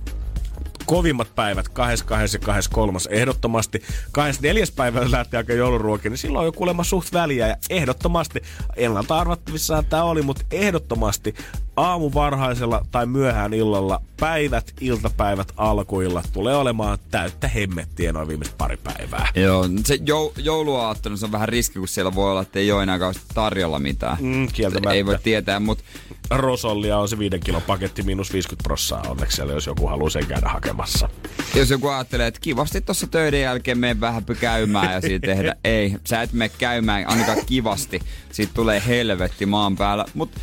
kovimmat 0.89 1.35
päivät, 1.35 1.69
22 1.69 2.35
ja 2.37 2.39
23 2.39 2.99
ehdottomasti. 3.09 3.83
24. 4.11 4.65
päivä 4.75 5.11
lähtee 5.11 5.37
aika 5.37 5.53
jouluruokia, 5.53 6.11
niin 6.11 6.17
silloin 6.17 6.39
on 6.39 6.45
jo 6.45 6.51
kuulemma 6.51 6.83
suht 6.83 7.13
väliä 7.13 7.47
ja 7.47 7.55
ehdottomasti, 7.69 8.41
ennalta 8.75 9.19
arvattavissaan 9.19 9.85
tämä 9.85 10.03
oli, 10.03 10.21
mutta 10.21 10.45
ehdottomasti 10.51 11.35
aamu 11.79 12.11
varhaisella 12.13 12.85
tai 12.91 13.05
myöhään 13.05 13.53
illalla 13.53 14.01
päivät, 14.19 14.73
iltapäivät, 14.81 15.53
alkuilla 15.57 16.23
tulee 16.33 16.55
olemaan 16.55 16.97
täyttä 17.11 17.47
hemmettiä 17.47 18.13
noin 18.13 18.27
viimeiset 18.27 18.57
pari 18.57 18.77
päivää. 18.77 19.27
Joo, 19.35 19.65
se 19.85 19.99
jou, 20.05 20.33
jouluaattona 20.37 21.17
se 21.17 21.25
on 21.25 21.31
vähän 21.31 21.49
riski, 21.49 21.79
kun 21.79 21.87
siellä 21.87 22.15
voi 22.15 22.31
olla, 22.31 22.41
että 22.41 22.59
ei 22.59 22.71
ole 22.71 22.83
enää 22.83 22.99
tarjolla 23.33 23.79
mitään. 23.79 24.17
Mm, 24.19 24.47
kieltämättä. 24.53 24.93
Ei 24.93 25.05
voi 25.05 25.17
tietää, 25.23 25.59
mutta 25.59 25.83
Rosollia 26.29 26.97
on 26.97 27.09
se 27.09 27.19
viiden 27.19 27.39
kilon 27.39 27.61
paketti 27.61 28.03
miinus 28.03 28.33
50 28.33 28.63
prossaa 28.63 29.03
onneksi 29.07 29.35
siellä, 29.35 29.53
jos 29.53 29.65
joku 29.65 29.87
haluaa 29.87 30.09
sen 30.09 30.25
käydä 30.25 30.49
hakemassa. 30.79 31.09
jos 31.55 31.69
joku 31.69 31.87
ajattelee, 31.87 32.27
että 32.27 32.39
kivasti 32.39 32.81
tuossa 32.81 33.07
töiden 33.07 33.41
jälkeen 33.41 33.77
mene 33.77 33.99
vähän 33.99 34.23
käymään 34.39 34.93
ja 34.93 35.01
siitä 35.01 35.27
tehdä, 35.27 35.55
ei, 35.63 35.95
sä 36.05 36.21
et 36.21 36.33
mene 36.33 36.51
käymään 36.57 37.07
ainakaan 37.07 37.45
kivasti. 37.45 37.99
Siitä 38.31 38.53
tulee 38.53 38.83
helvetti 38.87 39.45
maan 39.45 39.75
päällä. 39.75 40.05
Mutta 40.13 40.39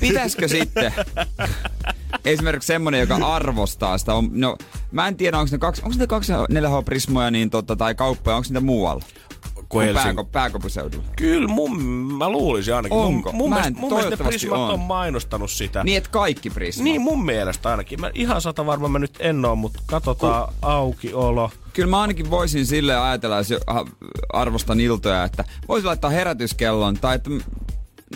pitäisikö 0.00 0.48
sitten 0.48 0.92
esimerkiksi 2.24 2.66
semmonen, 2.66 3.00
joka 3.00 3.14
arvostaa 3.14 3.98
sitä, 3.98 4.14
on, 4.14 4.30
no 4.32 4.56
mä 4.92 5.08
en 5.08 5.16
tiedä, 5.16 5.38
onko 5.38 5.48
ne 5.52 5.58
kaksi, 5.58 5.82
onko 5.84 5.96
ne 5.98 6.06
kaksi 6.06 6.32
4H 6.32 6.84
Prismoja 6.84 7.30
niin 7.30 7.50
totta, 7.50 7.76
tai 7.76 7.94
kauppoja, 7.94 8.36
onko 8.36 8.46
niitä 8.48 8.60
muualla? 8.60 9.04
Kun 9.68 9.82
Helsing- 9.84 10.26
Pääko. 10.32 10.58
Kyllä 11.16 11.48
mun, 11.48 11.82
mä 12.18 12.28
luulisin 12.30 12.74
ainakin. 12.74 12.98
Onko? 12.98 13.32
Mun, 13.32 13.38
mun, 13.38 13.50
Mä 13.50 13.66
en- 13.66 13.76
mun 13.78 13.92
mielestä 13.94 14.24
ne 14.24 14.28
Prismat 14.28 14.58
on. 14.58 14.70
on. 14.70 14.80
mainostanut 14.80 15.50
sitä. 15.50 15.84
Niin, 15.84 15.96
että 15.96 16.10
kaikki 16.10 16.50
Prismat. 16.50 16.84
Niin 16.84 17.00
mun 17.00 17.24
mielestä 17.24 17.70
ainakin. 17.70 18.00
Mä 18.00 18.10
ihan 18.14 18.40
sata 18.40 18.66
varma 18.66 18.88
mä 18.88 18.98
nyt 18.98 19.16
en 19.20 19.44
oo, 19.44 19.56
mutta 19.56 19.80
katsotaan 19.86 20.52
aukiolo. 20.62 21.50
Kyllä 21.72 21.90
mä 21.90 22.00
ainakin 22.00 22.30
voisin 22.30 22.66
sille 22.66 22.96
ajatella, 22.98 23.36
jos 23.36 23.54
arvostan 24.32 24.80
iltoja, 24.80 25.24
että 25.24 25.44
voisi 25.68 25.86
laittaa 25.86 26.10
herätyskellon 26.10 26.94
tai 26.94 27.14
että 27.14 27.30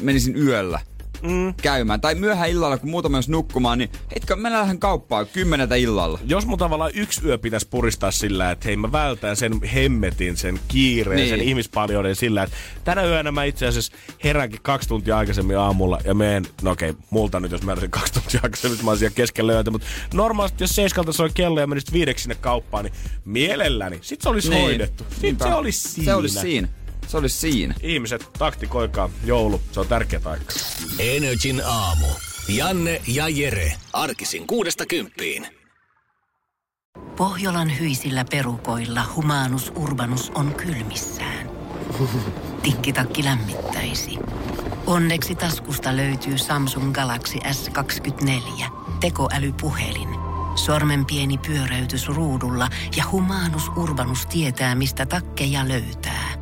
menisin 0.01 0.37
yöllä 0.37 0.81
mm. 1.23 1.55
käymään. 1.63 2.01
Tai 2.01 2.15
myöhään 2.15 2.51
illalla, 2.51 2.79
kun 2.79 2.91
muutama 2.91 3.19
jos 3.19 3.29
nukkumaan, 3.29 3.79
niin 3.79 3.91
hetkö, 4.15 4.37
mä 4.37 4.53
lähden 4.53 4.79
kauppaan 4.79 5.27
kymmeneltä 5.27 5.75
illalla. 5.75 6.19
Jos 6.27 6.47
mun 6.47 6.59
tavallaan 6.59 6.91
yksi 6.95 7.21
yö 7.25 7.39
pitäisi 7.39 7.69
puristaa 7.71 8.11
sillä, 8.11 8.51
että 8.51 8.65
hei 8.69 8.77
mä 8.77 8.93
vältän 8.93 9.37
sen 9.37 9.63
hemmetin, 9.63 10.37
sen 10.37 10.61
kiireen, 10.69 11.17
Niin. 11.17 11.29
sen 11.29 11.41
ihmispaljouden 11.41 12.17
sillä, 12.17 12.43
että 12.43 12.57
tänä 12.85 13.05
yönä 13.05 13.33
mä 13.33 13.45
itse 13.45 13.67
asiassa 13.67 13.93
heränkin 14.25 14.61
kaksi 14.63 14.89
tuntia 14.89 15.19
aikaisemmin 15.19 15.59
aamulla 15.59 15.99
ja 16.05 16.15
meen, 16.15 16.45
no 16.63 16.71
okei, 16.71 16.95
multa 17.11 17.41
nyt 17.41 17.53
jos 17.53 17.63
mä 17.63 17.71
heräsin 17.71 17.91
kaksi 17.91 18.13
tuntia 18.13 18.41
aikaisemmin, 18.43 18.85
mä 18.85 18.91
oon 18.91 18.99
siellä 18.99 19.15
keskellä 19.15 19.53
yötä, 19.53 19.71
mutta 19.71 19.87
normaalisti 20.15 20.63
jos 20.65 20.75
seiskalta 20.75 21.13
soi 21.13 21.31
kello 21.35 21.61
ja 21.61 21.67
menisit 21.67 21.93
viideksi 21.93 22.23
sinne 22.23 22.35
kauppaan, 22.35 22.85
niin 22.85 22.95
mielelläni, 23.25 23.99
sit 24.03 24.21
se 24.21 24.29
olisi 24.29 24.51
niin. 24.51 24.63
hoidettu. 24.63 25.05
Sit 25.11 25.23
Niinpä. 25.23 25.45
se 25.45 25.55
olisi 25.55 25.89
siinä. 25.89 26.05
Se 26.05 26.15
olisi 26.15 26.39
siinä. 26.39 26.69
Se 27.13 27.19
olisi 27.19 27.39
siinä. 27.39 27.75
Ihmiset, 27.83 28.31
taktikoikaa, 28.39 29.11
joulu, 29.25 29.61
se 29.73 29.81
on 29.81 29.89
tärkeä 29.89 30.21
aika. 30.25 30.45
Energin 30.99 31.63
aamu. 31.65 32.07
Janne 32.49 33.01
ja 33.07 33.29
Jere. 33.29 33.73
Arkisin 33.93 34.47
kuudesta 34.47 34.87
kymppiin. 34.87 35.47
Pohjolan 37.17 37.79
hyisillä 37.79 38.25
perukoilla 38.31 39.05
humanus 39.17 39.73
urbanus 39.77 40.31
on 40.35 40.55
kylmissään. 40.55 41.51
Tikkitakki 42.63 43.25
lämmittäisi. 43.25 44.19
Onneksi 44.87 45.35
taskusta 45.35 45.97
löytyy 45.97 46.39
Samsung 46.39 46.93
Galaxy 46.93 47.39
S24 47.39 48.65
tekoälypuhelin. 49.01 50.09
Sormen 50.55 51.07
pieni 51.07 51.39
pyöräytys 51.39 52.09
ruudulla 52.09 52.69
ja 52.97 53.05
humanus 53.13 53.69
urbanus 53.69 54.27
tietää, 54.27 54.75
mistä 54.75 55.07
takkeja 55.07 55.69
löytää. 55.69 56.42